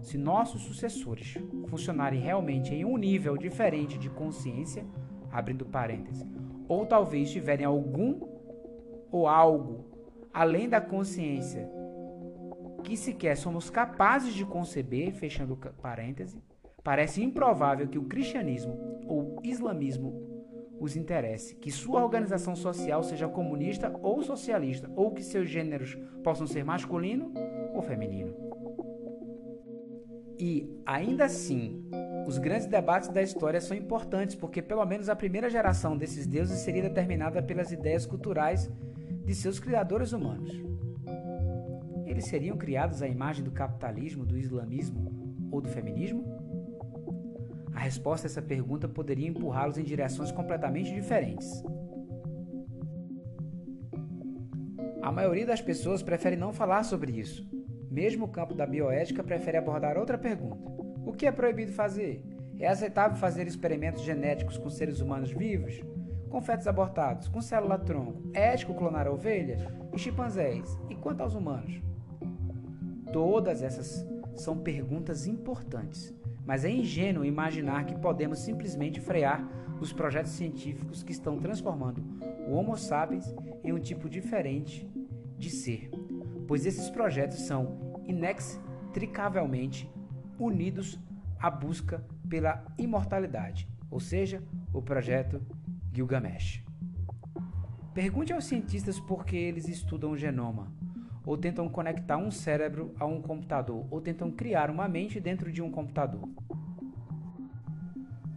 Se 0.00 0.18
nossos 0.18 0.62
sucessores 0.62 1.38
funcionarem 1.68 2.20
realmente 2.20 2.74
em 2.74 2.84
um 2.84 2.96
nível 2.96 3.36
diferente 3.36 3.96
de 3.96 4.10
consciência, 4.10 4.84
abrindo 5.30 5.64
parênteses, 5.64 6.26
ou 6.66 6.84
talvez 6.84 7.30
tiverem 7.30 7.64
algum 7.64 8.20
ou 9.12 9.28
algo 9.28 9.84
além 10.34 10.68
da 10.68 10.80
consciência 10.80 11.70
que 12.82 12.96
sequer 12.96 13.36
somos 13.36 13.70
capazes 13.70 14.34
de 14.34 14.44
conceber, 14.44 15.12
fechando 15.12 15.56
parêntese, 15.80 16.42
parece 16.82 17.22
improvável 17.22 17.86
que 17.86 17.98
o 17.98 18.06
cristianismo 18.06 18.76
ou 19.06 19.38
islamismo 19.44 20.31
os 20.82 20.96
interesse, 20.96 21.54
que 21.54 21.70
sua 21.70 22.02
organização 22.02 22.56
social 22.56 23.04
seja 23.04 23.28
comunista 23.28 23.94
ou 24.02 24.20
socialista, 24.20 24.90
ou 24.96 25.12
que 25.12 25.22
seus 25.22 25.48
gêneros 25.48 25.96
possam 26.24 26.44
ser 26.44 26.64
masculino 26.64 27.32
ou 27.72 27.80
feminino. 27.80 28.34
E, 30.36 30.76
ainda 30.84 31.26
assim, 31.26 31.88
os 32.26 32.36
grandes 32.36 32.66
debates 32.66 33.08
da 33.10 33.22
história 33.22 33.60
são 33.60 33.76
importantes 33.76 34.34
porque, 34.34 34.60
pelo 34.60 34.84
menos, 34.84 35.08
a 35.08 35.14
primeira 35.14 35.48
geração 35.48 35.96
desses 35.96 36.26
deuses 36.26 36.58
seria 36.58 36.82
determinada 36.82 37.40
pelas 37.40 37.70
ideias 37.70 38.04
culturais 38.04 38.68
de 39.24 39.34
seus 39.36 39.60
criadores 39.60 40.12
humanos. 40.12 40.60
Eles 42.04 42.24
seriam 42.24 42.56
criados 42.56 43.02
à 43.02 43.06
imagem 43.06 43.44
do 43.44 43.52
capitalismo, 43.52 44.26
do 44.26 44.36
islamismo 44.36 45.48
ou 45.48 45.60
do 45.60 45.68
feminismo? 45.68 46.41
A 47.74 47.80
resposta 47.80 48.26
a 48.26 48.28
essa 48.28 48.42
pergunta 48.42 48.88
poderia 48.88 49.28
empurrá-los 49.28 49.78
em 49.78 49.82
direções 49.82 50.30
completamente 50.30 50.92
diferentes. 50.92 51.62
A 55.00 55.10
maioria 55.10 55.46
das 55.46 55.60
pessoas 55.60 56.02
prefere 56.02 56.36
não 56.36 56.52
falar 56.52 56.84
sobre 56.84 57.12
isso, 57.12 57.44
mesmo 57.90 58.24
o 58.24 58.28
campo 58.28 58.54
da 58.54 58.64
bioética 58.64 59.22
prefere 59.22 59.56
abordar 59.56 59.98
outra 59.98 60.16
pergunta: 60.16 60.70
o 61.04 61.12
que 61.12 61.26
é 61.26 61.32
proibido 61.32 61.72
fazer? 61.72 62.24
É 62.58 62.68
aceitável 62.68 63.16
fazer 63.16 63.46
experimentos 63.46 64.02
genéticos 64.02 64.56
com 64.56 64.70
seres 64.70 65.00
humanos 65.00 65.32
vivos? 65.32 65.80
Com 66.30 66.40
fetos 66.40 66.68
abortados, 66.68 67.28
com 67.28 67.40
célula-tronco? 67.40 68.30
É 68.32 68.54
ético 68.54 68.74
clonar 68.74 69.08
ovelhas 69.08 69.60
e 69.92 69.98
chimpanzés? 69.98 70.78
E 70.88 70.94
quanto 70.94 71.22
aos 71.22 71.34
humanos? 71.34 71.82
Todas 73.12 73.62
essas 73.62 74.06
são 74.36 74.56
perguntas 74.56 75.26
importantes, 75.26 76.14
mas 76.46 76.64
é 76.64 76.70
ingênuo 76.70 77.24
imaginar 77.24 77.84
que 77.86 77.98
podemos 77.98 78.40
simplesmente 78.40 79.00
frear 79.00 79.46
os 79.80 79.92
projetos 79.92 80.32
científicos 80.32 81.02
que 81.02 81.12
estão 81.12 81.38
transformando 81.38 82.02
o 82.46 82.52
Homo 82.52 82.76
sapiens 82.76 83.34
em 83.64 83.72
um 83.72 83.78
tipo 83.78 84.08
diferente 84.08 84.88
de 85.38 85.50
ser 85.50 85.90
pois 86.46 86.66
esses 86.66 86.90
projetos 86.90 87.40
são 87.46 87.94
inextricavelmente 88.04 89.90
unidos 90.38 90.98
à 91.38 91.50
busca 91.50 92.06
pela 92.28 92.64
imortalidade, 92.78 93.68
ou 93.90 94.00
seja, 94.00 94.42
o 94.72 94.82
projeto 94.82 95.40
Gilgamesh. 95.92 96.64
Pergunte 97.94 98.32
aos 98.32 98.44
cientistas 98.44 98.98
por 99.00 99.24
que 99.24 99.36
eles 99.36 99.68
estudam 99.68 100.10
o 100.10 100.16
genoma, 100.16 100.72
ou 101.24 101.36
tentam 101.36 101.68
conectar 101.68 102.16
um 102.16 102.30
cérebro 102.30 102.94
a 102.98 103.06
um 103.06 103.20
computador, 103.20 103.86
ou 103.90 104.00
tentam 104.00 104.30
criar 104.30 104.70
uma 104.70 104.88
mente 104.88 105.20
dentro 105.20 105.52
de 105.52 105.62
um 105.62 105.70
computador. 105.70 106.28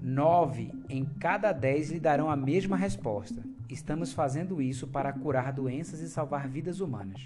Nove 0.02 0.72
em 0.88 1.04
cada 1.04 1.52
dez 1.52 1.90
lhe 1.90 2.00
darão 2.00 2.30
a 2.30 2.36
mesma 2.36 2.78
resposta. 2.78 3.44
Estamos 3.68 4.14
fazendo 4.14 4.62
isso 4.62 4.88
para 4.88 5.12
curar 5.12 5.52
doenças 5.52 6.00
e 6.00 6.08
salvar 6.08 6.48
vidas 6.48 6.80
humanas. 6.80 7.26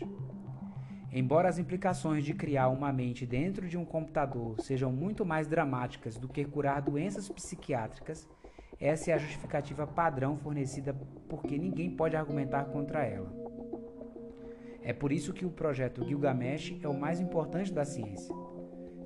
Embora 1.12 1.50
as 1.50 1.58
implicações 1.58 2.24
de 2.24 2.34
criar 2.34 2.70
uma 2.70 2.94
mente 2.94 3.26
dentro 3.26 3.68
de 3.68 3.78
um 3.78 3.84
computador 3.84 4.56
sejam 4.62 4.92
muito 4.92 5.26
mais 5.26 5.48
dramáticas 5.48 6.18
do 6.18 6.28
que 6.28 6.46
curar 6.46 6.82
doenças 6.82 7.28
psiquiátricas, 7.28 8.30
essa 8.80 9.12
é 9.12 9.14
a 9.14 9.18
justificativa 9.18 9.86
padrão 9.86 10.38
fornecida 10.38 10.96
porque 11.28 11.58
ninguém 11.58 11.90
pode 11.90 12.16
argumentar 12.16 12.66
contra 12.66 13.04
ela. 13.04 13.49
É 14.82 14.94
por 14.94 15.12
isso 15.12 15.34
que 15.34 15.46
o 15.46 15.52
projeto 15.52 16.06
Gilgamesh 16.06 16.78
é 16.82 16.88
o 16.88 17.00
mais 17.00 17.20
importante 17.20 17.74
da 17.74 17.86
ciência. 17.86 18.34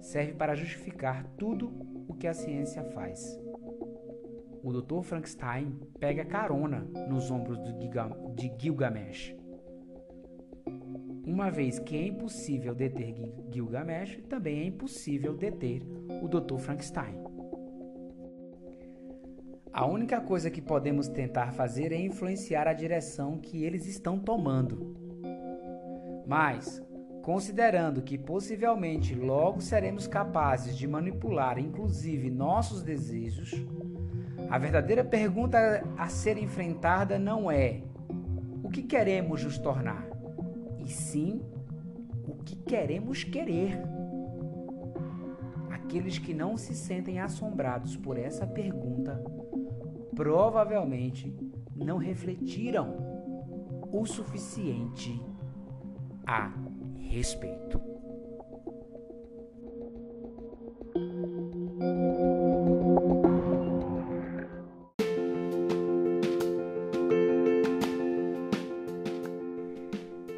Serve 0.01 0.33
para 0.33 0.55
justificar 0.55 1.25
tudo 1.37 1.73
o 2.07 2.13
que 2.13 2.27
a 2.27 2.33
ciência 2.33 2.83
faz. 2.83 3.39
O 4.63 4.71
Dr. 4.71 5.01
Frankenstein 5.01 5.79
pega 5.99 6.23
carona 6.23 6.87
nos 7.09 7.29
ombros 7.29 7.59
de 8.35 8.51
Gilgamesh 8.59 9.35
uma 11.25 11.49
vez 11.49 11.79
que 11.79 11.95
é 11.95 12.07
impossível 12.07 12.75
deter 12.75 13.15
Gilgamesh, 13.51 14.19
também 14.29 14.59
é 14.59 14.65
impossível 14.65 15.35
deter 15.35 15.81
o 16.21 16.27
Dr. 16.27 16.57
Frankenstein. 16.57 17.15
A 19.71 19.85
única 19.85 20.21
coisa 20.21 20.51
que 20.51 20.61
podemos 20.61 21.07
tentar 21.07 21.51
fazer 21.51 21.91
é 21.91 21.99
influenciar 21.99 22.67
a 22.67 22.73
direção 22.73 23.39
que 23.39 23.63
eles 23.63 23.87
estão 23.87 24.19
tomando. 24.19 24.95
Mas, 26.25 26.81
considerando 27.21 28.01
que 28.01 28.17
possivelmente 28.17 29.13
logo 29.13 29.61
seremos 29.61 30.07
capazes 30.07 30.77
de 30.77 30.87
manipular 30.87 31.57
inclusive 31.59 32.29
nossos 32.29 32.81
desejos, 32.81 33.51
a 34.49 34.57
verdadeira 34.57 35.03
pergunta 35.03 35.83
a 35.97 36.07
ser 36.07 36.37
enfrentada 36.37 37.19
não 37.19 37.49
é: 37.51 37.81
o 38.63 38.69
que 38.69 38.83
queremos 38.83 39.43
nos 39.43 39.57
tornar? 39.57 40.13
e 40.83 40.91
sim 40.91 41.41
o 42.27 42.35
que 42.43 42.55
queremos 42.55 43.23
querer. 43.23 43.81
Aqueles 45.69 46.17
que 46.17 46.33
não 46.33 46.57
se 46.57 46.75
sentem 46.75 47.19
assombrados 47.19 47.95
por 47.95 48.17
essa 48.17 48.45
pergunta 48.45 49.23
provavelmente 50.15 51.35
não 51.75 51.97
refletiram 51.97 52.97
o 53.91 54.05
suficiente 54.05 55.19
a 56.25 56.51
respeito. 57.09 57.81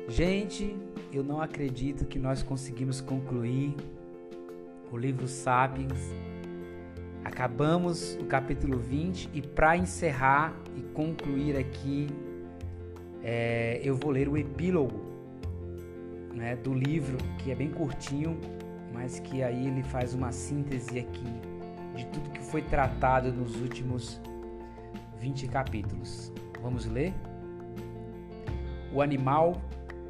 Gente, 0.07 0.75
eu 1.11 1.23
não 1.23 1.41
acredito 1.41 2.05
que 2.05 2.17
nós 2.17 2.41
conseguimos 2.41 3.01
concluir 3.01 3.75
o 4.91 4.97
livro 4.97 5.27
Sapiens. 5.27 6.13
Acabamos 7.23 8.15
o 8.15 8.25
capítulo 8.25 8.77
20 8.77 9.29
e 9.33 9.41
para 9.41 9.75
encerrar 9.75 10.55
e 10.77 10.81
concluir 10.93 11.57
aqui, 11.57 12.07
é, 13.21 13.81
eu 13.83 13.95
vou 13.95 14.11
ler 14.11 14.29
o 14.29 14.37
epílogo 14.37 15.14
né, 16.35 16.55
do 16.55 16.73
livro, 16.73 17.17
que 17.39 17.51
é 17.51 17.55
bem 17.55 17.71
curtinho, 17.71 18.39
mas 18.93 19.19
que 19.19 19.41
aí 19.41 19.67
ele 19.67 19.81
faz 19.81 20.13
uma 20.13 20.31
síntese 20.31 20.99
aqui 20.99 21.55
de 21.95 22.05
tudo 22.07 22.29
que 22.29 22.43
foi 22.43 22.61
tratado 22.61 23.31
nos 23.31 23.59
últimos 23.59 24.21
20 25.17 25.47
capítulos. 25.47 26.31
Vamos 26.61 26.85
ler? 26.85 27.13
O 28.93 29.01
animal 29.01 29.61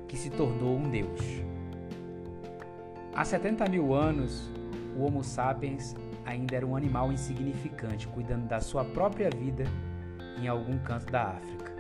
que 0.08 0.18
se 0.18 0.30
tornou 0.30 0.78
um 0.78 0.90
Deus. 0.90 1.22
Há 3.16 3.24
70 3.24 3.70
mil 3.70 3.94
anos, 3.94 4.52
o 4.98 5.04
Homo 5.04 5.24
sapiens 5.24 5.96
ainda 6.26 6.56
era 6.56 6.66
um 6.66 6.76
animal 6.76 7.12
insignificante, 7.12 8.08
cuidando 8.08 8.48
da 8.48 8.60
sua 8.60 8.84
própria 8.84 9.30
vida 9.30 9.64
em 10.42 10.48
algum 10.48 10.78
canto 10.80 11.12
da 11.12 11.30
África. 11.30 11.74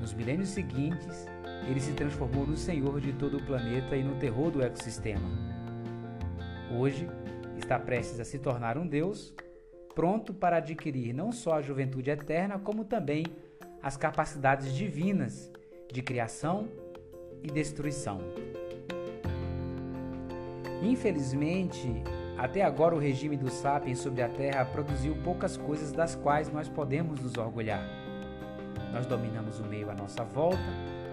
Nos 0.00 0.14
milênios 0.14 0.48
seguintes, 0.48 1.26
ele 1.66 1.80
se 1.80 1.92
transformou 1.92 2.46
no 2.46 2.56
senhor 2.56 3.00
de 3.00 3.12
todo 3.12 3.38
o 3.38 3.42
planeta 3.44 3.96
e 3.96 4.02
no 4.02 4.16
terror 4.16 4.50
do 4.50 4.62
ecossistema. 4.62 5.28
Hoje, 6.78 7.08
está 7.56 7.78
prestes 7.78 8.20
a 8.20 8.24
se 8.24 8.38
tornar 8.38 8.78
um 8.78 8.86
Deus, 8.86 9.34
pronto 9.94 10.32
para 10.32 10.58
adquirir 10.58 11.12
não 11.12 11.32
só 11.32 11.54
a 11.54 11.62
juventude 11.62 12.10
eterna, 12.10 12.58
como 12.58 12.84
também 12.84 13.24
as 13.82 13.96
capacidades 13.96 14.74
divinas 14.74 15.50
de 15.92 16.02
criação 16.02 16.68
e 17.42 17.48
destruição. 17.48 18.20
Infelizmente, 20.82 21.88
até 22.36 22.62
agora 22.62 22.94
o 22.94 22.98
regime 22.98 23.36
dos 23.36 23.52
sapiens 23.52 23.98
sobre 23.98 24.22
a 24.22 24.28
Terra 24.28 24.64
produziu 24.64 25.16
poucas 25.24 25.56
coisas 25.56 25.90
das 25.90 26.14
quais 26.14 26.52
nós 26.52 26.68
podemos 26.68 27.20
nos 27.20 27.36
orgulhar. 27.36 27.84
Nós 28.92 29.06
dominamos 29.06 29.58
o 29.58 29.64
meio 29.64 29.90
à 29.90 29.94
nossa 29.94 30.22
volta, 30.24 30.58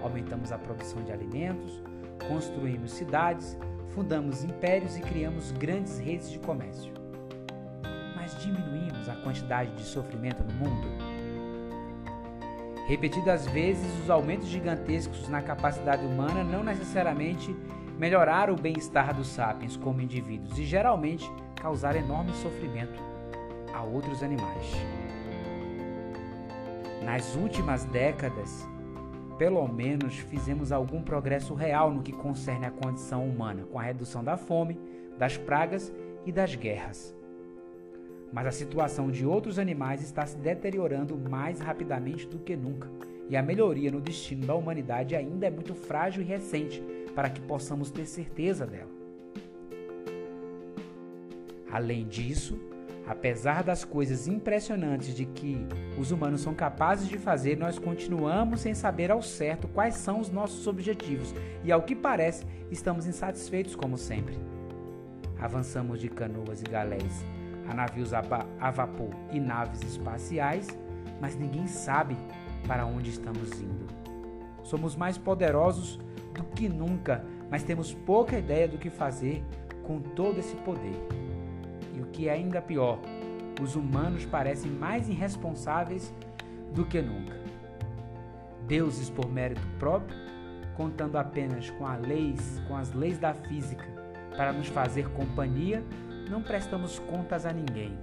aumentamos 0.05 0.51
a 0.51 0.57
produção 0.57 1.03
de 1.03 1.11
alimentos, 1.11 1.81
construímos 2.27 2.91
cidades, 2.91 3.57
fundamos 3.89 4.43
impérios 4.43 4.97
e 4.97 5.01
criamos 5.01 5.51
grandes 5.51 5.99
redes 5.99 6.29
de 6.29 6.39
comércio. 6.39 6.93
Mas 8.15 8.39
diminuímos 8.41 9.07
a 9.09 9.15
quantidade 9.15 9.71
de 9.75 9.83
sofrimento 9.83 10.43
no 10.43 10.53
mundo? 10.53 10.87
Repetidas 12.87 13.47
vezes, 13.47 13.87
os 14.03 14.09
aumentos 14.09 14.47
gigantescos 14.47 15.27
na 15.27 15.41
capacidade 15.41 16.05
humana 16.05 16.43
não 16.43 16.63
necessariamente 16.63 17.55
melhoraram 17.97 18.53
o 18.53 18.59
bem-estar 18.59 19.13
dos 19.13 19.27
sapiens 19.27 19.75
como 19.75 20.01
indivíduos 20.01 20.57
e 20.59 20.65
geralmente 20.65 21.29
causaram 21.55 21.99
enorme 21.99 22.31
sofrimento 22.33 23.01
a 23.73 23.81
outros 23.81 24.21
animais. 24.21 24.71
Nas 27.03 27.35
últimas 27.35 27.85
décadas, 27.85 28.67
pelo 29.37 29.67
menos 29.67 30.15
fizemos 30.15 30.71
algum 30.71 31.01
progresso 31.01 31.53
real 31.53 31.91
no 31.91 32.01
que 32.01 32.11
concerne 32.11 32.65
à 32.65 32.71
condição 32.71 33.27
humana, 33.27 33.65
com 33.71 33.79
a 33.79 33.83
redução 33.83 34.23
da 34.23 34.37
fome, 34.37 34.79
das 35.17 35.37
pragas 35.37 35.93
e 36.25 36.31
das 36.31 36.55
guerras. 36.55 37.15
Mas 38.31 38.47
a 38.47 38.51
situação 38.51 39.11
de 39.11 39.25
outros 39.25 39.59
animais 39.59 40.01
está 40.01 40.25
se 40.25 40.37
deteriorando 40.37 41.17
mais 41.17 41.59
rapidamente 41.59 42.27
do 42.27 42.39
que 42.39 42.55
nunca, 42.55 42.89
e 43.29 43.35
a 43.35 43.41
melhoria 43.41 43.91
no 43.91 44.01
destino 44.01 44.45
da 44.45 44.55
humanidade 44.55 45.15
ainda 45.15 45.47
é 45.47 45.51
muito 45.51 45.73
frágil 45.73 46.21
e 46.21 46.25
recente 46.25 46.81
para 47.13 47.29
que 47.29 47.41
possamos 47.41 47.89
ter 47.89 48.05
certeza 48.05 48.65
dela. 48.65 48.95
Além 51.71 52.05
disso, 52.07 52.59
Apesar 53.07 53.63
das 53.63 53.83
coisas 53.83 54.27
impressionantes 54.27 55.13
de 55.13 55.25
que 55.25 55.67
os 55.97 56.11
humanos 56.11 56.41
são 56.41 56.55
capazes 56.55 57.07
de 57.07 57.19
fazer, 57.19 57.55
nós 57.55 57.77
continuamos 57.77 58.61
sem 58.61 58.73
saber 58.73 59.11
ao 59.11 59.21
certo 59.21 59.67
quais 59.67 59.95
são 59.95 60.19
os 60.19 60.29
nossos 60.29 60.65
objetivos 60.65 61.33
e, 61.63 61.71
ao 61.71 61.83
que 61.83 61.95
parece, 61.95 62.45
estamos 62.71 63.05
insatisfeitos 63.05 63.75
como 63.75 63.97
sempre. 63.97 64.35
Avançamos 65.39 65.99
de 65.99 66.09
canoas 66.09 66.61
e 66.61 66.65
galés 66.65 67.23
a 67.67 67.73
navios 67.73 68.13
a, 68.13 68.21
a 68.59 68.71
vapor 68.71 69.09
e 69.31 69.39
naves 69.39 69.81
espaciais, 69.81 70.67
mas 71.21 71.35
ninguém 71.35 71.67
sabe 71.67 72.15
para 72.67 72.85
onde 72.85 73.09
estamos 73.09 73.59
indo. 73.59 73.85
Somos 74.63 74.95
mais 74.95 75.17
poderosos 75.17 75.99
do 76.33 76.43
que 76.43 76.67
nunca, 76.67 77.23
mas 77.49 77.63
temos 77.63 77.93
pouca 77.93 78.37
ideia 78.37 78.67
do 78.67 78.77
que 78.77 78.89
fazer 78.89 79.43
com 79.83 79.99
todo 79.99 80.39
esse 80.39 80.55
poder. 80.57 80.95
E 81.95 82.01
o 82.01 82.07
que 82.07 82.27
é 82.27 82.33
ainda 82.33 82.61
pior, 82.61 82.99
os 83.61 83.75
humanos 83.75 84.25
parecem 84.25 84.71
mais 84.71 85.07
irresponsáveis 85.07 86.13
do 86.73 86.85
que 86.85 87.01
nunca. 87.01 87.35
Deuses 88.67 89.09
por 89.09 89.29
mérito 89.29 89.65
próprio, 89.79 90.17
contando 90.75 91.17
apenas 91.17 91.69
com, 91.71 91.85
leis, 92.05 92.61
com 92.67 92.75
as 92.75 92.91
leis 92.93 93.17
da 93.17 93.33
física 93.33 93.85
para 94.35 94.51
nos 94.51 94.67
fazer 94.67 95.09
companhia, 95.11 95.83
não 96.29 96.41
prestamos 96.41 96.99
contas 96.99 97.45
a 97.45 97.53
ninguém. 97.53 97.97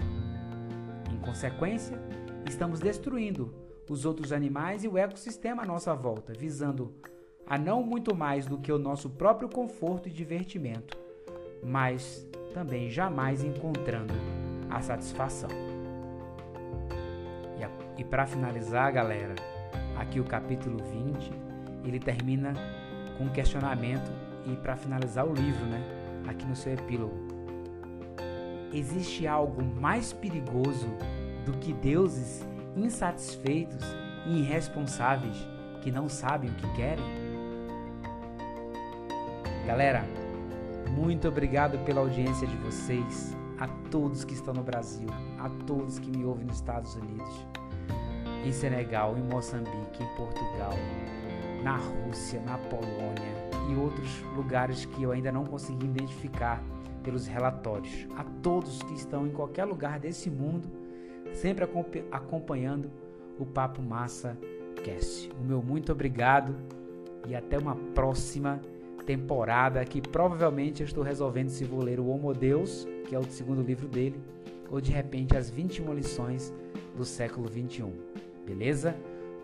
Em 1.12 1.16
consequência, 1.18 1.99
estamos 2.47 2.80
destruindo 2.80 3.55
os 3.90 4.07
outros 4.07 4.32
animais 4.32 4.84
e 4.84 4.88
o 4.88 4.97
ecossistema 4.97 5.62
à 5.64 5.66
nossa 5.66 5.95
volta, 5.95 6.32
visando 6.32 6.95
a 7.47 7.59
não 7.59 7.82
muito 7.82 8.14
mais 8.16 8.47
do 8.47 8.59
que 8.59 8.72
o 8.72 8.78
nosso 8.78 9.11
próprio 9.11 9.49
conforto 9.49 10.09
e 10.09 10.12
divertimento, 10.12 10.97
mas 11.62 12.26
também 12.53 12.91
jamais 12.91 13.43
encontrando 13.43 14.15
a 14.71 14.81
satisfação. 14.81 15.51
E, 17.59 18.01
e 18.01 18.05
para 18.05 18.27
finalizar, 18.27 18.93
galera, 18.93 19.35
aqui 19.97 20.21
o 20.21 20.25
capítulo 20.25 20.79
20, 20.79 21.33
ele 21.85 21.99
termina 21.99 22.53
com 23.17 23.25
um 23.25 23.29
questionamento 23.29 24.11
e 24.47 24.57
para 24.57 24.77
finalizar 24.77 25.27
o 25.27 25.33
livro, 25.33 25.65
né, 25.67 25.83
aqui 26.29 26.45
no 26.45 26.57
seu 26.57 26.73
epílogo. 26.73 27.15
Existe 28.73 29.27
algo 29.27 29.63
mais 29.63 30.13
perigoso 30.13 30.89
do 31.45 31.53
que 31.59 31.73
deuses 31.73 32.47
insatisfeitos 32.77 33.85
e 34.27 34.41
irresponsáveis 34.41 35.37
que 35.83 35.91
não 35.91 36.09
sabem 36.09 36.51
o 36.51 36.55
que 36.55 36.73
querem? 36.75 37.05
Galera, 39.67 40.05
muito 40.93 41.26
obrigado 41.26 41.78
pela 41.84 42.01
audiência 42.01 42.47
de 42.47 42.57
vocês, 42.59 43.36
a 43.59 43.66
todos 43.90 44.24
que 44.24 44.34
estão 44.34 44.53
no 44.53 44.62
Brasil, 44.62 45.09
a 45.38 45.49
todos 45.66 45.99
que 45.99 46.11
me 46.11 46.24
ouvem 46.24 46.45
nos 46.45 46.57
Estados 46.57 46.95
Unidos, 46.97 47.47
em 48.45 48.53
Senegal, 48.53 49.16
em 49.16 49.22
Moçambique, 49.22 50.03
em 50.03 50.16
Portugal, 50.16 50.74
na 51.62 51.76
Rússia, 51.76 52.40
na 52.40 52.59
Polônia 52.59 53.32
e 53.70 53.74
outros 53.76 54.22
lugares 54.36 54.84
que 54.84 55.03
eu 55.03 55.12
ainda 55.12 55.30
não 55.32 55.45
consegui 55.45 55.86
identificar 55.86 56.62
pelos 57.03 57.26
relatórios. 57.26 58.07
A 58.16 58.24
todos 58.43 58.82
que 58.82 58.95
estão 58.95 59.26
em 59.26 59.30
qualquer 59.30 59.64
lugar 59.64 59.99
desse 59.99 60.28
mundo, 60.28 60.68
sempre 61.32 61.66
acompanhando 62.11 62.90
o 63.38 63.47
Papo 63.47 63.80
Massa 63.80 64.36
Cast. 64.84 65.30
O 65.40 65.45
meu 65.45 65.62
muito 65.62 65.93
obrigado 65.93 66.55
e 67.26 67.34
até 67.34 67.59
uma 67.59 67.76
próxima 67.95 68.61
temporada 69.05 69.85
que 69.85 70.01
provavelmente 70.01 70.81
eu 70.81 70.87
estou 70.87 71.03
resolvendo 71.03 71.49
se 71.49 71.65
vou 71.65 71.83
ler 71.83 72.01
o 72.01 72.07
Homo 72.07 72.33
Deus, 72.33 72.87
que 73.09 73.15
é 73.15 73.19
o 73.19 73.25
segundo 73.25 73.63
livro 73.63 73.89
dele, 73.89 74.21
ou 74.71 74.81
de 74.81 74.91
repente 74.91 75.37
as 75.37 75.51
21 75.51 75.93
lições 75.93 76.53
do 76.97 77.05
século 77.05 77.49
21. 77.49 77.93
Beleza? 78.47 78.97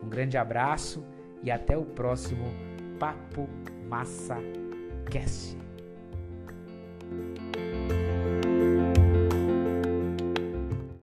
Um 0.03 0.09
grande 0.09 0.37
abraço 0.37 1.05
e 1.43 1.51
até 1.51 1.77
o 1.77 1.85
próximo 1.85 2.45
Papo 2.99 3.49
Massa 3.89 4.37
Cast. 5.11 5.57